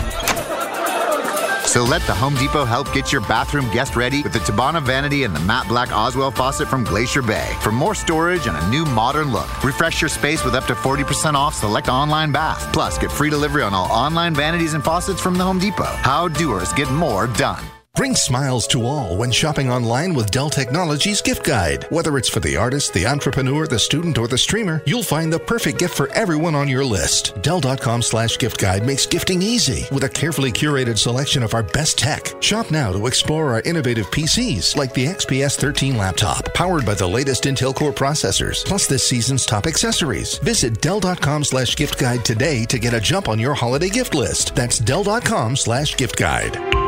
So 1.73 1.83
let 1.83 2.03
the 2.03 2.13
Home 2.13 2.35
Depot 2.35 2.65
help 2.65 2.93
get 2.93 3.11
your 3.11 3.21
bathroom 3.21 3.67
guest 3.71 3.95
ready 3.95 4.21
with 4.21 4.31
the 4.31 4.37
Tabana 4.37 4.79
vanity 4.79 5.23
and 5.23 5.35
the 5.35 5.39
matte 5.39 5.67
black 5.67 5.89
Oswell 5.89 6.29
faucet 6.29 6.67
from 6.67 6.83
Glacier 6.83 7.23
Bay. 7.23 7.49
For 7.61 7.71
more 7.71 7.95
storage 7.95 8.45
and 8.45 8.55
a 8.55 8.69
new 8.69 8.85
modern 8.85 9.31
look, 9.31 9.63
refresh 9.63 9.99
your 9.99 10.09
space 10.09 10.45
with 10.45 10.53
up 10.53 10.65
to 10.65 10.75
40% 10.75 11.33
off 11.33 11.55
select 11.55 11.89
online 11.89 12.31
bath. 12.31 12.71
Plus, 12.73 12.99
get 12.99 13.11
free 13.11 13.31
delivery 13.31 13.63
on 13.63 13.73
all 13.73 13.91
online 13.91 14.35
vanities 14.35 14.75
and 14.75 14.83
faucets 14.83 15.19
from 15.19 15.33
the 15.33 15.43
Home 15.43 15.57
Depot. 15.57 15.95
How 16.03 16.27
doers 16.27 16.71
get 16.73 16.91
more 16.91 17.25
done. 17.25 17.65
Bring 17.95 18.15
smiles 18.15 18.65
to 18.69 18.87
all 18.87 19.15
when 19.17 19.29
shopping 19.29 19.69
online 19.69 20.15
with 20.15 20.31
Dell 20.31 20.49
Technologies 20.49 21.21
Gift 21.21 21.45
Guide. 21.45 21.85
Whether 21.91 22.17
it's 22.17 22.27
for 22.27 22.39
the 22.39 22.57
artist, 22.57 22.91
the 22.91 23.05
entrepreneur, 23.05 23.67
the 23.67 23.77
student, 23.77 24.17
or 24.17 24.27
the 24.27 24.35
streamer, 24.35 24.81
you'll 24.87 25.03
find 25.03 25.31
the 25.31 25.37
perfect 25.37 25.77
gift 25.77 25.95
for 25.95 26.11
everyone 26.13 26.55
on 26.55 26.67
your 26.67 26.83
list. 26.83 27.39
Dell.com 27.43 28.01
slash 28.01 28.39
gift 28.39 28.59
guide 28.59 28.83
makes 28.83 29.05
gifting 29.05 29.43
easy 29.43 29.85
with 29.91 30.05
a 30.05 30.09
carefully 30.09 30.51
curated 30.51 30.97
selection 30.97 31.43
of 31.43 31.53
our 31.53 31.61
best 31.61 31.99
tech. 31.99 32.33
Shop 32.41 32.71
now 32.71 32.91
to 32.91 33.05
explore 33.05 33.53
our 33.53 33.61
innovative 33.61 34.09
PCs 34.09 34.75
like 34.75 34.95
the 34.95 35.05
XPS 35.05 35.55
13 35.55 35.95
laptop, 35.95 36.51
powered 36.55 36.87
by 36.87 36.95
the 36.95 37.07
latest 37.07 37.43
Intel 37.43 37.75
Core 37.75 37.93
processors, 37.93 38.65
plus 38.65 38.87
this 38.87 39.07
season's 39.07 39.45
top 39.45 39.67
accessories. 39.67 40.39
Visit 40.39 40.81
Dell.com 40.81 41.43
slash 41.43 41.75
gift 41.75 41.99
guide 41.99 42.25
today 42.25 42.65
to 42.65 42.79
get 42.79 42.95
a 42.95 42.99
jump 42.99 43.29
on 43.29 43.37
your 43.37 43.53
holiday 43.53 43.89
gift 43.89 44.15
list. 44.15 44.55
That's 44.55 44.79
Dell.com 44.79 45.55
slash 45.55 45.95
gift 45.95 46.17
guide. 46.17 46.82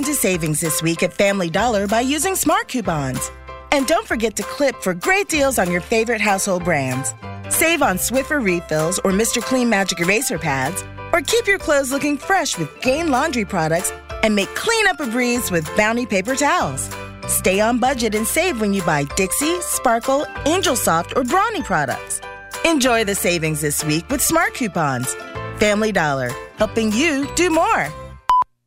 Into 0.00 0.14
savings 0.14 0.60
this 0.60 0.82
week 0.82 1.02
at 1.02 1.12
Family 1.12 1.50
Dollar 1.50 1.86
by 1.86 2.00
using 2.00 2.34
Smart 2.34 2.68
Coupons. 2.68 3.30
And 3.70 3.86
don't 3.86 4.08
forget 4.08 4.34
to 4.36 4.42
clip 4.42 4.74
for 4.76 4.94
great 4.94 5.28
deals 5.28 5.58
on 5.58 5.70
your 5.70 5.82
favorite 5.82 6.22
household 6.22 6.64
brands. 6.64 7.12
Save 7.50 7.82
on 7.82 7.98
Swiffer 7.98 8.42
refills 8.42 8.98
or 9.00 9.10
Mr. 9.10 9.42
Clean 9.42 9.68
Magic 9.68 10.00
Eraser 10.00 10.38
pads, 10.38 10.82
or 11.12 11.20
keep 11.20 11.46
your 11.46 11.58
clothes 11.58 11.92
looking 11.92 12.16
fresh 12.16 12.58
with 12.58 12.80
Gain 12.80 13.10
Laundry 13.10 13.44
products 13.44 13.92
and 14.22 14.34
make 14.34 14.48
cleanup 14.54 15.00
a 15.00 15.06
breeze 15.06 15.50
with 15.50 15.68
Bounty 15.76 16.06
paper 16.06 16.34
towels. 16.34 16.88
Stay 17.26 17.60
on 17.60 17.78
budget 17.78 18.14
and 18.14 18.26
save 18.26 18.58
when 18.58 18.72
you 18.72 18.82
buy 18.84 19.04
Dixie, 19.16 19.60
Sparkle, 19.60 20.24
Angel 20.46 20.76
Soft, 20.76 21.12
or 21.14 21.24
Brawny 21.24 21.62
products. 21.62 22.22
Enjoy 22.64 23.04
the 23.04 23.14
savings 23.14 23.60
this 23.60 23.84
week 23.84 24.08
with 24.08 24.22
Smart 24.22 24.54
Coupons. 24.54 25.14
Family 25.58 25.92
Dollar, 25.92 26.30
helping 26.56 26.90
you 26.90 27.28
do 27.34 27.50
more. 27.50 27.92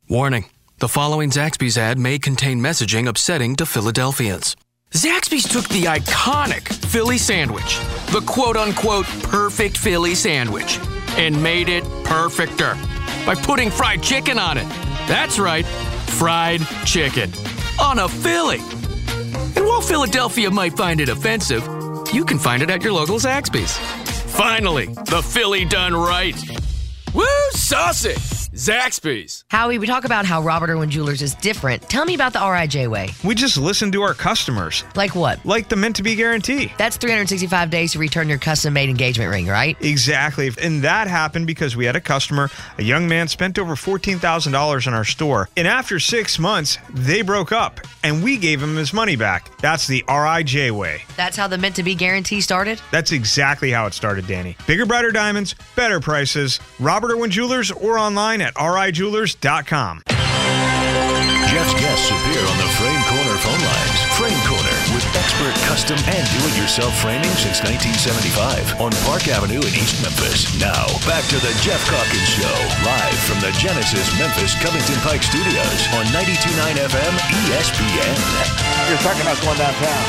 Warning 0.08 0.44
the 0.84 0.88
following 0.88 1.30
Zaxby's 1.30 1.78
ad 1.78 1.98
may 1.98 2.18
contain 2.18 2.60
messaging 2.60 3.08
upsetting 3.08 3.56
to 3.56 3.64
Philadelphians. 3.64 4.54
Zaxby's 4.90 5.48
took 5.48 5.66
the 5.70 5.84
iconic 5.84 6.68
Philly 6.68 7.16
sandwich, 7.16 7.78
the 8.08 8.22
quote 8.26 8.58
unquote 8.58 9.06
perfect 9.22 9.78
Philly 9.78 10.14
sandwich, 10.14 10.78
and 11.16 11.42
made 11.42 11.70
it 11.70 11.84
perfecter 12.04 12.76
by 13.24 13.34
putting 13.34 13.70
fried 13.70 14.02
chicken 14.02 14.38
on 14.38 14.58
it. 14.58 14.68
That's 15.08 15.38
right, 15.38 15.64
fried 16.18 16.60
chicken 16.84 17.32
on 17.80 18.00
a 18.00 18.06
Philly. 18.06 18.58
And 19.56 19.64
while 19.64 19.80
Philadelphia 19.80 20.50
might 20.50 20.76
find 20.76 21.00
it 21.00 21.08
offensive, 21.08 21.66
you 22.12 22.26
can 22.26 22.38
find 22.38 22.62
it 22.62 22.68
at 22.68 22.82
your 22.82 22.92
local 22.92 23.16
Zaxby's. 23.16 23.74
Finally, 24.34 24.88
the 25.06 25.22
Philly 25.22 25.64
done 25.64 25.96
right. 25.96 26.36
Woo, 27.14 27.24
saucy! 27.52 28.43
Zaxby's. 28.54 29.44
Howie, 29.50 29.80
we 29.80 29.86
talk 29.88 30.04
about 30.04 30.24
how 30.24 30.40
Robert 30.40 30.70
Irwin 30.70 30.88
Jewelers 30.88 31.22
is 31.22 31.34
different. 31.34 31.82
Tell 31.82 32.04
me 32.04 32.14
about 32.14 32.32
the 32.32 32.38
RIJ 32.38 32.88
way. 32.88 33.10
We 33.24 33.34
just 33.34 33.58
listen 33.58 33.90
to 33.90 34.02
our 34.02 34.14
customers. 34.14 34.84
Like 34.94 35.16
what? 35.16 35.44
Like 35.44 35.68
the 35.68 35.74
meant 35.74 35.96
to 35.96 36.04
be 36.04 36.14
guarantee. 36.14 36.72
That's 36.78 36.96
365 36.96 37.68
days 37.68 37.92
to 37.92 37.98
return 37.98 38.28
your 38.28 38.38
custom 38.38 38.72
made 38.72 38.88
engagement 38.88 39.32
ring, 39.32 39.48
right? 39.48 39.76
Exactly. 39.82 40.52
And 40.62 40.82
that 40.82 41.08
happened 41.08 41.48
because 41.48 41.74
we 41.74 41.84
had 41.84 41.96
a 41.96 42.00
customer, 42.00 42.48
a 42.78 42.84
young 42.84 43.08
man, 43.08 43.26
spent 43.26 43.58
over 43.58 43.74
$14,000 43.74 44.86
in 44.86 44.94
our 44.94 45.04
store. 45.04 45.48
And 45.56 45.66
after 45.66 45.98
six 45.98 46.38
months, 46.38 46.78
they 46.90 47.22
broke 47.22 47.50
up 47.50 47.80
and 48.04 48.22
we 48.22 48.36
gave 48.36 48.62
him 48.62 48.76
his 48.76 48.92
money 48.92 49.16
back. 49.16 49.50
That's 49.58 49.88
the 49.88 50.04
RIJ 50.06 50.70
way. 50.70 51.02
That's 51.16 51.36
how 51.36 51.48
the 51.48 51.58
meant 51.58 51.74
to 51.76 51.82
be 51.82 51.96
guarantee 51.96 52.40
started? 52.40 52.80
That's 52.92 53.10
exactly 53.10 53.72
how 53.72 53.86
it 53.86 53.94
started, 53.94 54.28
Danny. 54.28 54.56
Bigger, 54.68 54.86
brighter 54.86 55.10
diamonds, 55.10 55.56
better 55.74 55.98
prices. 55.98 56.60
Robert 56.78 57.10
Irwin 57.10 57.32
Jewelers 57.32 57.72
or 57.72 57.98
online 57.98 58.43
at 58.44 58.54
rijewelers.com. 58.54 60.02
Jeff's 61.48 61.74
guests 61.80 62.10
appear 62.10 62.42
on 62.44 62.58
the 62.58 62.70
Frame 62.76 63.04
Corner 63.08 63.36
phone 63.40 63.62
lines. 63.62 63.98
Frame 64.18 64.42
Corner 64.44 64.76
with 64.92 65.06
expert 65.16 65.54
custom 65.64 65.96
and 66.10 66.24
do-it-yourself 66.36 66.92
framing 67.00 67.30
since 67.40 67.62
1975 67.64 68.82
on 68.82 68.90
Park 69.08 69.30
Avenue 69.30 69.62
in 69.62 69.72
East 69.72 69.96
Memphis. 70.02 70.50
Now, 70.60 70.84
back 71.08 71.24
to 71.32 71.38
the 71.40 71.54
Jeff 71.64 71.80
Calkins 71.88 72.26
Show, 72.26 72.56
live 72.84 73.20
from 73.24 73.38
the 73.40 73.54
Genesis 73.56 74.10
Memphis 74.18 74.52
Covington 74.60 74.98
Pike 75.06 75.22
Studios 75.22 75.80
on 75.96 76.04
92.9 76.12 76.74
FM 76.84 77.14
ESPN. 77.48 78.18
You're 78.90 79.00
talking 79.00 79.22
about 79.24 79.38
going 79.40 79.56
downtown. 79.56 80.04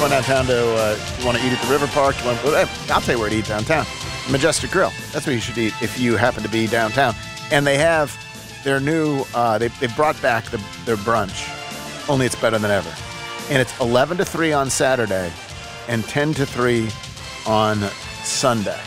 Going 0.00 0.10
downtown 0.16 0.44
to, 0.48 0.58
uh, 0.58 0.96
you 0.96 1.26
want 1.28 1.36
to 1.38 1.44
eat 1.44 1.52
at 1.52 1.60
the 1.60 1.70
River 1.70 1.86
Park? 1.92 2.16
You 2.24 2.32
want, 2.32 2.40
I'll 2.88 3.04
tell 3.04 3.14
you 3.14 3.20
where 3.20 3.28
to 3.28 3.36
eat 3.36 3.46
downtown. 3.46 3.84
Majestic 4.30 4.70
Grill. 4.70 4.92
That's 5.12 5.26
where 5.26 5.34
you 5.34 5.42
should 5.42 5.58
eat 5.58 5.74
if 5.82 6.00
you 6.00 6.16
happen 6.16 6.42
to 6.42 6.48
be 6.48 6.66
downtown. 6.66 7.14
And 7.50 7.66
they 7.66 7.78
have 7.78 8.16
their 8.64 8.80
new, 8.80 9.24
uh, 9.34 9.58
they, 9.58 9.68
they 9.68 9.88
brought 9.88 10.20
back 10.22 10.44
the, 10.46 10.62
their 10.84 10.96
brunch, 10.96 11.48
only 12.08 12.26
it's 12.26 12.40
better 12.40 12.58
than 12.58 12.70
ever. 12.70 12.92
And 13.48 13.60
it's 13.60 13.78
11 13.80 14.18
to 14.18 14.24
3 14.24 14.52
on 14.52 14.70
Saturday 14.70 15.32
and 15.88 16.04
10 16.04 16.34
to 16.34 16.46
3 16.46 16.88
on 17.46 17.78
Sunday. 18.22 18.80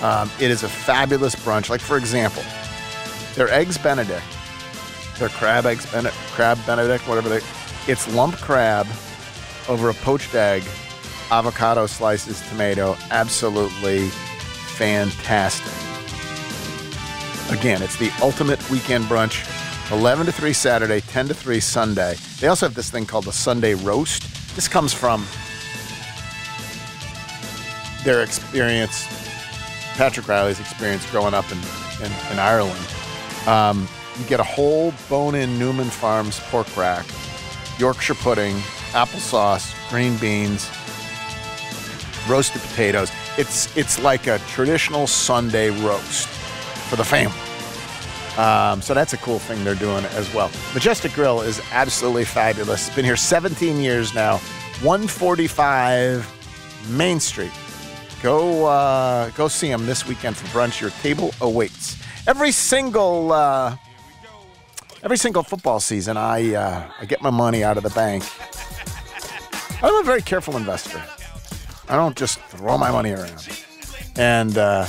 Um, 0.00 0.30
it 0.40 0.50
is 0.50 0.62
a 0.62 0.68
fabulous 0.68 1.34
brunch. 1.34 1.68
Like, 1.68 1.80
for 1.80 1.96
example, 1.96 2.42
their 3.34 3.48
eggs 3.48 3.78
Benedict, 3.78 4.24
their 5.18 5.28
crab 5.28 5.66
eggs 5.66 5.90
Benedict, 5.90 6.16
crab 6.32 6.58
Benedict, 6.66 7.06
whatever 7.06 7.28
they, 7.28 7.40
it's 7.86 8.12
lump 8.14 8.36
crab 8.36 8.86
over 9.68 9.90
a 9.90 9.94
poached 9.94 10.34
egg, 10.34 10.64
avocado 11.30 11.86
slices, 11.86 12.40
tomato. 12.48 12.96
Absolutely 13.10 14.08
fantastic. 14.08 15.91
Again, 17.52 17.82
it's 17.82 17.96
the 17.96 18.10
ultimate 18.22 18.58
weekend 18.70 19.04
brunch. 19.04 19.46
11 19.92 20.24
to 20.24 20.32
3 20.32 20.54
Saturday, 20.54 21.00
10 21.02 21.28
to 21.28 21.34
3 21.34 21.60
Sunday. 21.60 22.16
They 22.40 22.46
also 22.48 22.64
have 22.64 22.74
this 22.74 22.90
thing 22.90 23.04
called 23.04 23.26
the 23.26 23.32
Sunday 23.32 23.74
roast. 23.74 24.22
This 24.56 24.68
comes 24.68 24.94
from 24.94 25.26
their 28.04 28.22
experience, 28.22 29.06
Patrick 29.96 30.28
Riley's 30.28 30.60
experience 30.60 31.08
growing 31.10 31.34
up 31.34 31.44
in, 31.52 31.58
in, 31.98 32.10
in 32.32 32.38
Ireland. 32.38 32.86
Um, 33.46 33.86
you 34.18 34.24
get 34.24 34.40
a 34.40 34.44
whole 34.44 34.94
bone 35.10 35.34
in 35.34 35.58
Newman 35.58 35.90
Farms 35.90 36.40
pork 36.44 36.74
rack, 36.74 37.04
Yorkshire 37.78 38.14
pudding, 38.14 38.56
applesauce, 38.92 39.74
green 39.90 40.16
beans, 40.16 40.70
roasted 42.26 42.62
potatoes. 42.62 43.12
It's, 43.36 43.76
it's 43.76 44.02
like 44.02 44.26
a 44.26 44.38
traditional 44.48 45.06
Sunday 45.06 45.68
roast 45.84 46.30
for 46.92 46.96
the 46.96 47.04
family. 47.04 47.34
Um, 48.36 48.82
so 48.82 48.92
that's 48.92 49.14
a 49.14 49.16
cool 49.16 49.38
thing 49.38 49.64
they're 49.64 49.74
doing 49.74 50.04
as 50.04 50.32
well. 50.34 50.50
Majestic 50.74 51.14
Grill 51.14 51.40
is 51.40 51.62
absolutely 51.72 52.26
fabulous. 52.26 52.94
Been 52.94 53.06
here 53.06 53.16
17 53.16 53.78
years 53.78 54.14
now. 54.14 54.36
145 54.82 56.90
Main 56.90 57.18
Street. 57.18 57.50
Go 58.22 58.66
uh, 58.66 59.30
go 59.30 59.48
see 59.48 59.68
them 59.68 59.86
this 59.86 60.06
weekend 60.06 60.36
for 60.36 60.46
brunch. 60.48 60.82
Your 60.82 60.90
table 61.02 61.32
awaits. 61.40 61.96
Every 62.26 62.52
single 62.52 63.32
uh, 63.32 63.74
every 65.02 65.16
single 65.16 65.42
football 65.42 65.80
season, 65.80 66.18
I 66.18 66.54
uh, 66.54 66.90
I 67.00 67.06
get 67.06 67.22
my 67.22 67.30
money 67.30 67.64
out 67.64 67.78
of 67.78 67.84
the 67.84 67.90
bank. 67.90 68.22
I'm 69.82 69.94
a 69.94 70.04
very 70.04 70.22
careful 70.22 70.58
investor. 70.58 71.02
I 71.88 71.96
don't 71.96 72.16
just 72.16 72.38
throw 72.50 72.76
my 72.76 72.90
money 72.90 73.12
around. 73.12 73.48
And 74.16 74.58
uh, 74.58 74.86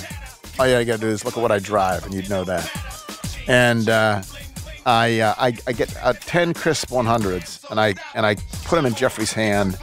all 0.59 0.67
you 0.67 0.85
gotta 0.85 0.99
do 0.99 1.07
is 1.07 1.25
look 1.25 1.37
at 1.37 1.41
what 1.41 1.51
I 1.51 1.59
drive, 1.59 2.05
and 2.05 2.13
you'd 2.13 2.29
know 2.29 2.43
that. 2.43 2.69
And 3.47 3.89
uh, 3.89 4.21
I, 4.85 5.19
uh, 5.19 5.35
I 5.37 5.57
I 5.67 5.71
get 5.73 5.95
uh, 6.03 6.13
ten 6.13 6.53
crisp 6.53 6.89
100s, 6.89 7.69
and 7.69 7.79
I 7.79 7.95
and 8.15 8.25
I 8.25 8.35
put 8.65 8.75
them 8.75 8.85
in 8.85 8.93
Jeffrey's 8.93 9.33
hand, 9.33 9.77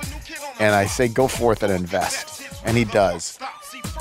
and 0.58 0.74
I 0.74 0.86
say, 0.86 1.08
"Go 1.08 1.28
forth 1.28 1.62
and 1.62 1.72
invest," 1.72 2.42
and 2.64 2.76
he 2.76 2.84
does. 2.84 3.38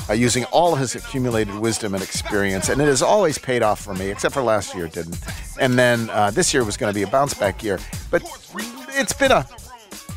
Uh, 0.09 0.13
using 0.13 0.43
all 0.45 0.75
his 0.75 0.95
accumulated 0.95 1.55
wisdom 1.59 1.93
and 1.93 2.03
experience, 2.03 2.67
and 2.69 2.81
it 2.81 2.85
has 2.85 3.01
always 3.01 3.37
paid 3.37 3.61
off 3.61 3.79
for 3.79 3.93
me, 3.93 4.09
except 4.09 4.33
for 4.33 4.41
last 4.41 4.73
year 4.75 4.85
it 4.85 4.93
didn't. 4.93 5.19
And 5.59 5.77
then 5.77 6.09
uh, 6.09 6.31
this 6.31 6.53
year 6.53 6.63
was 6.63 6.77
going 6.77 6.91
to 6.91 6.95
be 6.97 7.03
a 7.03 7.07
bounce 7.07 7.33
back 7.33 7.63
year, 7.63 7.79
but 8.09 8.23
it's 8.89 9.13
been 9.13 9.31
a 9.31 9.45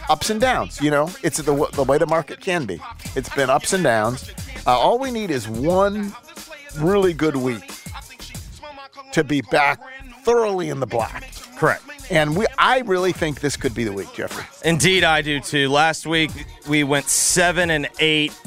ups 0.09 0.31
and 0.31 0.41
downs. 0.41 0.81
You 0.81 0.91
know, 0.91 1.11
it's 1.23 1.39
the 1.39 1.69
the 1.73 1.85
way 1.85 1.99
the 1.99 2.07
market 2.07 2.41
can 2.41 2.65
be. 2.65 2.81
It's 3.15 3.29
been 3.35 3.51
ups 3.51 3.73
and 3.73 3.85
downs. 3.85 4.31
Uh, 4.67 4.79
all 4.79 4.99
we 4.99 5.11
need 5.11 5.31
is 5.31 5.49
one 5.49 6.15
really 6.79 7.13
good 7.13 7.37
week 7.37 7.71
to 9.13 9.25
be 9.25 9.41
back 9.43 9.81
thoroughly 10.23 10.69
in 10.69 10.81
the 10.81 10.87
black. 10.87 11.31
Correct. 11.57 11.83
And 12.11 12.37
we, 12.37 12.47
I 12.59 12.81
really 12.81 13.13
think 13.13 13.41
this 13.41 13.57
could 13.57 13.75
be 13.75 13.85
the 13.85 13.93
week, 13.93 14.13
Jeffrey. 14.15 14.45
Indeed, 14.69 15.05
I 15.05 15.23
do 15.23 15.41
too. 15.41 15.69
Last 15.69 16.07
week 16.07 16.31
we 16.69 16.85
went 16.85 17.07
seven 17.07 17.71
and 17.71 17.89
eight. 17.99 18.39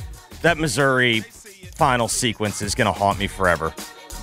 That 0.41 0.57
Missouri 0.57 1.21
final 1.75 2.07
sequence 2.07 2.61
is 2.61 2.75
going 2.75 2.85
to 2.85 2.91
haunt 2.91 3.19
me 3.19 3.27
forever. 3.27 3.73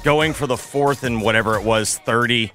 Going 0.04 0.32
for 0.32 0.46
the 0.46 0.56
fourth 0.56 1.04
and 1.04 1.22
whatever 1.22 1.56
it 1.56 1.64
was, 1.64 1.98
30 1.98 2.52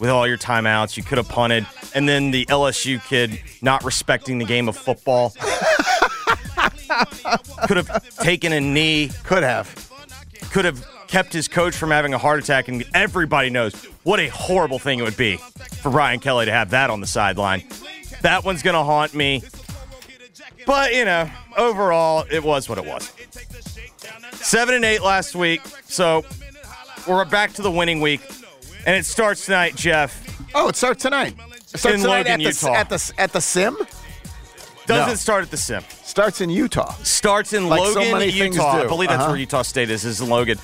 with 0.00 0.10
all 0.10 0.26
your 0.26 0.38
timeouts. 0.38 0.96
You 0.96 1.02
could 1.02 1.18
have 1.18 1.28
punted. 1.28 1.66
And 1.94 2.08
then 2.08 2.30
the 2.30 2.46
LSU 2.46 3.02
kid 3.04 3.40
not 3.62 3.84
respecting 3.84 4.38
the 4.38 4.44
game 4.44 4.68
of 4.68 4.76
football. 4.76 5.34
could 7.66 7.76
have 7.76 8.16
taken 8.18 8.52
a 8.52 8.60
knee. 8.60 9.10
Could 9.24 9.42
have. 9.42 9.88
Could 10.52 10.64
have 10.64 10.84
kept 11.06 11.32
his 11.32 11.48
coach 11.48 11.74
from 11.74 11.90
having 11.90 12.14
a 12.14 12.18
heart 12.18 12.40
attack. 12.42 12.68
And 12.68 12.84
everybody 12.94 13.50
knows 13.50 13.84
what 14.02 14.20
a 14.20 14.28
horrible 14.28 14.78
thing 14.78 14.98
it 14.98 15.02
would 15.02 15.16
be 15.16 15.36
for 15.36 15.90
Brian 15.90 16.20
Kelly 16.20 16.46
to 16.46 16.52
have 16.52 16.70
that 16.70 16.90
on 16.90 17.00
the 17.00 17.06
sideline. 17.06 17.64
That 18.22 18.44
one's 18.44 18.62
going 18.62 18.74
to 18.74 18.82
haunt 18.82 19.14
me. 19.14 19.42
But, 20.66 20.94
you 20.94 21.04
know, 21.04 21.30
overall, 21.56 22.26
it 22.30 22.42
was 22.42 22.68
what 22.68 22.78
it 22.78 22.84
was. 22.84 23.12
Seven 24.34 24.74
and 24.74 24.84
eight 24.84 25.02
last 25.02 25.34
week. 25.34 25.62
So 25.84 26.24
we're 27.06 27.24
back 27.24 27.52
to 27.54 27.62
the 27.62 27.70
winning 27.70 28.00
week. 28.00 28.20
And 28.86 28.96
it 28.96 29.04
starts 29.04 29.44
tonight, 29.44 29.74
Jeff. 29.74 30.26
Oh, 30.54 30.68
it 30.68 30.76
starts 30.76 31.02
tonight. 31.02 31.34
It 31.72 31.78
starts 31.78 31.96
in 31.96 32.00
tonight 32.00 32.18
Logan, 32.18 32.32
at 32.32 32.38
the, 32.38 32.42
Utah. 32.44 32.74
at 32.74 32.88
the 32.88 33.12
at 33.18 33.32
the 33.32 33.40
Sim. 33.40 33.76
Doesn't 34.90 35.08
No. 35.08 35.14
start 35.14 35.44
at 35.44 35.50
the 35.50 35.56
Sim. 35.56 35.82
Starts 36.04 36.40
in 36.40 36.50
Utah. 36.50 36.92
Starts 37.02 37.52
in 37.52 37.68
Like 37.68 37.80
so 37.92 38.00
Logan, 38.00 38.18
things 38.20 38.34
Utah. 38.34 38.82
I 38.82 38.86
believe 38.86 39.08
that's 39.08 39.20
Uh-huh. 39.22 39.30
where 39.30 39.38
Utah 39.40 39.62
State 39.62 39.90
is, 39.90 40.04
is 40.04 40.20
in 40.20 40.28
Logan. 40.28 40.58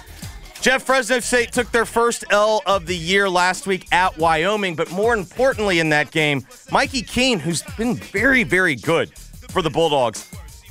Jeff 0.60 0.82
Fresno 0.82 1.20
State 1.20 1.52
took 1.52 1.70
their 1.70 1.84
first 1.84 2.24
L 2.30 2.62
of 2.66 2.86
the 2.86 2.96
year 2.96 3.28
last 3.28 3.66
week 3.66 3.86
at 3.92 4.16
Wyoming, 4.18 4.74
but 4.74 4.90
more 4.90 5.14
importantly 5.14 5.78
in 5.78 5.90
that 5.90 6.10
game, 6.10 6.46
Mikey 6.70 7.02
Keene, 7.02 7.38
who's 7.38 7.62
been 7.76 7.94
very, 7.94 8.42
very 8.42 8.74
good 8.74 9.12
for 9.50 9.62
the 9.62 9.70
Bulldogs, 9.70 10.26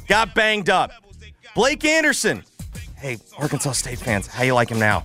got 0.07 0.33
banged 0.35 0.69
up. 0.69 0.91
Blake 1.53 1.85
Anderson, 1.85 2.43
hey, 2.97 3.17
Arkansas 3.37 3.71
State 3.73 3.99
fans, 3.99 4.27
how 4.27 4.43
you 4.43 4.53
like 4.53 4.69
him 4.69 4.79
now? 4.79 5.03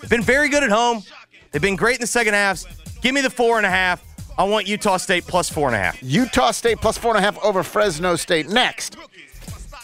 They've 0.00 0.10
been 0.10 0.22
very 0.22 0.48
good 0.48 0.62
at 0.62 0.70
home. 0.70 1.02
They've 1.50 1.60
been 1.62 1.76
great 1.76 1.96
in 1.96 2.00
the 2.00 2.06
second 2.06 2.34
halves. 2.34 2.66
Give 3.02 3.14
me 3.14 3.20
the 3.20 3.30
four 3.30 3.56
and 3.58 3.66
a 3.66 3.70
half. 3.70 4.02
I 4.36 4.44
want 4.44 4.66
Utah 4.66 4.96
State 4.96 5.26
plus 5.26 5.48
four 5.48 5.68
and 5.68 5.76
a 5.76 5.78
half. 5.78 6.02
Utah 6.02 6.50
State 6.50 6.78
plus 6.80 6.98
four 6.98 7.14
and 7.14 7.18
a 7.18 7.22
half 7.22 7.42
over 7.44 7.62
Fresno 7.62 8.16
State. 8.16 8.48
Next, 8.48 8.96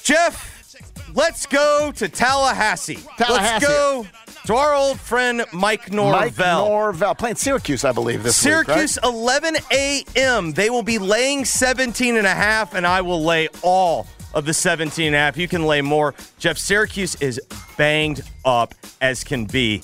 Jeff, 0.03 0.75
let's 1.15 1.47
go 1.47 1.93
to 1.97 2.09
Tallahassee. 2.09 2.99
Tallahassee. 3.17 3.67
Let's 3.67 3.67
go 3.67 4.07
to 4.47 4.55
our 4.55 4.75
old 4.75 4.99
friend 4.99 5.45
Mike 5.53 5.93
Norvell. 5.93 6.21
Mike 6.21 6.37
Norvell 6.39 7.15
playing 7.15 7.37
Syracuse, 7.37 7.85
I 7.85 7.93
believe 7.93 8.23
this 8.23 8.45
week. 8.45 8.53
Syracuse, 8.53 8.99
week. 9.03 9.13
11 9.13 9.57
a.m. 9.73 10.53
They 10.53 10.71
will 10.71 10.83
be 10.83 10.99
laying 10.99 11.45
17 11.45 12.17
and 12.17 12.27
a 12.27 12.35
half, 12.35 12.75
and 12.75 12.87
I 12.87 13.03
will 13.03 13.23
lay 13.23 13.49
all 13.63 14.07
of 14.35 14.47
the 14.47 14.55
17 14.55 15.07
and 15.07 15.15
a 15.15 15.19
half. 15.19 15.37
You 15.37 15.47
can 15.47 15.65
lay 15.65 15.81
more. 15.81 16.15
Jeff, 16.39 16.59
Syracuse 16.59 17.15
is 17.17 17.41
banged 17.77 18.23
up 18.45 18.75
as 19.01 19.23
can 19.23 19.45
be. 19.45 19.83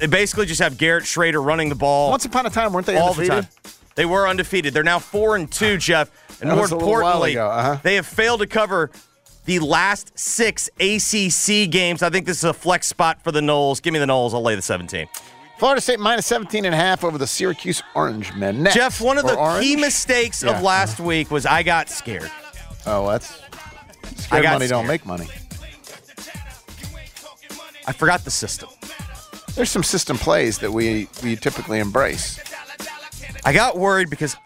They 0.00 0.06
basically 0.08 0.46
just 0.46 0.60
have 0.60 0.78
Garrett 0.78 1.04
Shrader 1.04 1.44
running 1.44 1.68
the 1.68 1.76
ball. 1.76 2.10
Once 2.10 2.24
upon 2.24 2.46
a 2.46 2.50
time, 2.50 2.72
weren't 2.72 2.86
they 2.86 2.96
all 2.96 3.10
undefeated? 3.10 3.44
the 3.44 3.58
time. 3.58 3.72
They 3.94 4.06
were 4.06 4.26
undefeated. 4.28 4.72
They're 4.74 4.82
now 4.82 4.98
four 4.98 5.36
and 5.36 5.50
two, 5.50 5.76
Jeff. 5.76 6.10
And 6.40 6.50
That 6.50 6.54
more 6.54 6.62
was 6.62 6.72
a 6.72 6.76
little 6.76 6.90
while 6.90 7.22
importantly, 7.24 7.38
uh-huh. 7.38 7.78
they 7.82 7.94
have 7.96 8.06
failed 8.06 8.40
to 8.40 8.46
cover 8.46 8.90
the 9.44 9.58
last 9.58 10.18
six 10.18 10.68
ACC 10.80 11.70
games. 11.70 12.02
I 12.02 12.10
think 12.10 12.26
this 12.26 12.38
is 12.38 12.44
a 12.44 12.54
flex 12.54 12.86
spot 12.86 13.22
for 13.22 13.32
the 13.32 13.40
Noles. 13.40 13.82
Give 13.82 13.92
me 13.92 13.98
the 13.98 14.06
Noles. 14.06 14.32
I'll 14.34 14.42
lay 14.42 14.54
the 14.54 14.62
17. 14.62 15.08
Florida 15.58 15.80
State 15.80 16.00
minus 16.00 16.26
17 16.26 16.64
and 16.64 16.74
a 16.74 16.78
half 16.78 17.04
over 17.04 17.18
the 17.18 17.26
Syracuse 17.26 17.82
Orange 17.94 18.34
men. 18.34 18.62
Next. 18.64 18.74
Jeff, 18.74 19.00
one 19.00 19.18
of 19.18 19.24
the 19.26 19.36
Orange? 19.36 19.64
key 19.64 19.76
mistakes 19.76 20.42
Yeah. 20.42 20.56
of 20.56 20.62
last 20.62 20.98
week 20.98 21.30
was 21.30 21.46
I 21.46 21.62
got 21.62 21.88
scared. 21.88 22.30
Oh, 22.86 23.08
that's 23.08 23.40
I 24.02 24.22
scared 24.22 24.42
got 24.42 24.52
money 24.54 24.66
don't 24.66 24.86
make 24.88 25.06
money. 25.06 25.28
I 27.86 27.92
forgot 27.92 28.24
the 28.24 28.30
system. 28.30 28.68
There's 29.54 29.70
some 29.70 29.82
system 29.82 30.16
plays 30.18 30.58
that 30.58 30.70
we 30.72 31.08
we 31.22 31.36
typically 31.36 31.78
embrace. 31.78 32.38
I 33.44 33.52
got 33.52 33.76
worried 33.76 34.10
because, 34.10 34.36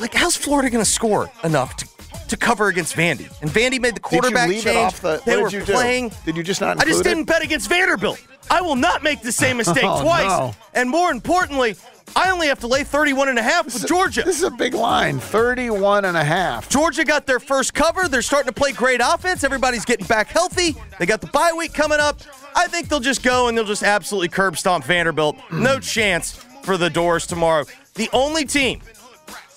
like, 0.00 0.14
how's 0.14 0.36
Florida 0.36 0.70
going 0.70 0.84
to 0.84 0.90
score 0.90 1.30
enough 1.42 1.76
to, 1.76 1.88
to 2.28 2.36
cover 2.36 2.68
against 2.68 2.94
Vandy? 2.96 3.30
And 3.42 3.50
Vandy 3.50 3.80
made 3.80 3.94
the 3.96 4.00
quarterback 4.00 4.48
did 4.48 4.62
change. 4.62 4.94
the? 5.00 5.20
they 5.24 5.36
were 5.36 5.48
you 5.48 5.64
do? 5.64 5.72
playing. 5.72 6.12
Did 6.24 6.36
you 6.36 6.42
just 6.42 6.60
not? 6.60 6.80
I 6.80 6.84
just 6.84 7.00
it? 7.00 7.04
didn't 7.04 7.24
bet 7.24 7.42
against 7.42 7.68
Vanderbilt. 7.68 8.24
I 8.50 8.60
will 8.60 8.76
not 8.76 9.02
make 9.02 9.22
the 9.22 9.32
same 9.32 9.56
mistake 9.58 9.84
Oh, 9.84 10.02
twice. 10.02 10.26
no. 10.28 10.54
And 10.74 10.88
more 10.90 11.10
importantly, 11.10 11.76
I 12.14 12.30
only 12.30 12.46
have 12.48 12.60
to 12.60 12.66
lay 12.68 12.84
31 12.84 13.30
and 13.30 13.38
a 13.38 13.42
half 13.42 13.64
with 13.64 13.86
Georgia. 13.88 14.22
This 14.22 14.36
is 14.36 14.42
a 14.44 14.50
big 14.50 14.74
line 14.74 15.18
31 15.18 16.04
and 16.04 16.16
a 16.16 16.22
half. 16.22 16.68
Georgia 16.68 17.04
got 17.04 17.26
their 17.26 17.40
first 17.40 17.74
cover. 17.74 18.06
They're 18.06 18.22
starting 18.22 18.48
to 18.52 18.54
play 18.54 18.72
great 18.72 19.00
offense. 19.02 19.42
Everybody's 19.42 19.84
getting 19.84 20.06
back 20.06 20.28
healthy. 20.28 20.76
They 20.98 21.06
got 21.06 21.20
the 21.22 21.26
bye 21.28 21.52
week 21.56 21.72
coming 21.74 21.98
up. 21.98 22.20
I 22.54 22.68
think 22.68 22.88
they'll 22.88 23.00
just 23.00 23.22
go 23.24 23.48
and 23.48 23.56
they'll 23.58 23.64
just 23.64 23.82
absolutely 23.82 24.28
curb 24.28 24.56
stomp 24.58 24.84
Vanderbilt. 24.84 25.36
No 25.50 25.80
chance 25.80 26.32
for 26.62 26.76
the 26.76 26.90
Dores 26.90 27.26
tomorrow. 27.26 27.64
The 27.94 28.08
only 28.12 28.44
team 28.44 28.80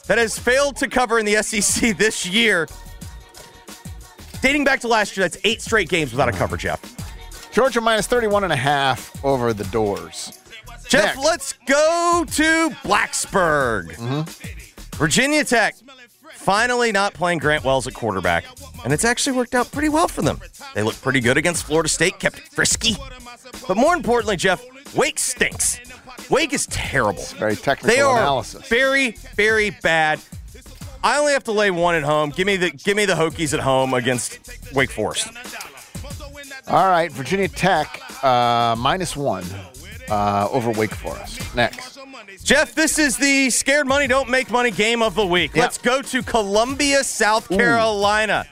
that 0.07 0.17
has 0.17 0.37
failed 0.37 0.77
to 0.77 0.87
cover 0.87 1.19
in 1.19 1.25
the 1.25 1.41
SEC 1.43 1.97
this 1.97 2.25
year, 2.25 2.67
dating 4.41 4.63
back 4.63 4.79
to 4.81 4.87
last 4.87 5.17
year, 5.17 5.23
that's 5.27 5.37
eight 5.43 5.61
straight 5.61 5.89
games 5.89 6.11
without 6.11 6.29
a 6.29 6.33
cover, 6.33 6.57
Jeff. 6.57 6.81
Georgia 7.51 7.81
minus 7.81 8.05
31 8.07 8.43
and 8.43 8.53
a 8.53 8.57
half 8.57 9.23
over 9.25 9.53
the 9.53 9.63
Dores. 9.65 10.39
Jeff, 10.87 11.15
Next. 11.15 11.25
let's 11.25 11.53
go 11.65 12.23
to 12.27 12.69
Blacksburg. 12.83 13.95
Mm-hmm. 13.95 14.97
Virginia 14.97 15.43
Tech 15.43 15.75
finally 16.33 16.91
not 16.91 17.13
playing 17.13 17.39
Grant 17.39 17.63
Wells 17.63 17.87
at 17.87 17.93
quarterback, 17.93 18.45
and 18.83 18.93
it's 18.93 19.03
actually 19.03 19.35
worked 19.35 19.53
out 19.53 19.71
pretty 19.71 19.89
well 19.89 20.07
for 20.07 20.21
them. 20.21 20.39
They 20.75 20.83
look 20.83 20.95
pretty 21.01 21.19
good 21.19 21.35
against 21.37 21.65
Florida 21.65 21.89
State, 21.89 22.19
kept 22.19 22.37
it 22.37 22.47
frisky. 22.47 22.95
But 23.67 23.75
more 23.75 23.95
importantly, 23.95 24.37
Jeff, 24.37 24.63
Wake 24.95 25.19
stinks. 25.19 25.79
Wake 26.29 26.53
is 26.53 26.65
terrible. 26.67 27.23
Very 27.37 27.55
technical 27.55 27.95
They 27.95 28.01
are 28.01 28.17
analysis. 28.17 28.67
very, 28.67 29.11
very 29.35 29.69
bad. 29.69 30.19
I 31.03 31.19
only 31.19 31.33
have 31.33 31.43
to 31.45 31.51
lay 31.51 31.71
one 31.71 31.95
at 31.95 32.03
home. 32.03 32.31
Give 32.31 32.45
me 32.47 32.57
the 32.57 32.71
give 32.71 32.97
me 32.97 33.05
the 33.05 33.13
Hokies 33.13 33.53
at 33.53 33.59
home 33.61 33.93
against 33.93 34.39
Wake 34.73 34.91
Forest. 34.91 35.27
All 36.67 36.87
right, 36.89 37.09
Virginia 37.11 37.47
Tech 37.47 38.01
uh, 38.23 38.75
minus 38.77 39.15
one 39.15 39.45
uh, 40.09 40.49
over 40.51 40.71
Wake 40.71 40.93
Forest. 40.93 41.55
Next. 41.55 41.97
Jeff, 42.43 42.75
this 42.75 42.99
is 42.99 43.15
the 43.17 43.49
scared 43.49 43.87
money 43.87 44.07
don't 44.07 44.29
make 44.29 44.51
money 44.51 44.71
game 44.71 45.01
of 45.01 45.15
the 45.15 45.25
week. 45.25 45.51
Yeah. 45.55 45.63
Let's 45.63 45.77
go 45.77 46.01
to 46.01 46.21
Columbia, 46.23 47.03
South 47.03 47.47
Carolina. 47.47 48.45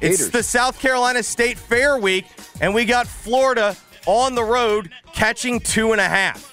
It's 0.00 0.18
Gators. 0.18 0.30
the 0.30 0.42
South 0.42 0.78
Carolina 0.80 1.22
State 1.22 1.56
Fair 1.56 1.96
week, 1.96 2.26
and 2.60 2.74
we 2.74 2.84
got 2.84 3.06
Florida 3.06 3.76
on 4.06 4.34
the 4.34 4.44
road 4.44 4.90
catching 5.14 5.60
two 5.60 5.92
and 5.92 6.00
a 6.00 6.08
half. 6.08 6.51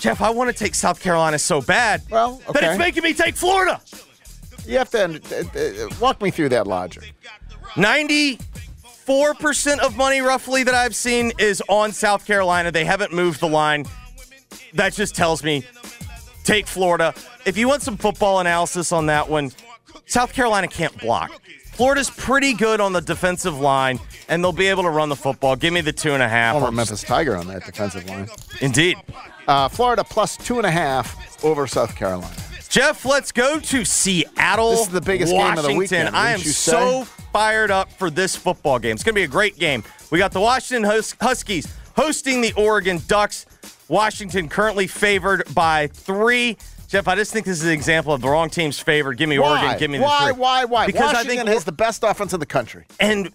Jeff, 0.00 0.22
I 0.22 0.30
want 0.30 0.48
to 0.48 0.54
take 0.56 0.74
South 0.74 0.98
Carolina 1.00 1.38
so 1.38 1.60
bad 1.60 2.00
Well, 2.10 2.40
that 2.46 2.56
okay. 2.56 2.70
it's 2.70 2.78
making 2.78 3.02
me 3.02 3.12
take 3.12 3.36
Florida. 3.36 3.80
You 4.66 4.78
have 4.78 4.88
to 4.90 5.04
uh, 5.04 5.58
uh, 5.58 5.88
walk 6.00 6.22
me 6.22 6.30
through 6.30 6.48
that 6.50 6.66
logic. 6.66 7.12
94% 7.74 9.78
of 9.78 9.96
money, 9.96 10.20
roughly, 10.20 10.62
that 10.64 10.74
I've 10.74 10.96
seen 10.96 11.32
is 11.38 11.62
on 11.68 11.92
South 11.92 12.26
Carolina. 12.26 12.72
They 12.72 12.84
haven't 12.84 13.12
moved 13.12 13.40
the 13.40 13.48
line. 13.48 13.84
That 14.74 14.92
just 14.94 15.14
tells 15.14 15.44
me 15.44 15.64
take 16.44 16.66
Florida. 16.66 17.14
If 17.44 17.58
you 17.58 17.68
want 17.68 17.82
some 17.82 17.96
football 17.96 18.40
analysis 18.40 18.92
on 18.92 19.06
that 19.06 19.28
one, 19.28 19.52
South 20.06 20.32
Carolina 20.32 20.68
can't 20.68 20.96
block. 20.98 21.30
Florida's 21.72 22.10
pretty 22.10 22.52
good 22.54 22.80
on 22.80 22.92
the 22.92 23.00
defensive 23.00 23.58
line, 23.58 23.98
and 24.28 24.44
they'll 24.44 24.52
be 24.52 24.66
able 24.66 24.82
to 24.82 24.90
run 24.90 25.08
the 25.08 25.16
football. 25.16 25.56
Give 25.56 25.72
me 25.72 25.80
the 25.80 25.92
two 25.92 26.12
and 26.12 26.22
a 26.22 26.28
half. 26.28 26.52
Former 26.54 26.70
Memphis 26.72 27.02
Tiger 27.02 27.36
on 27.36 27.46
that 27.48 27.64
defensive 27.64 28.08
line. 28.08 28.28
Indeed. 28.60 28.98
Uh, 29.50 29.68
Florida 29.68 30.04
plus 30.04 30.36
two 30.36 30.58
and 30.58 30.66
a 30.66 30.70
half 30.70 31.44
over 31.44 31.66
South 31.66 31.96
Carolina. 31.96 32.32
Jeff, 32.68 33.04
let's 33.04 33.32
go 33.32 33.58
to 33.58 33.84
Seattle. 33.84 34.70
This 34.70 34.80
is 34.82 34.88
the 34.90 35.00
biggest 35.00 35.32
game 35.32 35.40
of 35.40 35.56
the 35.56 35.74
Washington. 35.74 35.76
weekend, 35.76 36.08
I 36.16 36.28
am 36.30 36.34
wouldn't 36.34 36.44
you 36.46 36.52
say? 36.52 36.70
so 36.70 37.04
fired 37.32 37.72
up 37.72 37.90
for 37.94 38.10
this 38.10 38.36
football 38.36 38.78
game. 38.78 38.92
It's 38.94 39.02
going 39.02 39.14
to 39.14 39.18
be 39.18 39.24
a 39.24 39.28
great 39.28 39.58
game. 39.58 39.82
We 40.12 40.20
got 40.20 40.30
the 40.30 40.40
Washington 40.40 40.84
Hus- 40.88 41.16
Huskies 41.20 41.66
hosting 41.96 42.42
the 42.42 42.52
Oregon 42.52 43.00
Ducks. 43.08 43.44
Washington 43.88 44.48
currently 44.48 44.86
favored 44.86 45.52
by 45.52 45.88
three. 45.88 46.56
Jeff, 46.86 47.08
I 47.08 47.16
just 47.16 47.32
think 47.32 47.44
this 47.44 47.58
is 47.58 47.64
an 47.64 47.72
example 47.72 48.12
of 48.12 48.20
the 48.20 48.28
wrong 48.28 48.50
team's 48.50 48.78
favored. 48.78 49.16
Give 49.16 49.28
me 49.28 49.40
Why? 49.40 49.62
Oregon. 49.62 49.78
Give 49.80 49.90
me 49.90 49.98
the 49.98 50.04
why? 50.04 50.30
three. 50.30 50.38
Why? 50.40 50.64
Why? 50.64 50.86
Because 50.86 51.12
Washington 51.12 51.38
I 51.38 51.42
think 51.42 51.48
has 51.48 51.64
the 51.64 51.72
best 51.72 52.04
offense 52.04 52.32
in 52.32 52.38
the 52.38 52.46
country. 52.46 52.84
and 53.00 53.32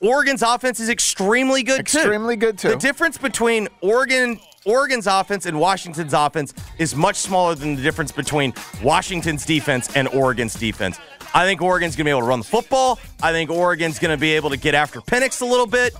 Oregon's 0.00 0.42
offense 0.42 0.80
is 0.80 0.88
extremely 0.88 1.62
good 1.62 1.86
too. 1.86 1.98
Extremely 1.98 2.36
good, 2.36 2.56
too. 2.56 2.68
The 2.70 2.76
difference 2.76 3.18
between 3.18 3.68
Oregon 3.82 4.40
Oregon's 4.66 5.06
offense 5.06 5.46
and 5.46 5.58
Washington's 5.58 6.12
offense 6.12 6.52
is 6.78 6.94
much 6.94 7.16
smaller 7.16 7.54
than 7.54 7.76
the 7.76 7.82
difference 7.82 8.12
between 8.12 8.52
Washington's 8.82 9.44
defense 9.46 9.94
and 9.96 10.06
Oregon's 10.08 10.54
defense. 10.54 10.98
I 11.32 11.46
think 11.46 11.62
Oregon's 11.62 11.96
going 11.96 12.04
to 12.04 12.08
be 12.08 12.10
able 12.10 12.20
to 12.20 12.26
run 12.26 12.40
the 12.40 12.44
football. 12.46 12.98
I 13.22 13.32
think 13.32 13.50
Oregon's 13.50 13.98
going 13.98 14.10
to 14.10 14.20
be 14.20 14.32
able 14.32 14.50
to 14.50 14.56
get 14.56 14.74
after 14.74 15.00
Penix 15.00 15.40
a 15.40 15.46
little 15.46 15.66
bit. 15.66 15.94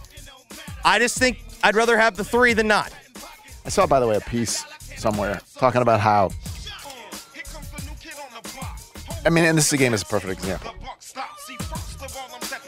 I 0.85 0.99
just 0.99 1.17
think 1.17 1.39
I'd 1.63 1.75
rather 1.77 1.97
have 1.97 2.17
the 2.17 2.25
three 2.25 2.53
than 2.53 2.67
not. 2.69 2.93
I 3.65 3.69
saw, 3.71 3.87
by 3.87 4.01
the 4.01 4.07
way, 4.07 4.17
a 4.17 4.21
piece 4.21 4.65
somewhere 4.97 5.41
talking 5.57 5.81
about 5.83 6.01
how. 6.01 6.31
I 9.25 9.29
mean, 9.31 9.45
and 9.45 9.57
this 9.57 9.67
is 9.69 9.73
a 9.75 9.77
game 9.77 9.95
is 9.95 10.03
a 10.03 10.07
perfect 10.07 10.33
example. 10.33 10.73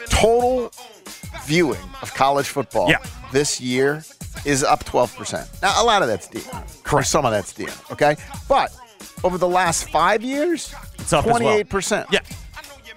Total 0.08 0.70
viewing 1.44 1.80
of 2.02 2.14
college 2.14 2.46
football 2.48 2.88
Yeah. 2.90 2.98
this 3.32 3.60
year 3.60 4.04
is 4.44 4.64
up 4.64 4.84
12%. 4.84 5.62
Now, 5.62 5.82
a 5.82 5.84
lot 5.84 6.02
of 6.02 6.08
that's 6.08 6.28
Deion. 6.28 6.82
Correct. 6.82 7.08
Some 7.08 7.24
of 7.24 7.32
that's 7.32 7.52
Deion, 7.52 7.92
okay? 7.92 8.16
But 8.48 8.72
over 9.24 9.38
the 9.38 9.48
last 9.48 9.88
five 9.90 10.22
years, 10.22 10.74
It's 10.98 11.12
up 11.12 11.26
as 11.26 11.40
well. 11.40 11.62
28%. 11.62 12.06
Yeah. 12.10 12.20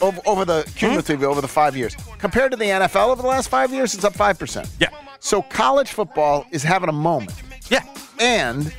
Over, 0.02 0.22
over 0.26 0.46
the 0.46 0.70
cumulatively 0.76 1.26
hmm? 1.26 1.32
over 1.32 1.42
the 1.42 1.48
five 1.48 1.78
years. 1.78 1.96
Compared 2.18 2.52
to 2.52 2.58
the 2.58 2.66
NFL 2.66 3.10
over 3.10 3.22
the 3.22 3.28
last 3.28 3.50
five 3.50 3.72
years, 3.72 3.94
it's 3.94 4.04
up 4.04 4.14
5%. 4.14 4.70
Yeah. 4.80 4.90
So 5.20 5.42
college 5.42 5.92
football 5.92 6.46
is 6.52 6.64
having 6.64 6.90
a 6.90 6.94
moment. 6.94 7.34
Yeah. 7.70 7.84
And 8.20 8.74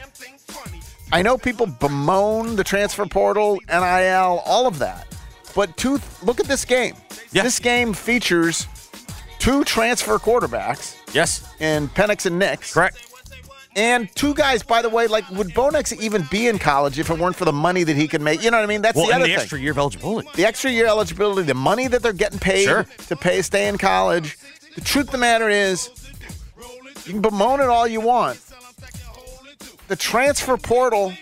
I 1.13 1.23
know 1.23 1.39
people 1.39 1.67
bemoan 1.67 2.57
the 2.57 2.65
transfer 2.65 3.07
portal, 3.07 3.59
NIL, 3.69 4.43
all 4.45 4.67
of 4.67 4.79
that. 4.79 5.07
But 5.55 5.77
two, 5.77 6.01
look 6.23 6.39
at 6.39 6.47
this 6.47 6.65
game. 6.65 6.95
Yeah. 7.33 7.43
This 7.43 7.59
game 7.59 7.95
features 7.95 8.67
two 9.39 9.65
transfer 9.65 10.19
quarterbacks 10.19 10.96
Yes. 11.13 11.47
And 11.61 11.89
Penix 11.95 12.27
and 12.27 12.39
Nix. 12.39 12.75
Correct. 12.75 12.99
And 13.75 14.09
two 14.15 14.33
guys, 14.35 14.63
by 14.63 14.81
the 14.81 14.89
way, 14.89 15.07
like 15.07 15.29
would 15.31 15.53
Bo 15.53 15.69
Nix 15.69 15.93
even 15.93 16.27
be 16.31 16.49
in 16.49 16.59
college 16.59 16.99
if 16.99 17.11
it 17.11 17.19
weren't 17.19 17.37
for 17.37 17.45
the 17.45 17.53
money 17.53 17.85
that 17.85 17.95
he 17.95 18.09
could 18.09 18.23
make? 18.23 18.43
You 18.43 18.51
know 18.51 18.57
what 18.57 18.65
I 18.65 18.67
mean? 18.67 18.81
That's 18.81 18.97
Well, 18.97 19.07
the 19.09 19.13
other 19.15 19.25
the 19.27 19.33
thing. 19.33 19.41
extra 19.41 19.59
year 19.61 19.73
of 19.73 19.79
eligibility. 19.79 20.29
the 20.35 20.47
extra 20.47 20.71
year 20.71 20.87
eligibility, 20.87 21.43
the 21.43 21.55
money 21.55 21.87
that 21.87 22.03
they're 22.03 22.15
getting 22.15 22.39
paid 22.39 22.65
Sure. 22.65 22.87
to 23.09 23.17
pay 23.17 23.43
stay 23.43 23.69
in 23.69 23.77
college. 23.77 24.39
The 24.77 24.81
truth 24.81 25.07
of 25.09 25.13
the 25.13 25.19
matter 25.19 25.51
is, 25.51 25.91
you 27.05 27.13
can 27.13 27.21
bemoan 27.21 27.61
it 27.61 27.69
all 27.69 27.87
you 27.87 28.01
want. 28.01 28.41
The 29.89 29.97
transfer 29.97 30.57
portal. 30.57 31.13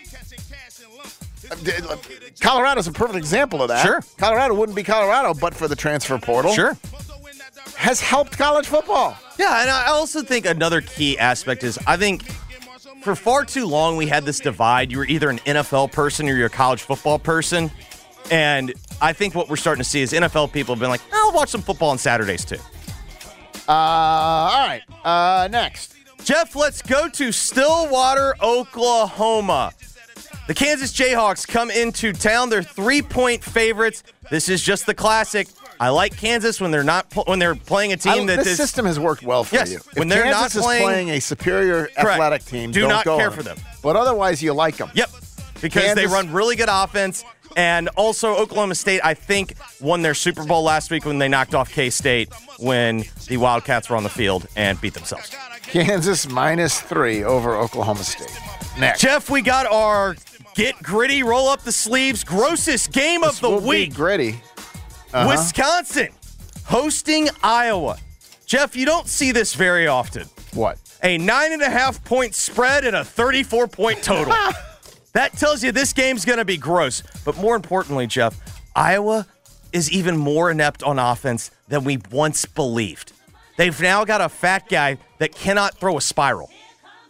Uh, 1.51 1.95
Colorado's 2.39 2.87
a 2.87 2.91
perfect 2.91 3.17
example 3.17 3.61
of 3.61 3.67
that. 3.67 3.85
Sure. 3.85 4.01
Colorado 4.17 4.55
wouldn't 4.55 4.75
be 4.75 4.81
Colorado 4.83 5.33
but 5.33 5.53
for 5.53 5.67
the 5.67 5.75
transfer 5.75 6.17
portal. 6.17 6.53
Sure. 6.53 6.75
Has 7.75 8.01
helped 8.01 8.37
college 8.37 8.67
football. 8.67 9.17
Yeah, 9.37 9.61
and 9.61 9.69
I 9.69 9.87
also 9.87 10.21
think 10.21 10.45
another 10.45 10.81
key 10.81 11.19
aspect 11.19 11.63
is 11.63 11.77
I 11.85 11.97
think 11.97 12.23
for 13.01 13.15
far 13.15 13.45
too 13.45 13.65
long 13.65 13.97
we 13.97 14.07
had 14.07 14.25
this 14.25 14.39
divide. 14.39 14.91
You 14.91 14.99
were 14.99 15.05
either 15.05 15.29
an 15.29 15.39
NFL 15.39 15.91
person 15.91 16.27
or 16.27 16.35
you're 16.35 16.47
a 16.47 16.49
college 16.49 16.81
football 16.81 17.19
person. 17.19 17.69
And 18.31 18.73
I 19.01 19.13
think 19.13 19.35
what 19.35 19.49
we're 19.49 19.57
starting 19.57 19.83
to 19.83 19.89
see 19.89 20.01
is 20.01 20.11
NFL 20.11 20.51
people 20.51 20.73
have 20.73 20.79
been 20.79 20.89
like, 20.89 21.01
I'll 21.13 21.31
watch 21.31 21.49
some 21.49 21.61
football 21.61 21.89
on 21.89 21.97
Saturdays 21.97 22.43
too. 22.45 22.57
Uh, 23.67 23.71
all 23.71 24.67
right. 24.67 24.81
Uh, 25.03 25.47
next. 25.51 25.93
Jeff, 26.23 26.55
let's 26.55 26.81
go 26.81 27.07
to 27.09 27.31
Stillwater, 27.31 28.35
Oklahoma. 28.41 29.71
The 30.47 30.53
Kansas 30.53 30.91
Jayhawks 30.91 31.47
come 31.47 31.69
into 31.69 32.13
town. 32.13 32.49
They're 32.49 32.63
three-point 32.63 33.43
favorites. 33.43 34.03
This 34.31 34.49
is 34.49 34.63
just 34.63 34.85
the 34.87 34.93
classic. 34.93 35.47
I 35.79 35.89
like 35.89 36.15
Kansas 36.17 36.59
when 36.61 36.71
they're 36.71 36.83
not 36.83 37.05
when 37.27 37.39
they're 37.39 37.55
playing 37.55 37.93
a 37.93 37.97
team 37.97 38.23
I- 38.23 38.25
that 38.27 38.37
this 38.39 38.47
is 38.47 38.57
system 38.57 38.85
has 38.85 38.99
worked 38.99 39.23
well 39.23 39.43
for 39.43 39.55
Yes, 39.55 39.71
you. 39.71 39.77
If 39.77 39.97
when 39.97 40.07
they're 40.07 40.25
not 40.25 40.41
Kansas 40.51 40.63
playing- 40.63 40.81
is 40.81 40.85
playing 40.85 41.09
a 41.11 41.19
superior 41.19 41.89
athletic 41.97 42.45
team, 42.45 42.71
Do 42.71 42.81
don't 42.81 42.89
not 42.89 43.05
go 43.05 43.17
care 43.17 43.31
for 43.31 43.43
them. 43.43 43.57
But 43.81 43.95
otherwise, 43.95 44.41
you 44.41 44.53
like 44.53 44.77
them. 44.77 44.89
Yep. 44.93 45.09
Because 45.61 45.95
they 45.95 46.05
run 46.07 46.31
really 46.31 46.55
good 46.55 46.69
offense. 46.71 47.23
And 47.57 47.87
also, 47.95 48.35
Oklahoma 48.35 48.75
State, 48.75 48.99
I 49.01 49.13
think, 49.13 49.53
won 49.79 50.01
their 50.01 50.13
Super 50.13 50.43
Bowl 50.43 50.61
last 50.63 50.91
week 50.91 51.05
when 51.05 51.19
they 51.19 51.29
knocked 51.29 51.55
off 51.55 51.71
K 51.71 51.89
State 51.89 52.27
when 52.57 53.05
the 53.27 53.37
Wildcats 53.37 53.89
were 53.89 53.95
on 53.95 54.03
the 54.03 54.09
field 54.09 54.45
and 54.57 54.79
beat 54.81 54.93
themselves. 54.93 55.31
Kansas 55.67 56.27
minus 56.27 56.81
three 56.81 57.23
over 57.23 57.55
Oklahoma 57.55 58.03
State. 58.03 58.31
Next. 58.77 58.99
Jeff, 58.99 59.29
we 59.29 59.41
got 59.41 59.65
our 59.67 60.17
get 60.53 60.81
gritty, 60.83 61.23
roll 61.23 61.47
up 61.47 61.61
the 61.61 61.71
sleeves, 61.71 62.25
grossest 62.25 62.91
game 62.91 63.23
of 63.23 63.39
the 63.39 63.49
week. 63.49 63.93
gritty. 63.93 64.41
Uh-huh. 65.15 65.29
Wisconsin 65.29 66.09
hosting 66.65 67.29
Iowa. 67.41 67.97
Jeff, 68.45 68.75
you 68.75 68.85
don't 68.85 69.07
see 69.07 69.31
this 69.31 69.55
very 69.55 69.87
often. 69.87 70.27
What? 70.53 70.77
A 71.03 71.17
nine 71.17 71.53
and 71.53 71.61
a 71.61 71.69
half 71.69 72.03
point 72.03 72.35
spread 72.35 72.83
and 72.83 72.97
a 72.97 73.05
34 73.05 73.67
point 73.69 74.03
total. 74.03 74.33
that 75.13 75.37
tells 75.37 75.63
you 75.63 75.71
this 75.71 75.93
game's 75.93 76.25
going 76.25 76.39
to 76.39 76.43
be 76.43 76.57
gross. 76.57 77.01
But 77.23 77.37
more 77.37 77.55
importantly, 77.55 78.07
Jeff, 78.07 78.37
Iowa 78.75 79.25
is 79.71 79.89
even 79.89 80.17
more 80.17 80.51
inept 80.51 80.83
on 80.83 80.99
offense 80.99 81.49
than 81.69 81.85
we 81.85 81.97
once 82.11 82.45
believed. 82.45 83.13
They've 83.55 83.79
now 83.79 84.03
got 84.03 84.19
a 84.19 84.27
fat 84.27 84.67
guy 84.67 84.97
that 85.19 85.33
cannot 85.33 85.77
throw 85.77 85.97
a 85.97 86.01
spiral. 86.01 86.49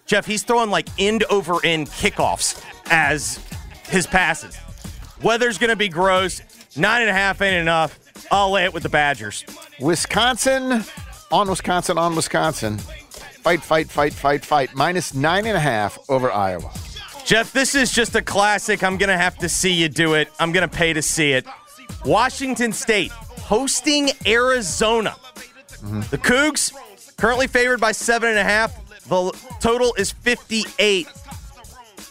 Jeff, 0.05 0.27
he's 0.27 0.43
throwing 0.43 0.69
like 0.69 0.89
end 0.99 1.23
over 1.31 1.55
end 1.63 1.87
kickoffs 1.87 2.63
as 2.91 3.43
his 3.89 4.05
passes. 4.05 4.55
Weather's 5.23 5.57
going 5.57 5.71
to 5.71 5.75
be 5.75 5.89
gross. 5.89 6.41
Nine 6.77 7.01
and 7.01 7.09
a 7.09 7.13
half 7.13 7.41
ain't 7.41 7.55
enough. 7.55 7.99
I'll 8.31 8.51
lay 8.51 8.65
it 8.65 8.73
with 8.73 8.83
the 8.83 8.89
Badgers. 8.89 9.45
Wisconsin 9.79 10.83
on 11.31 11.49
Wisconsin 11.49 11.97
on 11.97 12.15
Wisconsin. 12.15 12.77
Fight, 12.77 13.61
fight, 13.61 13.89
fight, 13.89 14.13
fight, 14.13 14.43
fight. 14.43 14.75
Minus 14.75 15.13
nine 15.13 15.45
and 15.45 15.55
a 15.55 15.59
half 15.59 15.97
over 16.09 16.31
Iowa. 16.31 16.71
Jeff, 17.25 17.53
this 17.53 17.75
is 17.75 17.91
just 17.91 18.15
a 18.15 18.21
classic. 18.21 18.83
I'm 18.83 18.97
going 18.97 19.09
to 19.09 19.17
have 19.17 19.37
to 19.39 19.49
see 19.49 19.71
you 19.71 19.89
do 19.89 20.13
it. 20.13 20.31
I'm 20.39 20.51
going 20.51 20.67
to 20.67 20.75
pay 20.75 20.93
to 20.93 21.01
see 21.01 21.31
it. 21.31 21.45
Washington 22.03 22.71
State 22.71 23.11
hosting 23.11 24.09
Arizona. 24.25 25.11
Mm-hmm. 25.11 26.01
The 26.09 26.17
Cougs 26.17 26.73
currently 27.17 27.47
favored 27.47 27.79
by 27.79 27.91
seven 27.91 28.29
and 28.29 28.39
a 28.39 28.43
half. 28.43 28.73
The 29.07 29.31
total 29.59 29.93
is 29.95 30.11
58. 30.11 31.07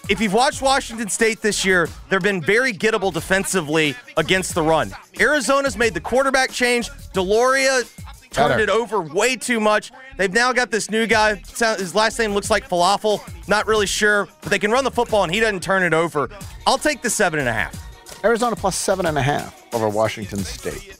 If 0.06 0.20
you've 0.20 0.34
watched 0.34 0.60
Washington 0.60 1.08
State 1.08 1.40
this 1.40 1.64
year, 1.64 1.88
they've 2.10 2.20
been 2.20 2.42
very 2.42 2.74
gettable 2.74 3.12
defensively 3.12 3.96
against 4.18 4.54
the 4.54 4.62
run. 4.62 4.94
Arizona's 5.18 5.78
made 5.78 5.94
the 5.94 6.00
quarterback 6.00 6.50
change. 6.50 6.90
Deloria 7.14 7.90
turned 8.30 8.60
it 8.60 8.68
over 8.68 9.00
way 9.00 9.34
too 9.36 9.60
much. 9.60 9.92
They've 10.18 10.32
now 10.32 10.52
got 10.52 10.70
this 10.70 10.90
new 10.90 11.06
guy. 11.06 11.36
His 11.78 11.94
last 11.94 12.18
name 12.18 12.34
looks 12.34 12.50
like 12.50 12.68
Falafel. 12.68 13.20
Not 13.48 13.66
really 13.66 13.86
sure, 13.86 14.28
but 14.42 14.50
they 14.50 14.58
can 14.58 14.70
run 14.70 14.84
the 14.84 14.90
football 14.90 15.24
and 15.24 15.32
he 15.32 15.40
doesn't 15.40 15.62
turn 15.62 15.82
it 15.82 15.94
over. 15.94 16.28
I'll 16.66 16.78
take 16.78 17.00
the 17.00 17.10
seven 17.10 17.38
and 17.38 17.48
a 17.48 17.52
half. 17.52 17.74
Arizona 18.22 18.56
plus 18.56 18.76
seven 18.76 19.06
and 19.06 19.16
a 19.16 19.22
half 19.22 19.66
over 19.74 19.88
Washington 19.88 20.40
State. 20.40 20.98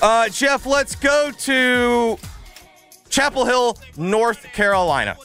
Uh, 0.00 0.28
Jeff, 0.30 0.64
let's 0.64 0.96
go 0.96 1.30
to 1.30 2.18
Chapel 3.10 3.44
Hill, 3.44 3.76
North 3.98 4.44
Carolina. 4.54 5.16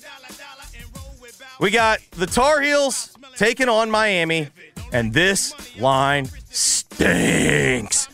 We 1.59 1.71
got 1.71 1.99
the 2.11 2.27
Tar 2.27 2.61
Heels 2.61 3.15
taking 3.35 3.67
on 3.67 3.89
Miami, 3.89 4.49
and 4.91 5.13
this 5.13 5.53
line 5.79 6.29
stinks. 6.49 8.07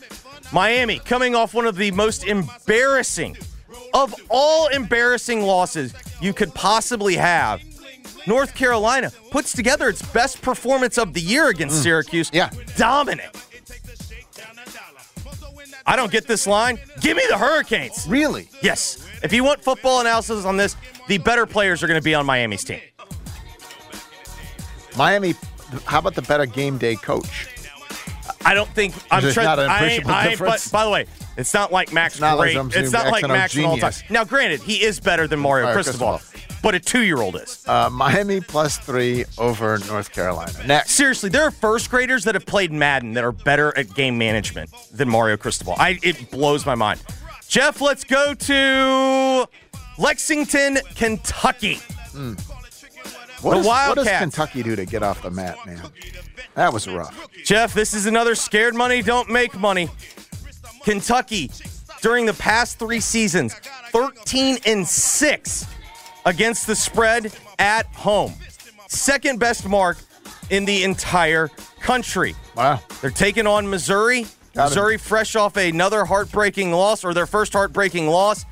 Miami 0.52 0.98
coming 0.98 1.34
off 1.34 1.52
one 1.52 1.66
of 1.66 1.76
the 1.76 1.90
most 1.90 2.24
embarrassing 2.24 3.36
of 3.92 4.14
all 4.28 4.68
embarrassing 4.68 5.42
losses 5.42 5.94
you 6.20 6.32
could 6.32 6.54
possibly 6.54 7.16
have. 7.16 7.62
North 8.26 8.54
Carolina 8.54 9.12
puts 9.30 9.52
together 9.52 9.88
its 9.88 10.00
best 10.00 10.40
performance 10.40 10.96
of 10.96 11.12
the 11.12 11.20
year 11.20 11.48
against 11.48 11.80
mm. 11.80 11.82
Syracuse. 11.82 12.30
Yeah. 12.32 12.50
Dominant. 12.76 13.36
I 15.86 15.96
don't 15.96 16.10
get 16.10 16.26
this 16.26 16.46
line. 16.46 16.78
Give 17.00 17.16
me 17.16 17.24
the 17.28 17.36
Hurricanes. 17.36 18.06
Really? 18.08 18.48
Yes. 18.62 19.06
If 19.22 19.34
you 19.34 19.44
want 19.44 19.62
football 19.62 20.00
analysis 20.00 20.46
on 20.46 20.56
this, 20.56 20.76
the 21.08 21.18
better 21.18 21.44
players 21.44 21.82
are 21.82 21.86
going 21.86 22.00
to 22.00 22.04
be 22.04 22.14
on 22.14 22.24
Miami's 22.24 22.64
team. 22.64 22.80
Miami, 24.96 25.34
how 25.84 25.98
about 25.98 26.14
the 26.14 26.22
better 26.22 26.46
game 26.46 26.78
day 26.78 26.96
coach? 26.96 27.48
I 28.44 28.54
don't 28.54 28.68
think 28.70 28.94
I'm 29.10 29.22
trying. 29.32 29.46
not 29.46 29.58
an 29.58 29.70
I 29.70 29.76
appreciable 29.78 30.10
I 30.10 30.28
difference? 30.28 30.68
but, 30.68 30.72
by 30.72 30.84
the 30.84 30.90
way, 30.90 31.06
it's 31.36 31.54
not 31.54 31.72
like 31.72 31.92
Max 31.92 32.20
not 32.20 32.38
like 32.38 32.48
great. 32.48 32.54
some 32.54 32.70
it's 32.74 32.92
not 32.92 33.10
like 33.10 33.26
Max 33.26 33.58
all 33.58 33.76
time. 33.78 33.92
Now, 34.10 34.24
granted, 34.24 34.60
he 34.60 34.82
is 34.82 35.00
better 35.00 35.26
than 35.26 35.40
Mario 35.40 35.64
Mario 35.64 35.82
Cristobal, 35.82 36.18
Cristobal. 36.18 36.60
but 36.62 36.74
a 36.74 36.80
two-year-old 36.80 37.36
is. 37.36 37.64
Uh, 37.66 37.88
Miami 37.90 38.40
plus 38.40 38.76
three 38.78 39.24
over 39.38 39.78
North 39.88 40.12
Carolina. 40.12 40.52
Next. 40.66 40.90
Seriously, 40.90 41.30
there 41.30 41.42
are 41.42 41.50
first 41.50 41.90
graders 41.90 42.24
that 42.24 42.34
have 42.34 42.44
played 42.46 42.70
Madden 42.70 43.14
that 43.14 43.24
are 43.24 43.32
better 43.32 43.76
at 43.78 43.94
game 43.94 44.18
management 44.18 44.70
than 44.92 45.08
Mario 45.08 45.36
Cristobal. 45.38 45.74
I 45.78 45.98
it 46.02 46.30
blows 46.30 46.66
my 46.66 46.74
mind. 46.74 47.00
Jeff, 47.48 47.80
let's 47.80 48.04
go 48.04 48.34
to 48.34 49.48
Lexington, 49.98 50.78
Kentucky. 50.94 51.78
What, 53.44 53.50
The 53.50 53.56
does, 53.58 53.66
what 53.66 53.94
does 53.96 54.08
Kentucky 54.08 54.62
do 54.62 54.74
to 54.74 54.86
get 54.86 55.02
off 55.02 55.22
the 55.22 55.30
mat, 55.30 55.58
man? 55.66 55.82
That 56.54 56.72
was 56.72 56.88
rough. 56.88 57.28
Jeff, 57.44 57.74
this 57.74 57.92
is 57.92 58.06
another 58.06 58.34
scared 58.34 58.74
money, 58.74 59.02
don't 59.02 59.28
make 59.28 59.54
money. 59.58 59.90
Kentucky, 60.82 61.50
during 62.00 62.26
the 62.26 62.34
past 62.34 62.78
three 62.78 63.00
seasons, 63.00 63.54
13 63.90 64.58
and 64.66 64.86
6 64.86 65.66
against 66.24 66.66
the 66.66 66.74
spread 66.74 67.32
at 67.58 67.86
home. 67.86 68.32
Second 68.88 69.40
best 69.40 69.68
mark 69.68 69.98
in 70.50 70.64
the 70.64 70.84
entire 70.84 71.48
country. 71.80 72.34
Wow. 72.56 72.80
They're 73.00 73.10
taking 73.10 73.46
on 73.46 73.68
Missouri. 73.68 74.26
Got 74.54 74.66
it. 74.66 74.68
Missouri 74.70 74.98
fresh 74.98 75.36
off 75.36 75.56
another 75.56 76.04
heartbreaking 76.04 76.72
loss 76.72 77.04
or 77.04 77.12
their 77.12 77.26
first 77.26 77.52
heartbreaking 77.52 78.08
loss. 78.08 78.44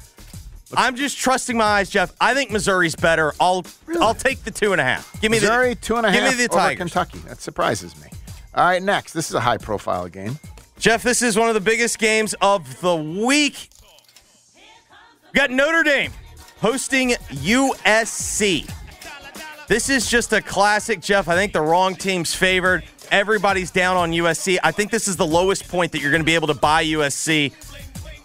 I'm 0.77 0.97
just 0.97 1.19
trusting 1.19 1.57
my 1.57 1.65
eyes, 1.65 1.91
Jeff. 1.91 2.13
I 2.21 2.35
think 2.35 2.51
Missouri's 2.51 2.97
better. 2.97 3.33
I'll 3.41 3.65
I'll 4.01 4.15
take 4.15 4.45
the 4.45 4.51
two 4.51 4.73
and 4.73 4.81
a 4.81 4.85
half. 4.85 5.21
Give 5.21 5.31
me 5.31 5.39
Missouri, 5.39 5.71
the 5.75 5.81
two 5.81 5.97
and 5.97 6.07
a 6.07 6.13
give 6.13 6.23
half 6.23 6.37
me 6.37 6.43
the 6.43 6.49
Tigers. 6.49 6.79
Kentucky. 6.79 7.19
That 7.29 7.41
surprises 7.41 8.01
me. 8.01 8.09
All 8.55 8.65
right, 8.65 8.83
next. 8.83 9.13
This 9.13 9.29
is 9.29 9.35
a 9.35 9.41
high 9.41 9.59
profile 9.59 10.09
game. 10.09 10.39
Jeff, 10.79 11.03
this 11.03 11.23
is 11.23 11.39
one 11.39 11.49
of 11.49 11.55
the 11.55 11.61
biggest 11.61 11.99
games 11.99 12.35
of 12.41 12.81
the 12.81 12.97
week. 12.97 13.71
We 15.33 15.37
got 15.39 15.51
Notre 15.51 15.83
Dame 15.83 16.13
hosting 16.61 17.11
USC. 17.11 18.71
This 19.69 19.89
is 19.89 20.11
just 20.11 20.33
a 20.33 20.43
classic, 20.43 21.01
Jeff. 21.01 21.29
I 21.29 21.35
think 21.35 21.53
the 21.53 21.63
wrong 21.63 21.95
team's 21.95 22.35
favored. 22.35 22.85
Everybody's 23.11 23.71
down 23.71 23.97
on 23.97 24.13
USC. 24.13 24.59
I 24.63 24.73
think 24.73 24.91
this 24.91 25.09
is 25.09 25.17
the 25.17 25.27
lowest 25.27 25.69
point 25.69 25.93
that 25.93 26.01
you're 26.01 26.11
going 26.11 26.21
to 26.21 26.27
be 26.27 26.35
able 26.35 26.49
to 26.49 26.55
buy 26.55 26.85
USC. 26.85 27.53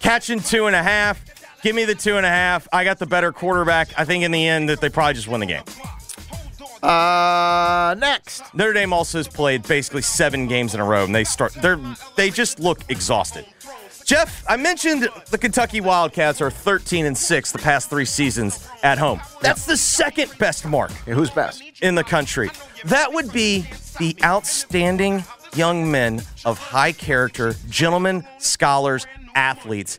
Catching 0.00 0.40
two 0.40 0.66
and 0.66 0.76
a 0.76 0.82
half. 0.82 1.22
Give 1.62 1.74
me 1.74 1.84
the 1.84 1.94
two 1.94 2.16
and 2.16 2.24
a 2.24 2.28
half. 2.28 2.68
I 2.72 2.84
got 2.84 2.98
the 2.98 3.06
better 3.06 3.32
quarterback. 3.32 3.88
I 3.98 4.04
think 4.04 4.22
in 4.24 4.30
the 4.30 4.46
end 4.46 4.68
that 4.68 4.80
they 4.80 4.88
probably 4.88 5.14
just 5.14 5.28
win 5.28 5.40
the 5.40 5.46
game. 5.46 5.64
Uh, 6.82 7.96
next. 7.98 8.42
Notre 8.54 8.72
Dame 8.72 8.92
also 8.92 9.18
has 9.18 9.26
played 9.26 9.66
basically 9.66 10.02
seven 10.02 10.46
games 10.46 10.74
in 10.74 10.80
a 10.80 10.84
row, 10.84 11.04
and 11.04 11.14
they 11.14 11.24
start 11.24 11.52
they're 11.54 11.80
they 12.16 12.30
just 12.30 12.60
look 12.60 12.80
exhausted. 12.88 13.44
Jeff, 14.04 14.42
I 14.48 14.56
mentioned 14.56 15.08
the 15.30 15.36
Kentucky 15.36 15.82
Wildcats 15.82 16.40
are 16.40 16.50
13 16.50 17.04
and 17.04 17.18
6 17.18 17.52
the 17.52 17.58
past 17.58 17.90
three 17.90 18.06
seasons 18.06 18.66
at 18.82 18.96
home. 18.96 19.20
That's 19.42 19.66
the 19.66 19.76
second 19.76 20.32
best 20.38 20.64
mark 20.64 20.92
Okay, 21.02 21.12
who's 21.12 21.28
best? 21.30 21.62
in 21.82 21.94
the 21.94 22.04
country. 22.04 22.48
That 22.86 23.12
would 23.12 23.30
be 23.32 23.66
the 23.98 24.16
outstanding 24.24 25.24
young 25.54 25.90
men 25.90 26.22
of 26.46 26.58
high 26.58 26.92
character, 26.92 27.54
gentlemen, 27.68 28.24
scholars, 28.38 29.06
athletes 29.34 29.98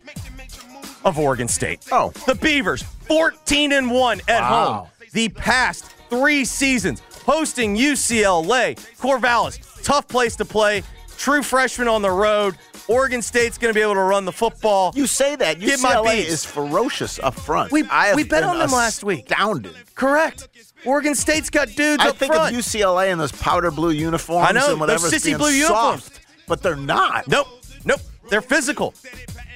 of 1.06 1.18
Oregon 1.20 1.48
State. 1.48 1.82
Oh. 1.92 2.12
The 2.26 2.36
Beavers, 2.36 2.84
14 3.08 3.72
and 3.74 3.92
1 3.92 4.22
at 4.28 4.42
Wow. 4.42 4.74
home. 4.74 4.88
The 5.14 5.30
past 5.30 5.86
three 6.10 6.46
seasons, 6.46 7.02
hosting 7.26 7.76
UCLA, 7.76 8.76
Corvallis, 9.00 9.60
tough 9.84 10.08
place 10.08 10.36
to 10.38 10.46
play. 10.46 10.84
True 11.18 11.44
freshman 11.44 11.88
on 11.88 12.02
the 12.02 12.12
road. 12.12 12.56
Oregon 12.88 13.22
State's 13.22 13.58
going 13.58 13.72
to 13.74 13.78
be 13.78 13.82
able 13.84 13.94
to 13.96 14.00
run 14.02 14.26
the 14.26 14.32
football. 14.32 14.92
You 14.96 15.06
say 15.06 15.36
that. 15.36 15.60
My 15.60 15.66
UCLA 15.66 16.26
is 16.26 16.44
ferocious 16.46 17.20
up 17.22 17.36
front. 17.36 17.72
We- 17.72 17.84
we 18.16 18.24
bet 18.24 18.44
on 18.44 18.58
them 18.58 18.72
last 18.72 19.04
week. 19.04 19.30
Astounded. 19.30 19.76
Correct. 19.96 20.48
Oregon 20.86 21.14
State's 21.14 21.50
got 21.50 21.68
dudes 21.76 22.04
I 22.04 22.10
up 22.10 22.18
think 22.18 22.34
front. 22.34 22.54
of 22.56 22.58
UCLA 22.60 23.10
in 23.12 23.18
those 23.20 23.32
powder 23.34 23.70
blue 23.70 23.92
uniforms 23.92 24.48
I 24.50 24.54
know, 24.54 24.72
and 24.72 24.80
whatever 24.80 25.10
those 25.10 25.14
sissy 25.22 25.38
blue 25.38 25.50
uniforms. 25.52 26.04
soft, 26.06 26.20
but 26.48 26.64
they're 26.64 26.76
not. 26.76 27.28
Nope. 27.28 27.48
Nope. 27.86 28.00
They're 28.30 28.42
physical. 28.42 28.94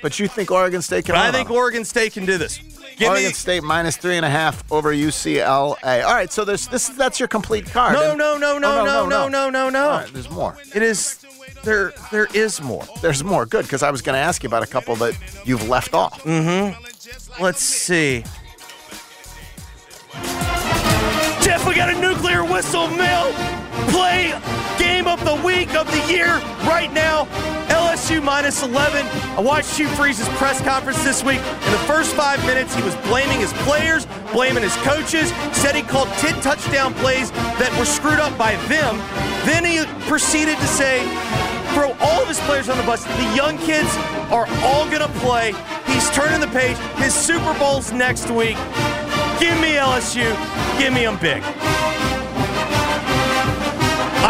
But 0.04 0.20
you 0.20 0.28
think 0.28 0.52
Oregon 0.52 0.82
State 0.84 1.06
can? 1.06 1.16
I 1.16 1.32
think 1.32 1.48
them. 1.48 1.58
Oregon 1.58 1.84
State 1.86 2.14
can 2.14 2.26
do 2.26 2.38
this. 2.38 2.60
Give 2.98 3.08
Oregon 3.10 3.30
me 3.30 3.34
State 3.34 3.64
minus 3.64 3.98
three 3.98 4.18
and 4.18 4.26
a 4.26 4.30
half 4.30 4.64
over 4.72 4.94
UCLA. 4.94 6.04
All 6.06 6.14
right, 6.14 6.32
so 6.32 6.44
there's 6.46 6.68
this. 6.68 6.90
That's 6.90 7.20
your 7.20 7.28
complete 7.30 7.66
card. 7.66 7.94
No, 7.94 8.10
And- 8.10 8.18
no, 8.20 8.38
no, 8.38 8.56
Oh, 8.56 8.60
no, 8.60 8.84
no, 8.86 9.08
no, 9.08 9.28
no, 9.30 9.50
no, 9.50 9.70
no. 9.70 9.90
All 9.90 9.98
right, 10.02 10.14
there's 10.14 10.30
more. 10.30 10.56
It 10.76 10.84
is 10.84 11.26
there. 11.64 11.94
There 12.12 12.28
is 12.34 12.62
more. 12.62 12.84
There's 13.02 13.24
more. 13.24 13.46
Good, 13.46 13.64
because 13.64 13.82
I 13.82 13.90
was 13.92 14.02
going 14.02 14.14
to 14.16 14.20
ask 14.20 14.44
you 14.44 14.48
about 14.48 14.62
a 14.62 14.68
couple 14.68 14.96
that 14.98 15.18
you've 15.46 15.68
left 15.70 15.94
off. 15.94 16.22
Mm-hmm. 16.24 17.42
Let's 17.42 17.62
see. 17.62 18.24
Jeff, 21.42 21.66
we 21.68 21.76
got 21.76 21.90
a 21.90 22.00
nuclear 22.00 22.44
whistle 22.44 22.88
mill 22.90 23.32
play 23.90 24.30
game 24.78 24.83
of 25.14 25.24
the 25.26 25.46
week 25.46 25.76
of 25.76 25.86
the 25.92 26.12
year 26.12 26.38
right 26.66 26.92
now. 26.92 27.26
LSU 27.70 28.22
minus 28.22 28.64
11. 28.64 29.06
I 29.38 29.42
watched 29.42 29.78
Hugh 29.78 29.88
Freeze's 29.90 30.28
press 30.40 30.60
conference 30.60 31.04
this 31.04 31.24
week. 31.24 31.38
In 31.38 31.72
the 31.72 31.84
first 31.86 32.16
five 32.16 32.44
minutes, 32.48 32.74
he 32.74 32.82
was 32.82 32.96
blaming 33.08 33.40
his 33.40 33.54
players, 33.62 34.08
blaming 34.32 34.64
his 34.64 34.76
coaches, 34.78 35.30
said 35.52 35.76
he 35.76 35.84
called 35.84 36.08
10 36.18 36.42
touchdown 36.42 36.96
plays 36.96 37.30
that 37.62 37.72
were 37.78 37.86
screwed 37.86 38.20
up 38.20 38.36
by 38.40 38.56
them. 38.66 38.98
Then 39.46 39.64
he 39.64 39.86
proceeded 40.08 40.58
to 40.58 40.68
say, 40.68 41.06
throw 41.76 41.96
all 42.02 42.24
of 42.24 42.28
his 42.28 42.40
players 42.42 42.68
on 42.68 42.78
the 42.78 42.84
bus. 42.84 43.04
The 43.04 43.36
young 43.36 43.60
kids 43.60 43.94
are 44.34 44.48
all 44.66 44.90
going 44.90 45.06
to 45.06 45.20
play. 45.20 45.54
He's 45.86 46.10
turning 46.10 46.42
the 46.42 46.48
page. 46.48 46.78
His 46.98 47.14
Super 47.14 47.54
Bowl's 47.60 47.92
next 47.92 48.32
week. 48.32 48.58
Give 49.38 49.54
me 49.62 49.78
LSU. 49.78 50.26
Give 50.80 50.92
me 50.92 51.06
them 51.06 51.20
big. 51.20 51.44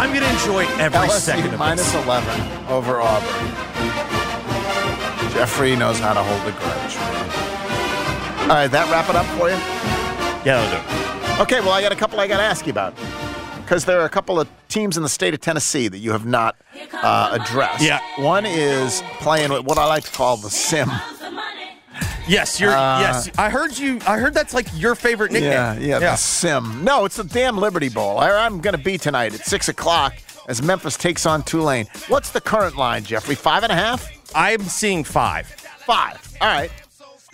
I'm 0.04 0.12
going 0.12 0.22
to 0.22 0.30
enjoy 0.32 0.66
every 0.78 0.98
LSU 1.08 1.18
second 1.18 1.54
of 1.54 1.58
minus 1.58 1.90
this. 1.90 2.04
11 2.04 2.66
over 2.66 3.00
Auburn. 3.00 3.48
Jeffrey 5.32 5.74
knows 5.76 5.98
how 5.98 6.12
to 6.12 6.22
hold 6.22 6.42
a 6.42 6.52
grudge. 6.58 6.96
All 8.42 8.48
right, 8.48 8.66
that 8.66 8.86
wrap 8.90 9.08
it 9.08 9.16
up 9.16 9.24
for 9.38 9.48
you? 9.48 9.56
Yeah, 10.44 10.60
that'll 10.60 10.78
do 10.78 11.40
it. 11.40 11.40
Okay, 11.40 11.60
well, 11.60 11.70
I 11.70 11.80
got 11.80 11.90
a 11.90 11.96
couple 11.96 12.20
I 12.20 12.26
got 12.26 12.36
to 12.36 12.42
ask 12.42 12.66
you 12.66 12.70
about 12.70 12.94
because 13.62 13.86
there 13.86 13.98
are 13.98 14.04
a 14.04 14.10
couple 14.10 14.38
of 14.38 14.46
teams 14.68 14.98
in 14.98 15.02
the 15.02 15.08
state 15.08 15.32
of 15.32 15.40
Tennessee 15.40 15.88
that 15.88 15.98
you 15.98 16.12
have 16.12 16.26
not 16.26 16.56
uh, 16.92 17.38
addressed. 17.40 17.82
Yeah. 17.82 18.00
One 18.18 18.44
is 18.44 19.02
playing 19.20 19.52
with 19.52 19.64
what 19.64 19.78
I 19.78 19.86
like 19.86 20.04
to 20.04 20.12
call 20.12 20.36
the 20.36 20.50
sim. 20.50 20.90
Yes, 22.26 22.60
you're. 22.60 22.72
Uh, 22.72 23.00
yes, 23.00 23.30
I 23.38 23.50
heard 23.50 23.76
you. 23.76 24.00
I 24.06 24.18
heard 24.18 24.34
that's 24.34 24.54
like 24.54 24.66
your 24.74 24.94
favorite 24.94 25.32
nickname. 25.32 25.52
Yeah, 25.52 25.78
yeah, 25.78 25.98
the 25.98 26.16
sim. 26.16 26.82
No, 26.84 27.04
it's 27.04 27.16
the 27.16 27.24
damn 27.24 27.58
Liberty 27.58 27.88
Bowl. 27.88 28.18
I, 28.18 28.30
I'm 28.30 28.60
going 28.60 28.76
to 28.76 28.82
be 28.82 28.98
tonight 28.98 29.34
at 29.34 29.44
6 29.44 29.68
o'clock 29.68 30.14
as 30.48 30.62
Memphis 30.62 30.96
takes 30.96 31.26
on 31.26 31.42
Tulane. 31.42 31.86
What's 32.08 32.30
the 32.30 32.40
current 32.40 32.76
line, 32.76 33.04
Jeffrey? 33.04 33.34
Five 33.34 33.62
and 33.62 33.72
a 33.72 33.76
half? 33.76 34.10
I'm 34.34 34.62
seeing 34.62 35.04
five. 35.04 35.46
Five. 35.46 36.20
All 36.40 36.48
right. 36.48 36.70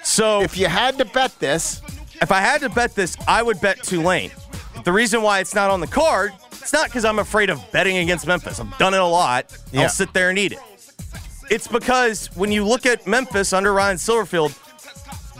So 0.03 0.43
if 0.43 0.57
you 0.57 0.67
had 0.67 0.99
to 0.99 1.05
bet 1.05 1.39
this, 1.39 1.83
if 2.21 2.33
I 2.33 2.41
had 2.41 2.61
to 2.63 2.69
bet 2.69 2.95
this, 2.95 3.17
I 3.29 3.43
would 3.43 3.61
bet 3.61 3.83
Tulane. 3.83 4.31
The 4.85 4.93
reason 4.93 5.23
why 5.23 5.41
it's 5.41 5.55
not 5.55 5.71
on 5.71 5.81
the 5.81 5.87
card, 5.87 6.33
it's 6.53 6.73
not 6.73 6.87
because 6.87 7.05
I'm 7.05 7.19
afraid 7.19 7.51
of 7.51 7.61
betting 7.71 7.99
against 7.99 8.27
Memphis. 8.27 8.61
I've 8.61 8.77
done 8.79 8.95
it 8.95 9.01
a 9.01 9.05
lot. 9.05 9.57
Yeah. 9.73 9.83
I'll 9.83 9.89
sit 9.89 10.13
there 10.13 10.31
and 10.31 10.39
eat 10.39 10.53
it. 10.53 10.59
It's 11.51 11.67
because 11.67 12.35
when 12.37 12.53
you 12.53 12.65
look 12.65 12.87
at 12.87 13.07
Memphis 13.07 13.53
under 13.53 13.73
Ryan 13.73 13.97
Silverfield, 13.97 14.57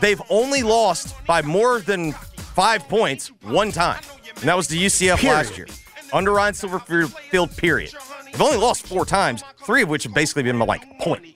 they've 0.01 0.21
only 0.29 0.63
lost 0.63 1.15
by 1.25 1.41
more 1.41 1.79
than 1.79 2.11
five 2.11 2.87
points 2.89 3.31
one 3.41 3.71
time, 3.71 4.01
and 4.35 4.49
that 4.49 4.57
was 4.57 4.67
to 4.67 4.75
UCF 4.75 5.23
last 5.23 5.57
year. 5.57 5.67
Under 6.13 6.31
Ryan 6.33 6.53
Silverfield, 6.53 7.55
period. 7.55 7.93
They've 8.25 8.41
only 8.41 8.57
lost 8.57 8.85
four 8.85 9.05
times, 9.05 9.43
three 9.63 9.83
of 9.83 9.89
which 9.89 10.03
have 10.03 10.13
basically 10.13 10.43
been 10.43 10.59
like 10.59 10.83
a 10.83 11.03
point. 11.03 11.35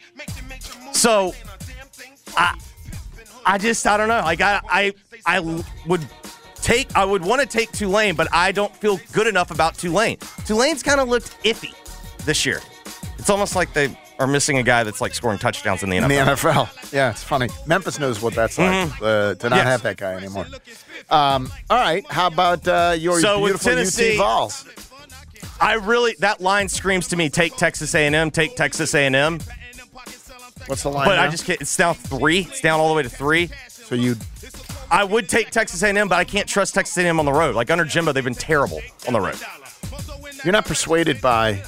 So, 0.92 1.34
I, 2.36 2.60
I 3.46 3.58
just 3.58 3.86
I 3.88 3.96
don't 3.98 4.10
know. 4.10 4.20
Like 4.22 4.42
I 4.42 4.60
I 4.70 4.94
I 5.26 5.40
would 5.86 6.06
take 6.56 6.94
I 6.96 7.06
would 7.06 7.24
want 7.24 7.42
to 7.42 7.48
take 7.48 7.72
Tulane, 7.72 8.16
but 8.16 8.28
I 8.34 8.52
don't 8.52 8.76
feel 8.76 9.00
good 9.12 9.28
enough 9.28 9.52
about 9.52 9.76
Tulane. 9.76 10.18
Tulane's 10.46 10.84
kind 10.84 11.00
of 11.00 11.08
looked 11.08 11.42
iffy 11.44 11.74
this 12.26 12.46
year. 12.46 12.60
It's 13.20 13.30
almost 13.30 13.56
like 13.56 13.72
they 13.74 13.98
are 14.20 14.28
missing 14.28 14.58
a 14.58 14.64
guy 14.64 14.84
that's 14.84 15.02
like 15.02 15.14
scoring 15.14 15.38
touchdowns 15.38 15.84
in 15.84 15.90
the 15.90 15.98
NFL. 15.98 16.04
in 16.04 16.10
the 16.10 16.16
NFL. 16.16 16.94
Yeah, 16.94 17.10
it's 17.12 17.24
funny. 17.24 17.50
Memphis 17.66 18.00
knows 18.00 18.22
what 18.22 18.34
that's 18.34 18.58
like 18.58 18.70
Mhm. 18.90 18.92
uh, 19.02 19.36
to 19.36 19.50
not 19.50 19.58
Yes. 19.58 19.66
have 19.66 19.82
that 19.84 19.98
guy 19.98 20.14
anymore. 20.14 20.48
Um, 21.10 21.52
all 21.70 21.78
right. 21.80 22.06
How 22.10 22.28
about 22.28 22.68
uh, 22.68 22.96
your 22.98 23.20
So 23.20 23.40
with 23.40 23.52
beautiful 23.62 23.72
Tennessee- 23.72 24.14
UT 24.14 24.18
Vols? 24.18 24.66
I 25.60 25.74
really 25.74 26.16
that 26.20 26.42
line 26.42 26.68
screams 26.70 27.08
to 27.10 27.16
me: 27.16 27.30
take 27.30 27.56
Texas 27.58 27.94
A&M, 27.96 28.32
take 28.32 28.56
Texas 28.56 28.94
A&M. 28.96 29.40
What's 30.68 30.84
the 30.84 30.90
line? 30.90 31.08
But 31.08 31.20
I 31.20 31.28
just 31.30 31.46
can't. 31.46 31.62
It's 31.62 31.76
down 31.76 31.94
three. 31.96 32.40
It's 32.50 32.62
down 32.62 32.80
all 32.80 32.90
the 32.90 32.96
way 32.96 33.04
to 33.04 33.10
three. 33.10 33.50
So 33.70 33.94
you, 33.96 34.16
I 34.90 35.04
would 35.04 35.30
take 35.30 35.52
Texas 35.52 35.84
A&M, 35.84 36.08
but 36.08 36.16
I 36.18 36.24
can't 36.24 36.48
trust 36.48 36.74
Texas 36.74 36.98
A&M 36.98 37.20
on 37.20 37.26
the 37.26 37.32
road. 37.34 37.54
Like 37.56 37.70
under 37.70 37.86
Jimbo, 37.86 38.12
they've 38.14 38.24
been 38.24 38.34
terrible 38.34 38.82
on 39.08 39.14
the 39.14 39.22
road. 39.22 39.38
You're 40.44 40.54
not 40.54 40.66
persuaded 40.66 41.22
by 41.22 41.62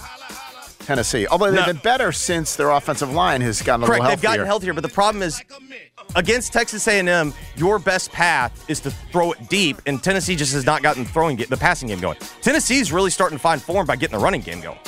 Tennessee, 0.88 1.28
although 1.28 1.48
they've 1.52 1.60
No. 1.60 1.66
been 1.66 1.82
better 1.84 2.14
since 2.14 2.56
their 2.56 2.70
offensive 2.70 3.12
line 3.12 3.42
has 3.42 3.62
gotten 3.62 3.84
a 3.84 3.88
Correct. 3.88 4.06
They've 4.08 4.22
gotten 4.22 4.46
healthier. 4.46 4.74
but 4.74 4.84
the 4.84 4.90
problem 4.90 5.22
is 5.22 5.42
against 6.16 6.54
Texas 6.54 6.88
A&M, 6.88 7.34
your 7.58 7.78
best 7.78 8.10
path 8.14 8.64
is 8.70 8.80
to 8.80 8.92
throw 9.12 9.34
it 9.34 9.50
deep, 9.50 9.82
and 9.86 10.02
Tennessee 10.02 10.38
just 10.38 10.54
has 10.54 10.66
not 10.66 10.82
gotten 10.82 11.04
the 11.04 11.10
throwing 11.10 11.36
the 11.36 11.58
passing 11.58 11.90
game 11.90 12.00
going. 12.00 12.16
Tennessee's 12.42 12.94
really 12.94 13.10
starting 13.12 13.38
to 13.38 13.42
find 13.42 13.62
form 13.62 13.86
by 13.86 13.98
getting 13.98 14.18
the 14.18 14.24
running 14.24 14.40
game 14.40 14.62
going. 14.62 14.80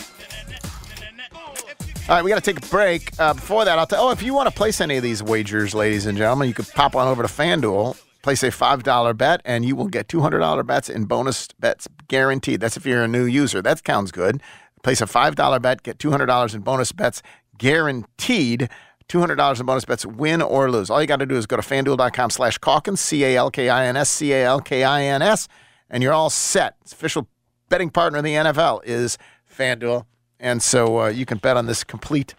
All 2.07 2.15
right, 2.15 2.23
we 2.23 2.29
got 2.31 2.41
to 2.41 2.53
take 2.53 2.65
a 2.65 2.67
break. 2.69 3.11
Uh, 3.19 3.33
before 3.33 3.65
that, 3.65 3.77
I'll 3.77 3.85
tell. 3.85 4.07
Oh, 4.07 4.11
if 4.11 4.23
you 4.23 4.33
want 4.33 4.47
to 4.49 4.55
place 4.55 4.79
any 4.81 4.95
of 4.97 5.03
these 5.03 5.21
wagers, 5.21 5.75
ladies 5.75 6.05
and 6.07 6.17
gentlemen, 6.17 6.47
you 6.47 6.53
could 6.55 6.67
pop 6.69 6.95
on 6.95 7.07
over 7.07 7.21
to 7.21 7.27
FanDuel, 7.29 8.01
place 8.23 8.41
a 8.41 8.49
five 8.49 8.81
dollar 8.83 9.13
bet, 9.13 9.41
and 9.45 9.63
you 9.63 9.75
will 9.75 9.89
get 9.89 10.07
two 10.07 10.21
hundred 10.21 10.39
dollar 10.39 10.63
bets 10.63 10.89
in 10.89 11.05
bonus 11.05 11.49
bets 11.59 11.87
guaranteed. 12.07 12.61
That's 12.61 12.77
if 12.77 12.85
you're 12.85 13.03
a 13.03 13.07
new 13.07 13.25
user. 13.25 13.61
That 13.61 13.85
sounds 13.85 14.11
good. 14.11 14.41
Place 14.83 15.01
a 15.01 15.07
five 15.07 15.35
dollar 15.35 15.59
bet, 15.59 15.83
get 15.83 15.99
two 15.99 16.11
hundred 16.11 16.27
dollars 16.27 16.55
in 16.55 16.61
bonus 16.61 16.91
bets 16.91 17.21
guaranteed. 17.57 18.69
$200 19.09 19.59
in 19.59 19.65
bonus 19.65 19.85
bets, 19.85 20.05
win 20.05 20.39
or 20.39 20.69
lose. 20.69 20.91
All 20.91 21.01
you 21.01 21.07
got 21.07 21.17
to 21.17 21.25
do 21.25 21.35
is 21.35 21.47
go 21.47 21.55
to 21.55 21.63
fanduel.com 21.63 22.29
slash 22.29 22.59
Calkins, 22.59 23.01
C 23.01 23.23
A 23.25 23.37
L 23.37 23.49
K 23.49 23.67
I 23.67 23.87
N 23.87 23.97
S, 23.97 24.07
C 24.07 24.33
A 24.33 24.45
L 24.45 24.61
K 24.61 24.83
I 24.83 25.01
N 25.01 25.23
S, 25.23 25.47
and 25.89 26.03
you're 26.03 26.13
all 26.13 26.29
set. 26.29 26.75
It's 26.81 26.93
official 26.93 27.27
betting 27.69 27.89
partner 27.89 28.19
of 28.19 28.23
the 28.23 28.33
NFL 28.33 28.81
is 28.83 29.17
FanDuel. 29.51 30.05
And 30.39 30.61
so 30.61 31.01
uh, 31.01 31.07
you 31.07 31.25
can 31.25 31.39
bet 31.39 31.57
on 31.57 31.65
this 31.65 31.83
complete 31.83 32.35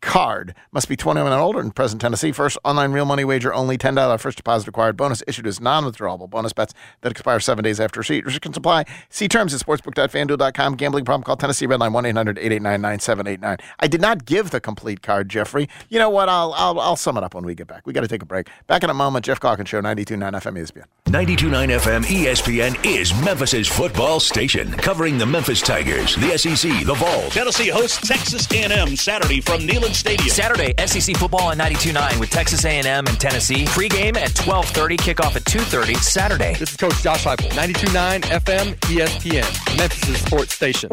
card. 0.00 0.54
Must 0.72 0.88
be 0.88 0.96
21 0.96 1.32
and 1.32 1.40
older 1.40 1.60
in 1.60 1.70
present 1.70 2.00
Tennessee. 2.00 2.32
First 2.32 2.58
online 2.64 2.92
real 2.92 3.04
money 3.04 3.24
wager 3.24 3.52
only 3.52 3.78
$10 3.78 4.20
first 4.20 4.36
deposit 4.36 4.66
required. 4.66 4.96
Bonus 4.96 5.22
issued 5.26 5.46
as 5.46 5.60
non-withdrawable 5.60 6.28
bonus 6.28 6.52
bets 6.52 6.74
that 7.02 7.12
expire 7.12 7.40
seven 7.40 7.62
days 7.64 7.80
after 7.80 8.00
receipt. 8.00 8.24
Restrictions 8.24 8.56
apply. 8.56 8.84
See 9.08 9.28
terms 9.28 9.54
at 9.54 9.60
sportsbook.fanduel.com. 9.60 10.74
Gambling 10.76 11.04
problem? 11.04 11.24
Call 11.24 11.36
Tennessee 11.36 11.66
Redline 11.66 11.92
1-800-889-9789. 11.92 13.60
I 13.78 13.86
did 13.86 14.00
not 14.00 14.24
give 14.24 14.50
the 14.50 14.60
complete 14.60 15.02
card, 15.02 15.28
Jeffrey. 15.28 15.68
You 15.88 15.98
know 15.98 16.10
what? 16.10 16.28
I'll, 16.28 16.52
I'll, 16.54 16.80
I'll 16.80 16.96
sum 16.96 17.16
it 17.16 17.24
up 17.24 17.34
when 17.34 17.44
we 17.44 17.54
get 17.54 17.66
back. 17.66 17.86
We 17.86 17.92
got 17.92 18.02
to 18.02 18.08
take 18.08 18.22
a 18.22 18.26
break. 18.26 18.48
Back 18.66 18.82
in 18.82 18.90
a 18.90 18.94
moment. 18.94 19.24
Jeff 19.24 19.40
Calkins 19.40 19.68
Show, 19.68 19.80
92.9 19.80 20.32
FM 20.32 20.58
ESPN. 20.58 20.84
92.9 21.06 21.78
FM 21.80 22.04
ESPN 22.04 22.86
is 22.86 23.12
Memphis's 23.24 23.66
football 23.68 24.20
station, 24.20 24.70
covering 24.72 25.18
the 25.18 25.26
Memphis 25.26 25.60
Tigers, 25.60 26.14
the 26.16 26.36
SEC, 26.38 26.86
the 26.86 26.94
Vols. 26.94 27.32
Tennessee 27.34 27.68
hosts 27.68 28.06
Texas 28.06 28.46
A&M 28.52 28.96
Saturday 28.96 29.40
from 29.40 29.60
Neyland 29.62 29.89
Stadium. 29.94 30.28
Saturday, 30.28 30.74
SEC 30.86 31.16
football 31.16 31.44
on 31.44 31.58
92.9 31.58 32.18
with 32.20 32.30
Texas 32.30 32.64
A&M 32.64 32.86
and 32.86 33.20
Tennessee. 33.20 33.66
Pre-game 33.66 34.16
at 34.16 34.30
12:30, 34.30 34.96
kickoff 34.96 35.36
at 35.36 35.44
2:30 35.44 35.96
Saturday. 35.96 36.54
This 36.54 36.70
is 36.70 36.76
Coach 36.76 37.02
Josh 37.02 37.24
Heupel, 37.24 37.50
92.9 37.50 38.22
FM 38.22 38.74
ESPN, 38.88 39.76
Memphis 39.76 40.20
sports 40.22 40.54
station. 40.54 40.90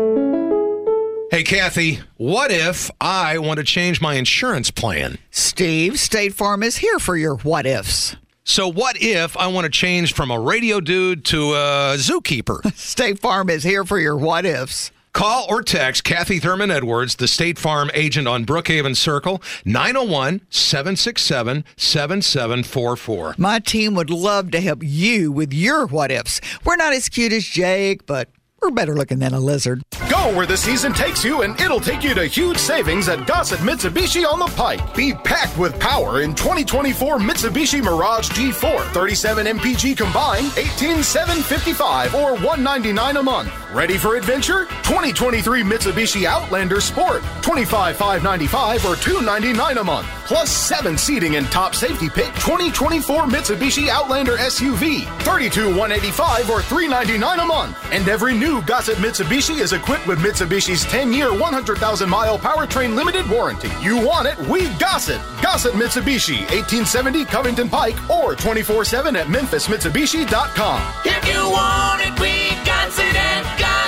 Hey, 1.29 1.43
Kathy, 1.43 1.99
what 2.15 2.51
if 2.51 2.89
I 3.01 3.37
want 3.39 3.57
to 3.57 3.63
change 3.65 3.99
my 3.99 4.13
insurance 4.13 4.71
plan? 4.71 5.17
Steve, 5.29 5.99
State 5.99 6.33
Farm 6.33 6.63
is 6.63 6.77
here 6.77 6.99
for 6.99 7.17
your 7.17 7.35
what 7.35 7.65
ifs. 7.65 8.15
So, 8.45 8.69
what 8.69 8.95
if 9.01 9.35
I 9.35 9.47
want 9.47 9.65
to 9.65 9.69
change 9.69 10.13
from 10.13 10.31
a 10.31 10.39
radio 10.39 10.79
dude 10.79 11.25
to 11.25 11.53
a 11.53 11.95
zookeeper? 11.97 12.73
State 12.77 13.19
Farm 13.19 13.49
is 13.49 13.63
here 13.63 13.83
for 13.83 13.99
your 13.99 14.15
what 14.15 14.45
ifs. 14.45 14.91
Call 15.17 15.47
or 15.49 15.63
text 15.63 16.03
Kathy 16.03 16.37
Thurman 16.37 16.69
Edwards, 16.69 17.15
the 17.15 17.27
State 17.27 17.57
Farm 17.57 17.89
agent 17.95 18.27
on 18.27 18.45
Brookhaven 18.45 18.95
Circle, 18.95 19.41
901 19.65 20.41
767 20.51 21.65
7744. 21.75 23.33
My 23.39 23.57
team 23.57 23.95
would 23.95 24.11
love 24.11 24.51
to 24.51 24.61
help 24.61 24.83
you 24.83 25.31
with 25.31 25.51
your 25.51 25.87
what 25.87 26.11
ifs. 26.11 26.39
We're 26.63 26.75
not 26.75 26.93
as 26.93 27.09
cute 27.09 27.33
as 27.33 27.45
Jake, 27.45 28.05
but 28.05 28.29
we're 28.61 28.69
better 28.69 28.93
looking 28.93 29.17
than 29.17 29.33
a 29.33 29.39
lizard. 29.39 29.81
Go 30.27 30.35
where 30.35 30.45
the 30.45 30.57
season 30.57 30.91
takes 30.91 31.23
you, 31.23 31.43
and 31.43 31.57
it'll 31.61 31.79
take 31.79 32.03
you 32.03 32.13
to 32.13 32.25
huge 32.25 32.57
savings 32.57 33.07
at 33.07 33.25
Gossett 33.25 33.59
Mitsubishi 33.59 34.25
on 34.29 34.39
the 34.39 34.53
Pike. 34.57 34.93
Be 34.93 35.13
packed 35.13 35.57
with 35.57 35.79
power 35.79 36.21
in 36.21 36.35
2024 36.35 37.17
Mitsubishi 37.17 37.81
Mirage 37.81 38.29
G4, 38.31 38.91
37 38.91 39.45
mpg 39.45 39.95
combined, 39.95 40.47
18755 40.57 42.15
or 42.15 42.33
199 42.33 43.17
a 43.17 43.23
month. 43.23 43.53
Ready 43.73 43.97
for 43.97 44.17
adventure? 44.17 44.65
2023 44.83 45.63
Mitsubishi 45.63 46.25
Outlander 46.25 46.81
Sport, 46.81 47.21
25595 47.41 48.85
or 48.85 48.95
299 48.95 49.77
a 49.77 49.83
month. 49.83 50.07
Plus 50.25 50.49
7 50.49 50.97
seating 50.97 51.37
and 51.37 51.47
top 51.47 51.73
safety 51.73 52.09
pick 52.09 52.33
2024 52.35 53.23
Mitsubishi 53.23 53.87
Outlander 53.87 54.35
SUV, 54.37 55.05
32185 55.23 56.49
or 56.49 56.61
399 56.61 57.39
a 57.39 57.45
month. 57.45 57.77
And 57.91 58.07
every 58.09 58.33
new 58.37 58.61
Gossett 58.63 58.97
Mitsubishi 58.97 59.61
is 59.61 59.71
equipped 59.71 60.05
with 60.05 60.16
Mitsubishi's 60.17 60.85
10-year, 60.85 61.29
100,000-mile 61.29 62.39
powertrain 62.39 62.95
limited 62.95 63.29
warranty. 63.29 63.69
You 63.81 63.97
want 64.05 64.27
it, 64.27 64.37
we 64.47 64.67
Gossett. 64.77 65.21
Gossett 65.41 65.73
Mitsubishi, 65.73 66.41
1870 66.49 67.25
Covington 67.25 67.69
Pike 67.69 67.97
or 68.09 68.35
24/7 68.35 69.15
at 69.17 69.27
memphismitsubishi.com. 69.27 70.81
If 71.05 71.27
you 71.27 71.49
want 71.49 72.01
it, 72.01 72.19
we 72.19 72.49
got 72.65 72.87
it 72.87 72.87
Gossett 72.87 73.17
Motor 73.17 73.63
Cars. 73.63 73.86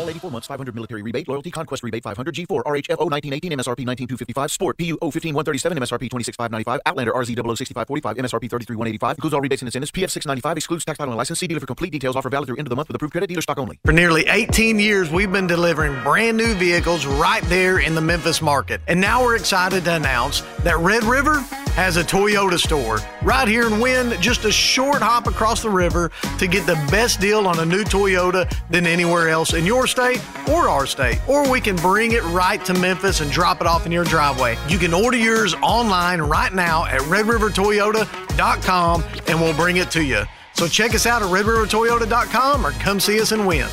All 0.00 0.08
84 0.08 0.30
months, 0.30 0.46
500 0.46 0.74
military 0.74 1.02
rebate, 1.02 1.28
loyalty, 1.28 1.50
conquest 1.50 1.82
rebate, 1.82 2.02
500 2.02 2.34
G4, 2.34 2.62
RHFO 2.62 3.10
1918, 3.10 3.52
MSRP 3.52 3.84
19255, 3.84 4.50
Sport, 4.50 4.78
PU 4.78 4.96
015 4.96 5.34
MSRP 5.34 6.08
26595, 6.08 6.80
Outlander 6.86 7.12
RZ 7.12 7.36
006545, 7.36 8.16
MSRP 8.16 8.48
33185, 8.48 9.16
includes 9.18 9.34
all 9.34 9.42
rebates 9.42 9.60
and 9.60 9.68
incentives, 9.68 9.92
PF 9.92 10.08
695, 10.08 10.56
excludes 10.56 10.86
tax 10.86 10.96
title 10.96 11.12
and 11.12 11.18
license, 11.18 11.38
see 11.38 11.46
dealer 11.46 11.60
for 11.60 11.66
complete 11.66 11.90
details, 11.90 12.16
offer 12.16 12.30
valid 12.30 12.46
through 12.46 12.56
end 12.56 12.66
of 12.66 12.70
the 12.70 12.76
month 12.76 12.88
with 12.88 12.94
approved 12.94 13.12
credit, 13.12 13.26
dealer 13.26 13.42
stock 13.42 13.58
only. 13.58 13.78
For 13.84 13.92
nearly 13.92 14.26
18 14.26 14.78
years, 14.78 15.10
we've 15.10 15.30
been 15.30 15.46
delivering 15.46 16.02
brand 16.02 16.38
new 16.38 16.54
vehicles 16.54 17.04
right 17.04 17.42
there 17.44 17.80
in 17.80 17.94
the 17.94 18.00
Memphis 18.00 18.40
market. 18.40 18.80
And 18.88 19.02
now 19.02 19.22
we're 19.22 19.36
excited 19.36 19.84
to 19.84 19.96
announce 19.96 20.40
that 20.64 20.78
Red 20.78 21.04
River 21.04 21.44
has 21.74 21.96
a 21.96 22.02
Toyota 22.02 22.58
store 22.58 22.98
right 23.22 23.46
here 23.46 23.66
in 23.66 23.80
Wynne, 23.80 24.20
just 24.20 24.44
a 24.44 24.50
short 24.50 25.00
hop 25.00 25.26
across 25.26 25.62
the 25.62 25.70
river 25.70 26.10
to 26.38 26.46
get 26.46 26.66
the 26.66 26.74
best 26.90 27.20
deal 27.20 27.46
on 27.46 27.58
a 27.60 27.64
new 27.64 27.84
Toyota 27.84 28.52
than 28.70 28.86
anywhere 28.86 29.28
else. 29.28 29.54
In 29.54 29.64
your 29.64 29.86
state 29.90 30.22
or 30.48 30.68
our 30.68 30.86
state. 30.86 31.20
Or 31.28 31.50
we 31.50 31.60
can 31.60 31.76
bring 31.76 32.12
it 32.12 32.22
right 32.24 32.64
to 32.64 32.74
Memphis 32.74 33.20
and 33.20 33.30
drop 33.30 33.60
it 33.60 33.66
off 33.66 33.86
in 33.86 33.92
your 33.92 34.04
driveway. 34.04 34.56
You 34.68 34.78
can 34.78 34.94
order 34.94 35.16
yours 35.16 35.54
online 35.54 36.20
right 36.20 36.52
now 36.52 36.86
at 36.86 37.00
redrivertoyota.com 37.02 39.04
and 39.26 39.40
we'll 39.40 39.56
bring 39.56 39.76
it 39.76 39.90
to 39.90 40.02
you. 40.02 40.22
So 40.54 40.68
check 40.68 40.94
us 40.94 41.06
out 41.06 41.22
at 41.22 41.28
redrivertoyota.com 41.28 42.66
or 42.66 42.72
come 42.72 43.00
see 43.00 43.20
us 43.20 43.32
and 43.32 43.46
win. 43.46 43.68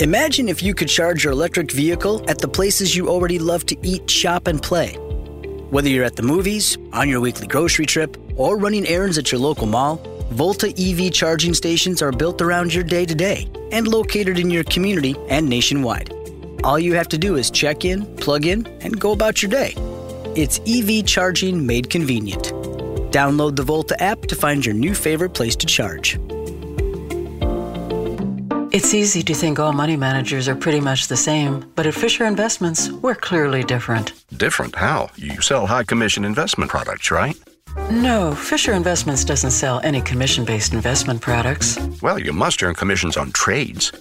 Imagine 0.00 0.48
if 0.48 0.60
you 0.60 0.74
could 0.74 0.88
charge 0.88 1.22
your 1.22 1.32
electric 1.32 1.70
vehicle 1.70 2.28
at 2.28 2.38
the 2.38 2.48
places 2.48 2.96
you 2.96 3.08
already 3.08 3.38
love 3.38 3.64
to 3.66 3.76
eat, 3.86 4.10
shop, 4.10 4.48
and 4.48 4.60
play. 4.60 4.94
Whether 5.70 5.88
you're 5.88 6.04
at 6.04 6.16
the 6.16 6.22
movies, 6.22 6.76
on 6.92 7.08
your 7.08 7.20
weekly 7.20 7.46
grocery 7.46 7.86
trip, 7.86 8.16
or 8.36 8.58
running 8.58 8.86
errands 8.86 9.18
at 9.18 9.30
your 9.30 9.40
local 9.40 9.66
mall, 9.66 10.00
Volta 10.34 10.74
EV 10.76 11.12
charging 11.12 11.54
stations 11.54 12.02
are 12.02 12.10
built 12.10 12.42
around 12.42 12.74
your 12.74 12.82
day 12.82 13.04
to 13.04 13.14
day 13.14 13.48
and 13.70 13.86
located 13.86 14.36
in 14.36 14.50
your 14.50 14.64
community 14.64 15.14
and 15.28 15.48
nationwide. 15.48 16.12
All 16.64 16.76
you 16.76 16.92
have 16.94 17.06
to 17.10 17.18
do 17.18 17.36
is 17.36 17.52
check 17.52 17.84
in, 17.84 18.04
plug 18.16 18.44
in, 18.44 18.66
and 18.80 18.98
go 18.98 19.12
about 19.12 19.42
your 19.42 19.50
day. 19.50 19.74
It's 20.34 20.58
EV 20.66 21.06
charging 21.06 21.64
made 21.64 21.88
convenient. 21.88 22.46
Download 23.12 23.54
the 23.54 23.62
Volta 23.62 24.02
app 24.02 24.22
to 24.22 24.34
find 24.34 24.66
your 24.66 24.74
new 24.74 24.92
favorite 24.92 25.34
place 25.34 25.54
to 25.54 25.66
charge. 25.66 26.18
It's 28.72 28.92
easy 28.92 29.22
to 29.22 29.34
think 29.34 29.60
all 29.60 29.72
money 29.72 29.96
managers 29.96 30.48
are 30.48 30.56
pretty 30.56 30.80
much 30.80 31.06
the 31.06 31.16
same, 31.16 31.64
but 31.76 31.86
at 31.86 31.94
Fisher 31.94 32.24
Investments, 32.24 32.90
we're 32.90 33.14
clearly 33.14 33.62
different. 33.62 34.14
Different 34.36 34.74
how? 34.74 35.10
You 35.14 35.40
sell 35.42 35.68
high 35.68 35.84
commission 35.84 36.24
investment 36.24 36.72
products, 36.72 37.12
right? 37.12 37.36
No, 37.94 38.34
Fisher 38.34 38.72
Investments 38.72 39.24
doesn't 39.24 39.52
sell 39.52 39.80
any 39.84 40.00
commission 40.00 40.44
based 40.44 40.74
investment 40.74 41.20
products. 41.20 41.78
Well, 42.02 42.18
you 42.18 42.32
must 42.32 42.60
earn 42.60 42.74
commissions 42.74 43.16
on 43.16 43.30
trades. 43.30 43.92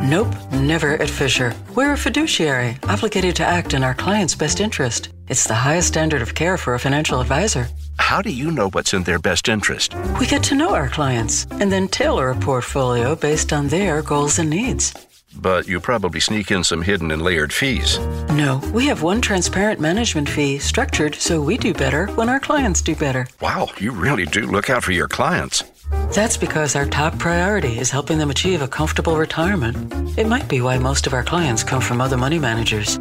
Nope, 0.00 0.34
never 0.52 0.94
at 0.94 1.10
Fisher. 1.10 1.54
We're 1.74 1.92
a 1.92 1.98
fiduciary, 1.98 2.78
obligated 2.84 3.36
to 3.36 3.44
act 3.46 3.74
in 3.74 3.84
our 3.84 3.92
client's 3.92 4.34
best 4.34 4.58
interest. 4.58 5.10
It's 5.28 5.46
the 5.46 5.54
highest 5.54 5.88
standard 5.88 6.22
of 6.22 6.34
care 6.34 6.56
for 6.56 6.72
a 6.72 6.78
financial 6.78 7.20
advisor. 7.20 7.68
How 7.98 8.22
do 8.22 8.30
you 8.30 8.50
know 8.50 8.70
what's 8.70 8.94
in 8.94 9.02
their 9.02 9.18
best 9.18 9.48
interest? 9.48 9.94
We 10.18 10.26
get 10.26 10.42
to 10.44 10.54
know 10.54 10.74
our 10.74 10.88
clients 10.88 11.46
and 11.50 11.70
then 11.70 11.88
tailor 11.88 12.30
a 12.30 12.36
portfolio 12.36 13.14
based 13.14 13.52
on 13.52 13.68
their 13.68 14.00
goals 14.00 14.38
and 14.38 14.48
needs. 14.48 14.94
But 15.36 15.66
you 15.66 15.80
probably 15.80 16.20
sneak 16.20 16.50
in 16.50 16.64
some 16.64 16.82
hidden 16.82 17.10
and 17.10 17.22
layered 17.22 17.52
fees. 17.52 17.98
No, 18.30 18.60
we 18.72 18.86
have 18.86 19.02
one 19.02 19.20
transparent 19.20 19.80
management 19.80 20.28
fee 20.28 20.58
structured 20.58 21.14
so 21.14 21.40
we 21.40 21.56
do 21.56 21.72
better 21.72 22.06
when 22.16 22.28
our 22.28 22.40
clients 22.40 22.82
do 22.82 22.94
better. 22.94 23.26
Wow, 23.40 23.68
you 23.78 23.92
really 23.92 24.26
do 24.26 24.46
look 24.46 24.70
out 24.70 24.82
for 24.84 24.92
your 24.92 25.08
clients. 25.08 25.64
That's 26.14 26.36
because 26.36 26.76
our 26.76 26.86
top 26.86 27.18
priority 27.18 27.78
is 27.78 27.90
helping 27.90 28.18
them 28.18 28.30
achieve 28.30 28.62
a 28.62 28.68
comfortable 28.68 29.16
retirement. 29.16 30.18
It 30.18 30.26
might 30.26 30.48
be 30.48 30.60
why 30.60 30.78
most 30.78 31.06
of 31.06 31.14
our 31.14 31.24
clients 31.24 31.64
come 31.64 31.80
from 31.80 32.00
other 32.00 32.16
money 32.16 32.38
managers. 32.38 32.96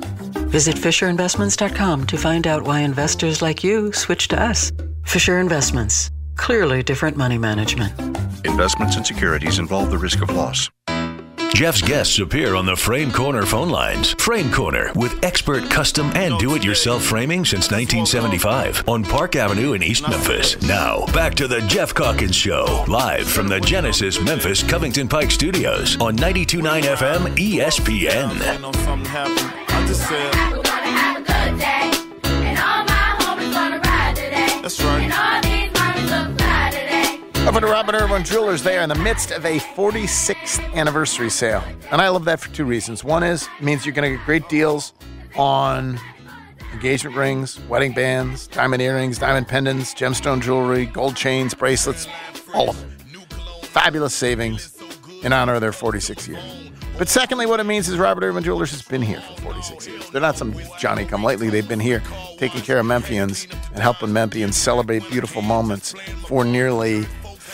Visit 0.51 0.75
FisherInvestments.com 0.75 2.07
to 2.07 2.17
find 2.17 2.47
out 2.47 2.63
why 2.63 2.81
investors 2.81 3.41
like 3.41 3.63
you 3.63 3.91
switch 3.93 4.27
to 4.29 4.41
us. 4.41 4.71
Fisher 5.05 5.39
Investments. 5.39 6.11
Clearly 6.35 6.83
different 6.83 7.17
money 7.17 7.37
management. 7.37 7.97
Investments 8.45 8.95
and 8.95 9.05
securities 9.05 9.59
involve 9.59 9.91
the 9.91 9.97
risk 9.97 10.21
of 10.21 10.29
loss. 10.29 10.69
Jeff's 11.53 11.81
guests 11.81 12.17
appear 12.17 12.55
on 12.55 12.65
the 12.65 12.75
Frame 12.75 13.11
Corner 13.11 13.45
phone 13.45 13.69
lines. 13.69 14.13
Frame 14.13 14.51
Corner 14.51 14.91
with 14.95 15.23
expert 15.23 15.69
custom 15.69 16.09
and 16.15 16.39
do 16.39 16.55
it 16.55 16.63
yourself 16.63 17.03
framing 17.03 17.45
since 17.45 17.69
1975 17.69 18.87
on 18.87 19.03
Park 19.03 19.35
Avenue 19.35 19.73
in 19.73 19.83
East 19.83 20.07
Memphis. 20.09 20.59
Now, 20.61 21.05
back 21.07 21.35
to 21.35 21.47
the 21.47 21.61
Jeff 21.61 21.93
Calkins 21.93 22.35
Show, 22.35 22.85
live 22.87 23.27
from 23.27 23.47
the 23.47 23.59
Genesis 23.59 24.19
Memphis 24.21 24.63
Covington 24.63 25.07
Pike 25.07 25.29
studios 25.29 25.99
on 26.01 26.15
92.9 26.17 26.81
FM 26.83 27.35
ESPN. 27.37 28.39
That's 34.61 34.83
right. 34.83 35.50
Over 37.47 37.59
to 37.59 37.65
Robert 37.65 37.95
Irwin 37.95 38.23
Jewelers, 38.23 38.61
they 38.61 38.77
are 38.77 38.83
in 38.83 38.89
the 38.89 38.95
midst 38.95 39.31
of 39.31 39.43
a 39.45 39.57
46th 39.57 40.73
anniversary 40.75 41.29
sale. 41.31 41.63
And 41.89 41.99
I 41.99 42.07
love 42.09 42.23
that 42.25 42.39
for 42.39 42.49
two 42.49 42.65
reasons. 42.65 43.03
One 43.03 43.23
is 43.23 43.49
it 43.59 43.63
means 43.63 43.83
you're 43.83 43.95
going 43.95 44.09
to 44.11 44.15
get 44.15 44.25
great 44.25 44.47
deals 44.47 44.93
on 45.35 45.99
engagement 46.71 47.15
rings, 47.15 47.59
wedding 47.61 47.93
bands, 47.93 48.45
diamond 48.45 48.83
earrings, 48.83 49.17
diamond 49.17 49.47
pendants, 49.47 49.95
gemstone 49.95 50.39
jewelry, 50.39 50.85
gold 50.85 51.15
chains, 51.15 51.55
bracelets, 51.55 52.07
all 52.53 52.69
of 52.69 52.79
them. 52.79 52.91
Fabulous 53.63 54.13
savings 54.13 54.77
in 55.23 55.33
honor 55.33 55.55
of 55.55 55.61
their 55.61 55.71
46 55.71 56.27
years. 56.27 56.71
But 56.97 57.09
secondly, 57.09 57.47
what 57.47 57.59
it 57.59 57.63
means 57.63 57.89
is 57.89 57.97
Robert 57.97 58.23
Irwin 58.23 58.43
Jewelers 58.43 58.69
has 58.69 58.83
been 58.83 59.01
here 59.01 59.21
for 59.21 59.41
46 59.41 59.87
years. 59.87 60.09
They're 60.11 60.21
not 60.21 60.37
some 60.37 60.53
Johnny 60.77 61.05
come 61.05 61.23
lately. 61.23 61.49
They've 61.49 61.67
been 61.67 61.79
here 61.79 62.03
taking 62.37 62.61
care 62.61 62.77
of 62.77 62.85
Memphians 62.85 63.51
and 63.71 63.79
helping 63.79 64.09
Memphians 64.09 64.53
celebrate 64.53 65.09
beautiful 65.09 65.41
moments 65.41 65.95
for 66.27 66.45
nearly 66.45 67.07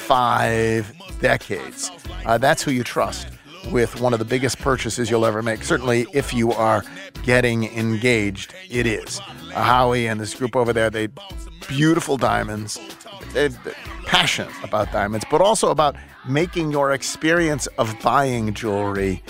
five 0.07 0.93
decades. 1.19 1.91
Uh, 2.25 2.37
that's 2.37 2.63
who 2.63 2.71
you 2.71 2.83
trust 2.83 3.27
with 3.71 3.99
one 3.99 4.13
of 4.13 4.19
the 4.19 4.25
biggest 4.25 4.57
purchases 4.59 5.09
you'll 5.09 5.25
ever 5.25 5.41
make. 5.41 5.63
Certainly, 5.63 6.07
if 6.13 6.33
you 6.33 6.53
are 6.53 6.83
getting 7.23 7.65
engaged, 7.65 8.53
it 8.69 8.87
is. 8.87 9.19
Uh, 9.53 9.63
Howie 9.63 10.07
and 10.07 10.21
this 10.21 10.33
group 10.33 10.55
over 10.55 10.71
there, 10.71 10.89
they 10.89 11.09
beautiful 11.67 12.15
diamonds. 12.15 12.79
They're 13.33 13.49
passionate 14.05 14.53
about 14.63 14.93
diamonds, 14.93 15.25
but 15.29 15.41
also 15.41 15.71
about 15.71 15.97
making 16.27 16.71
your 16.71 16.93
experience 16.93 17.67
of 17.77 17.93
buying 18.01 18.53
jewelry 18.53 19.21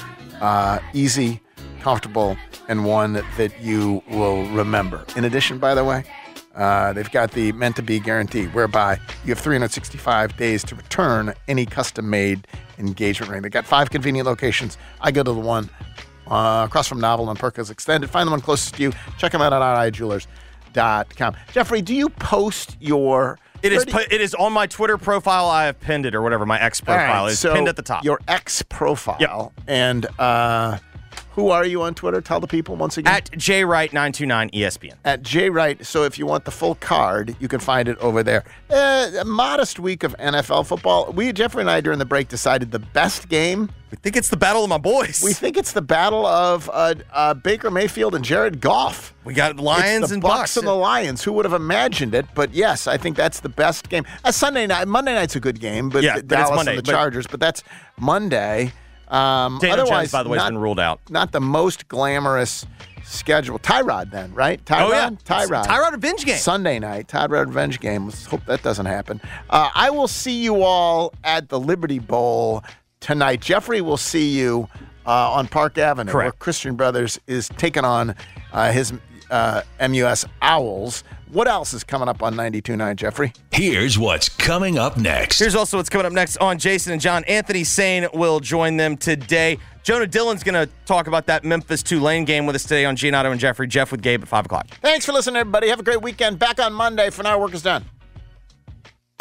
uh, 0.41 0.77
easy, 0.93 1.41
comfortable, 1.81 2.37
and 2.67 2.85
one 2.85 3.13
that 3.13 3.59
you 3.59 4.03
will 4.11 4.45
remember. 4.49 5.03
In 5.15 5.25
addition, 5.25 5.57
by 5.57 5.73
the 5.73 5.83
way, 5.83 6.03
uh, 6.57 6.91
they've 6.93 7.11
got 7.11 7.31
the 7.31 7.51
meant 7.53 7.75
to 7.75 7.83
be 7.83 7.99
guarantee, 7.99 8.45
whereby 8.47 8.99
you 9.23 9.29
have 9.29 9.39
365 9.39 10.35
days 10.37 10.63
to 10.65 10.75
return 10.75 11.33
any 11.47 11.65
custom 11.65 12.09
made 12.09 12.47
engagement 12.79 13.31
ring. 13.31 13.41
They've 13.43 13.51
got 13.51 13.65
five 13.65 13.91
convenient 13.91 14.25
locations. 14.27 14.77
I 14.99 15.11
go 15.11 15.23
to 15.23 15.31
the 15.31 15.39
one 15.39 15.69
uh, 16.25 16.65
across 16.67 16.87
from 16.87 16.99
Novel 16.99 17.29
and 17.29 17.39
Perkins 17.39 17.69
Extended. 17.69 18.09
Find 18.09 18.27
the 18.27 18.31
one 18.31 18.41
closest 18.41 18.75
to 18.75 18.81
you. 18.83 18.91
Check 19.17 19.31
them 19.31 19.41
out 19.41 19.53
at 19.53 19.61
RIJewelers.com. 19.61 21.35
Jeffrey, 21.53 21.81
do 21.81 21.95
you 21.95 22.09
post 22.09 22.75
your. 22.79 23.37
It 23.63 23.71
is 23.73 23.85
30 23.85 23.91
pu- 23.91 24.15
it 24.15 24.21
is 24.21 24.35
on 24.35 24.53
my 24.53 24.67
Twitter 24.67 24.97
profile. 24.97 25.47
I 25.47 25.65
have 25.65 25.79
pinned 25.79 26.05
it 26.05 26.13
or 26.13 26.21
whatever 26.21 26.45
my 26.45 26.59
ex 26.61 26.81
All 26.87 26.95
right, 26.95 27.05
profile 27.05 27.27
is 27.27 27.39
so 27.39 27.53
pinned 27.53 27.67
at 27.67 27.75
the 27.75 27.81
top. 27.81 28.03
Your 28.03 28.19
ex 28.27 28.61
profile. 28.63 29.17
And 29.67 30.05
uh, 30.19 30.77
who 31.37 31.49
are 31.51 31.63
you 31.65 31.81
on 31.83 31.93
Twitter? 31.93 32.19
Tell 32.19 32.39
the 32.41 32.47
people 32.47 32.75
once 32.75 32.97
again. 32.97 33.13
At 33.13 33.29
JWright929 33.31 34.51
ESPN. 34.53 34.95
at 35.05 35.21
J 35.21 35.49
Wright. 35.49 35.85
So 35.85 36.03
if 36.03 36.17
you 36.19 36.25
want 36.25 36.45
the 36.45 36.51
full 36.51 36.75
card, 36.75 37.35
you 37.39 37.47
can 37.47 37.59
find 37.59 37.87
it 37.87 37.97
over 37.99 38.23
there. 38.23 38.43
Uh, 38.69 39.11
a 39.19 39.23
modest 39.23 39.79
week 39.79 40.03
of 40.03 40.15
NFL 40.17 40.65
football. 40.65 41.11
We 41.13 41.31
Jeffrey 41.31 41.61
and 41.61 41.69
I 41.69 41.79
during 41.79 41.99
the 41.99 42.05
break 42.05 42.27
decided 42.27 42.71
the 42.71 42.79
best 42.79 43.29
game. 43.29 43.69
We 43.91 43.97
think 43.97 44.17
it's 44.17 44.27
the 44.29 44.35
battle 44.35 44.63
of 44.63 44.69
my 44.69 44.79
boys. 44.79 45.21
We 45.23 45.31
think 45.31 45.55
it's 45.55 45.71
the 45.71 45.81
battle 45.81 46.25
of 46.25 46.69
uh, 46.73 46.95
uh, 47.13 47.33
Baker 47.35 47.71
Mayfield 47.71 48.15
and 48.15 48.25
Jared 48.25 48.59
Goff. 48.59 49.13
We 49.23 49.33
got 49.33 49.57
Lions 49.57 50.01
It's 50.01 50.09
the 50.09 50.15
and 50.15 50.23
Bucs 50.23 50.29
Bucs. 50.43 50.57
and 50.57 50.67
the 50.67 50.73
Lions. 50.73 51.23
Who 51.23 51.31
would 51.33 51.45
have 51.45 51.53
imagined 51.53 52.13
it? 52.15 52.25
But 52.35 52.53
yes, 52.53 52.87
I 52.87 52.97
think 52.97 53.15
that's 53.15 53.39
the 53.41 53.47
best 53.49 53.87
game. 53.89 54.05
Uh, 54.25 54.31
Sunday 54.31 54.67
night, 54.67 54.87
Monday 54.89 55.13
night's 55.13 55.35
a 55.37 55.39
good 55.39 55.59
game, 55.61 55.87
but 55.89 56.03
Yeah, 56.03 56.15
the 56.17 56.23
but 56.23 56.27
Dallas 56.35 56.55
Monday, 56.57 56.71
and 56.71 56.79
the 56.79 56.83
but- 56.83 56.91
Chargers. 56.91 57.27
But 57.27 57.39
that's 57.39 57.63
Monday. 57.99 58.73
Um, 59.07 59.59
Daniel 59.59 59.77
Jones, 59.77 59.89
otherwise, 59.89 60.11
by 60.11 60.23
the 60.23 60.29
way, 60.29 60.37
has 60.37 60.49
been 60.49 60.57
ruled 60.57 60.79
out. 60.79 60.99
Not 61.09 61.31
the 61.31 61.41
most 61.41 61.87
glamorous 61.87 62.65
schedule. 63.05 63.57
Tyrod, 63.59 64.11
then, 64.11 64.33
right? 64.33 64.63
Tyrod. 64.65 64.81
Oh, 64.81 64.91
yeah. 64.91 65.09
Tyrod. 65.23 65.65
Tyrod 65.65 65.91
revenge 65.93 66.25
game. 66.25 66.37
Sunday 66.37 66.79
night. 66.79 67.07
Tyrod 67.07 67.47
revenge 67.47 67.79
game. 67.79 68.05
Let's 68.05 68.25
hope 68.25 68.45
that 68.45 68.63
doesn't 68.63 68.85
happen. 68.85 69.21
Uh, 69.49 69.69
I 69.73 69.89
will 69.89 70.07
see 70.07 70.43
you 70.43 70.61
all 70.63 71.13
at 71.23 71.49
the 71.49 71.59
Liberty 71.59 71.99
Bowl 71.99 72.63
tonight. 72.99 73.41
Jeffrey 73.41 73.81
will 73.81 73.97
see 73.97 74.37
you 74.37 74.67
uh, 75.05 75.31
on 75.31 75.47
Park 75.47 75.77
Avenue, 75.77 76.11
where 76.11 76.31
Christian 76.33 76.75
Brothers 76.75 77.19
is 77.27 77.49
taking 77.57 77.85
on 77.85 78.13
uh, 78.51 78.71
his 78.71 78.93
uh, 79.31 79.61
MUS 79.79 80.25
Owls. 80.41 81.03
What 81.31 81.47
else 81.47 81.73
is 81.73 81.83
coming 81.83 82.07
up 82.07 82.23
on 82.23 82.35
92.9, 82.35 82.95
Jeffrey? 82.95 83.33
Here's 83.51 83.99
what's 83.99 84.29
coming 84.29 84.77
up 84.77 84.95
next. 84.97 85.39
Here's 85.39 85.55
also 85.55 85.75
what's 85.77 85.89
coming 85.89 86.05
up 86.05 86.13
next 86.13 86.37
on 86.37 86.57
Jason 86.57 86.93
and 86.93 87.01
John. 87.01 87.25
Anthony 87.25 87.65
Sane 87.65 88.07
will 88.13 88.39
join 88.39 88.77
them 88.77 88.95
today. 88.95 89.59
Jonah 89.83 90.07
Dillon's 90.07 90.43
going 90.43 90.55
to 90.55 90.71
talk 90.85 91.07
about 91.07 91.25
that 91.25 91.43
Memphis 91.43 91.83
Tulane 91.83 92.23
game 92.23 92.45
with 92.45 92.55
us 92.55 92.63
today 92.63 92.85
on 92.85 92.95
Giannotto 92.95 93.31
and 93.31 93.39
Jeffrey. 93.39 93.67
Jeff 93.67 93.91
with 93.91 94.01
Gabe 94.01 94.21
at 94.21 94.29
5 94.29 94.45
o'clock. 94.45 94.67
Thanks 94.81 95.05
for 95.05 95.11
listening, 95.11 95.37
everybody. 95.37 95.67
Have 95.67 95.79
a 95.79 95.83
great 95.83 96.01
weekend. 96.01 96.39
Back 96.39 96.59
on 96.59 96.71
Monday. 96.71 97.09
For 97.09 97.23
now, 97.23 97.39
work 97.39 97.53
is 97.53 97.61
done. 97.61 97.85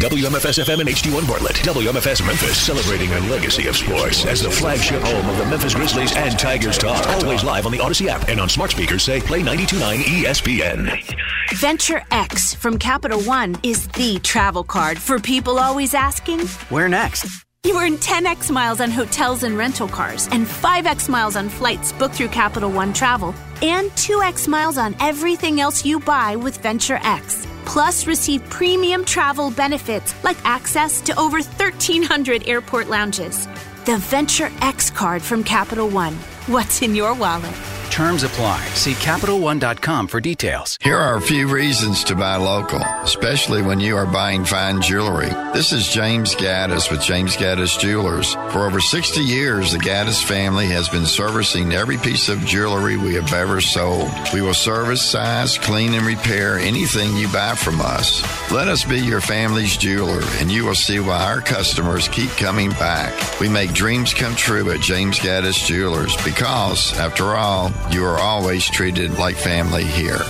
WMFS 0.01 0.63
FM 0.63 0.81
and 0.81 0.89
HD1 0.91 1.27
Bartlett. 1.27 1.57
WMFS 1.57 2.25
Memphis, 2.27 2.59
celebrating 2.59 3.11
a 3.15 3.21
legacy 3.31 3.67
of 3.67 3.75
sports 3.75 4.27
as 4.27 4.43
the 4.43 4.51
flagship 4.51 5.01
home 5.01 5.27
of 5.27 5.39
the 5.39 5.47
Memphis 5.47 5.75
Grizzlies 5.75 6.15
and 6.15 6.39
Tigers 6.39 6.77
Talk. 6.77 7.07
Always 7.07 7.43
live 7.43 7.65
on 7.65 7.73
the 7.73 7.81
Odyssey 7.81 8.11
app 8.11 8.29
and 8.29 8.39
on 8.39 8.51
smart 8.51 8.73
speakers 8.73 9.03
say 9.03 9.23
play 9.23 9.41
92.9 9.41 9.97
ESPN. 10.03 11.15
Venture 11.55 12.05
X 12.11 12.53
from 12.53 12.79
Capital 12.79 13.23
One 13.23 13.57
is 13.63 13.89
the 13.89 14.19
travel 14.19 14.65
card 14.65 14.99
for 14.99 15.19
people 15.19 15.59
always 15.59 15.95
asking, 15.95 16.41
Where 16.69 16.91
next? 16.91 17.47
You 17.65 17.81
earn 17.81 17.97
10x 17.97 18.51
miles 18.51 18.81
on 18.81 18.91
hotels 18.91 19.43
and 19.43 19.57
rental 19.57 19.89
cars, 19.89 20.29
and 20.31 20.47
5x 20.47 21.09
miles 21.09 21.35
on 21.35 21.49
flights 21.49 21.91
booked 21.93 22.15
through 22.15 22.29
Capital 22.29 22.71
One 22.71 22.93
Travel, 22.93 23.35
and 23.63 23.91
2x 23.93 24.49
miles 24.49 24.79
on 24.79 24.95
everything 25.01 25.61
else 25.61 25.85
you 25.85 26.01
buy 26.01 26.37
with 26.37 26.59
Venture 26.59 26.99
X. 27.03 27.47
Plus, 27.65 28.07
receive 28.07 28.49
premium 28.49 29.05
travel 29.05 29.51
benefits 29.51 30.15
like 30.25 30.37
access 30.45 31.01
to 31.03 31.19
over 31.19 31.41
1,300 31.41 32.49
airport 32.49 32.89
lounges. 32.89 33.47
The 33.85 33.99
Venture 33.99 34.51
X 34.61 34.91
card 34.91 35.23
from 35.23 35.45
Capital 35.45 35.89
One. 35.89 36.15
What's 36.47 36.83
in 36.83 36.95
your 36.95 37.15
wallet? 37.15 37.76
Terms 37.91 38.23
apply. 38.25 38.63
See 38.75 38.93
CapitalOne.com 38.93 40.09
for 40.09 40.21
details. 40.21 40.77
Here 40.83 40.99
are 40.99 41.17
a 41.17 41.21
few 41.21 41.49
reasons 41.49 42.05
to 42.05 42.15
buy 42.15 42.37
local, 42.37 42.81
especially 43.03 43.63
when 43.63 43.81
you 43.81 43.97
are 43.97 44.05
buying 44.07 44.45
fine 44.45 44.83
jewelry. 44.83 45.31
This 45.55 45.73
is 45.73 45.89
James 45.89 46.35
Gaddis 46.35 46.91
with 46.91 47.01
James 47.01 47.37
Gaddis 47.37 47.79
Jewelers. 47.79 48.35
For 48.53 48.67
over 48.67 48.81
60 48.81 49.21
years, 49.23 49.73
the 49.73 49.79
Gaddis 49.79 50.23
family 50.23 50.67
has 50.67 50.91
been 50.91 51.07
servicing 51.07 51.73
every 51.73 51.97
piece 51.97 52.29
of 52.29 52.39
jewelry 52.45 52.99
we 52.99 53.15
have 53.15 53.33
ever 53.33 53.63
sold. 53.63 54.11
We 54.35 54.43
will 54.43 54.53
service, 54.53 55.01
size, 55.01 55.57
clean, 55.57 55.95
and 55.95 56.07
repair 56.07 56.59
anything 56.59 57.17
you 57.17 57.29
buy 57.33 57.55
from 57.55 57.81
us. 57.81 58.23
Let 58.53 58.69
us 58.69 58.85
be 58.85 59.01
your 59.01 59.23
family's 59.23 59.77
jeweler, 59.77 60.23
and 60.39 60.51
you 60.53 60.67
will 60.67 60.75
see 60.75 61.01
why 61.01 61.25
our 61.25 61.41
customers 61.41 62.09
keep 62.09 62.31
coming 62.33 62.71
back. 62.71 63.41
We 63.41 63.49
make 63.49 63.73
dreams 63.73 64.13
come 64.13 64.35
true 64.37 64.71
at 64.71 64.81
James 64.81 65.19
Gaddis 65.19 65.65
Jewelers 65.65 66.15
because, 66.23 66.93
after 66.99 67.35
all, 67.37 67.73
you 67.91 68.05
are 68.05 68.19
always 68.19 68.65
treated 68.65 69.19
like 69.19 69.37
family 69.37 69.85
here. 69.85 70.21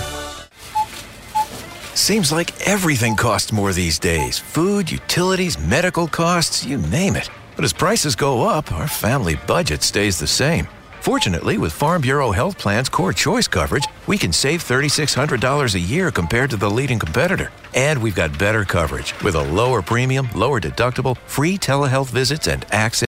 Seems 1.93 2.31
like 2.31 2.67
everything 2.67 3.15
costs 3.15 3.51
more 3.51 3.73
these 3.73 3.99
days 3.99 4.39
food, 4.39 4.91
utilities, 4.91 5.59
medical 5.59 6.07
costs, 6.07 6.65
you 6.65 6.77
name 6.77 7.15
it. 7.15 7.29
But 7.55 7.65
as 7.65 7.73
prices 7.73 8.15
go 8.15 8.43
up, 8.47 8.71
our 8.71 8.87
family 8.87 9.35
budget 9.47 9.83
stays 9.83 10.19
the 10.19 10.27
same. 10.27 10.67
Fortunately, 11.01 11.57
with 11.57 11.71
Farm 11.71 12.01
Bureau 12.01 12.31
Health 12.31 12.57
Plan's 12.57 12.89
Core 12.89 13.13
Choice 13.13 13.47
coverage, 13.47 13.85
we 14.07 14.17
can 14.17 14.33
save 14.33 14.61
$3,600 14.61 15.73
a 15.73 15.79
year 15.79 16.11
compared 16.11 16.49
to 16.49 16.57
the 16.57 16.69
leading 16.69 16.99
competitor. 16.99 17.49
And 17.73 18.01
we've 18.01 18.15
got 18.15 18.37
better 18.37 18.65
coverage 18.65 19.13
with 19.23 19.35
a 19.35 19.41
lower 19.41 19.81
premium, 19.81 20.27
lower 20.35 20.59
deductible, 20.59 21.17
free 21.25 21.57
telehealth 21.57 22.09
visits, 22.09 22.47
and 22.47 22.65
access. 22.71 23.05